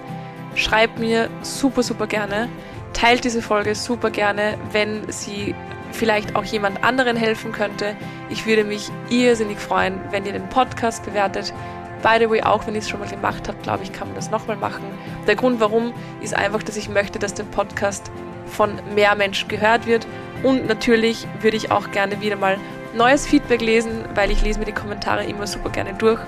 Schreibt 0.55 0.97
mir 0.97 1.29
super, 1.41 1.83
super 1.83 2.07
gerne. 2.07 2.47
Teilt 2.93 3.23
diese 3.23 3.41
Folge 3.41 3.75
super 3.75 4.09
gerne, 4.09 4.57
wenn 4.71 5.11
sie 5.11 5.53
vielleicht 5.91 6.35
auch 6.35 6.45
jemand 6.45 6.83
anderen 6.83 7.17
helfen 7.17 7.51
könnte. 7.51 7.95
Ich 8.29 8.45
würde 8.45 8.63
mich 8.63 8.89
irrsinnig 9.09 9.59
freuen, 9.59 9.99
wenn 10.11 10.25
ihr 10.25 10.33
den 10.33 10.47
Podcast 10.49 11.05
bewertet. 11.05 11.53
By 12.01 12.17
the 12.19 12.29
way, 12.29 12.41
auch 12.41 12.65
wenn 12.65 12.75
ich 12.75 12.83
es 12.83 12.89
schon 12.89 12.99
mal 12.99 13.09
gemacht 13.09 13.47
habe, 13.47 13.57
glaube 13.61 13.83
ich, 13.83 13.91
kann 13.91 14.07
man 14.07 14.15
das 14.15 14.31
nochmal 14.31 14.57
machen. 14.57 14.83
Der 15.27 15.35
Grund 15.35 15.59
warum 15.59 15.93
ist 16.21 16.33
einfach, 16.33 16.63
dass 16.63 16.77
ich 16.77 16.89
möchte, 16.89 17.19
dass 17.19 17.33
der 17.33 17.43
Podcast 17.43 18.11
von 18.45 18.79
mehr 18.95 19.15
Menschen 19.15 19.47
gehört 19.47 19.85
wird. 19.85 20.07
Und 20.43 20.67
natürlich 20.67 21.27
würde 21.41 21.57
ich 21.57 21.71
auch 21.71 21.91
gerne 21.91 22.21
wieder 22.21 22.35
mal 22.35 22.57
neues 22.95 23.27
Feedback 23.27 23.61
lesen, 23.61 24.05
weil 24.15 24.31
ich 24.31 24.41
lese 24.41 24.59
mir 24.59 24.65
die 24.65 24.71
Kommentare 24.71 25.25
immer 25.25 25.45
super 25.45 25.69
gerne 25.69 25.93
durch 25.93 26.19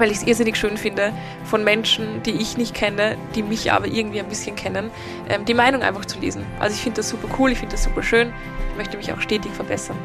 weil 0.00 0.10
ich 0.10 0.18
es 0.18 0.22
irrsinnig 0.26 0.56
schön 0.56 0.76
finde, 0.76 1.12
von 1.44 1.62
Menschen, 1.62 2.22
die 2.22 2.32
ich 2.32 2.56
nicht 2.56 2.74
kenne, 2.74 3.16
die 3.34 3.42
mich 3.42 3.70
aber 3.70 3.86
irgendwie 3.86 4.20
ein 4.20 4.28
bisschen 4.28 4.56
kennen, 4.56 4.90
ähm, 5.28 5.44
die 5.44 5.54
Meinung 5.54 5.82
einfach 5.82 6.04
zu 6.04 6.18
lesen. 6.18 6.44
Also 6.58 6.74
ich 6.74 6.82
finde 6.82 6.96
das 6.96 7.10
super 7.10 7.28
cool, 7.38 7.52
ich 7.52 7.58
finde 7.58 7.72
das 7.72 7.84
super 7.84 8.02
schön, 8.02 8.32
ich 8.70 8.76
möchte 8.76 8.96
mich 8.96 9.12
auch 9.12 9.20
stetig 9.20 9.52
verbessern. 9.52 9.96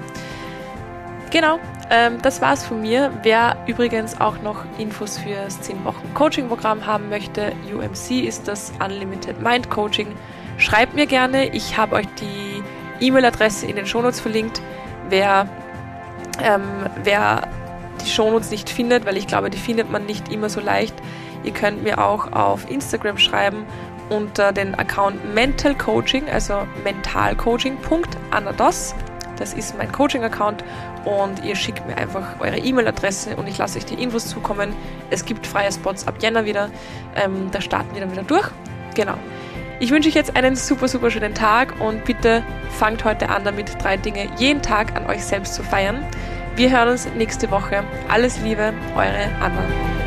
Genau, 1.32 1.59
ähm, 1.90 2.22
das 2.22 2.42
war's 2.42 2.66
von 2.66 2.82
mir. 2.82 3.12
Wer 3.24 3.58
übrigens 3.68 4.20
auch 4.20 4.42
noch 4.42 4.66
Infos 4.78 5.18
für 5.18 5.36
das 5.36 5.62
10 5.62 5.86
Wochen 5.86 6.14
Coaching-Programm 6.14 6.86
haben 6.86 7.10
möchte, 7.10 7.54
UMC 7.74 8.26
ist 8.26 8.48
das 8.48 8.74
Unlimited 8.84 9.42
Mind 9.42 9.70
Coaching. 9.70 10.08
Schreibt 10.58 10.96
mir 10.96 11.06
gerne, 11.06 11.54
ich 11.54 11.78
habe 11.78 11.96
euch 11.96 12.08
die 12.20 12.64
E-Mail-Adresse 13.06 13.68
in 13.68 13.76
den 13.76 13.86
Shownotes 13.86 14.20
verlinkt. 14.20 14.62
Wer, 15.10 15.48
ähm, 16.42 16.64
wer 17.04 17.48
die 18.04 18.10
Shownotes 18.10 18.50
nicht 18.52 18.70
findet, 18.70 19.06
weil 19.06 19.18
ich 19.18 19.28
glaube, 19.28 19.50
die 19.50 19.58
findet 19.58 19.92
man 19.92 20.06
nicht 20.06 20.32
immer 20.32 20.50
so 20.50 20.62
leicht. 20.62 20.96
Ihr 21.44 21.54
könnt 21.54 21.84
mir 21.84 22.04
auch 22.04 22.32
auf 22.32 22.70
Instagram 22.70 23.18
schreiben 23.18 23.66
unter 24.10 24.52
den 24.52 24.76
Account 24.76 25.34
Mental 25.34 25.74
Coaching, 25.76 26.30
also 26.30 26.68
mentalcoaching.anados. 26.84 28.94
Das 29.38 29.54
ist 29.54 29.78
mein 29.78 29.92
Coaching-Account 29.92 30.64
und 31.06 31.44
ihr 31.44 31.56
schickt 31.56 31.86
mir 31.88 31.98
einfach 31.98 32.40
eure 32.40 32.58
E-Mail-Adresse 32.58 33.36
und 33.36 33.48
ich 33.48 33.58
lasse 33.58 33.78
euch 33.78 33.86
die 33.86 34.02
Infos 34.02 34.28
zukommen. 34.28 34.74
Es 35.10 35.26
gibt 35.26 35.46
freie 35.46 35.72
Spots 35.72 36.08
ab 36.08 36.16
Jänner 36.22 36.46
wieder. 36.46 36.70
Ähm, 37.16 37.50
da 37.52 37.62
starten 37.62 37.94
wir 37.94 38.02
dann 38.02 38.12
wieder 38.12 38.24
durch. 38.24 38.48
Genau. 38.96 39.16
Ich 39.80 39.92
wünsche 39.92 40.08
euch 40.08 40.16
jetzt 40.16 40.36
einen 40.38 40.56
super, 40.56 40.88
super 40.88 41.12
schönen 41.12 41.34
Tag 41.34 41.74
und 41.82 42.06
bitte 42.06 42.44
fangt 42.70 43.04
heute 43.04 43.30
an 43.30 43.44
damit, 43.44 43.84
drei 43.84 43.98
Dinge 43.98 44.30
jeden 44.38 44.62
Tag 44.62 44.96
an 44.96 45.06
euch 45.08 45.24
selbst 45.24 45.54
zu 45.54 45.64
feiern. 45.64 46.06
Wir 46.56 46.72
hören 46.72 46.90
uns 46.90 47.08
nächste 47.18 47.52
Woche. 47.52 47.84
Alles 48.08 48.40
Liebe, 48.40 48.74
eure 48.96 49.30
Anna. 49.42 50.05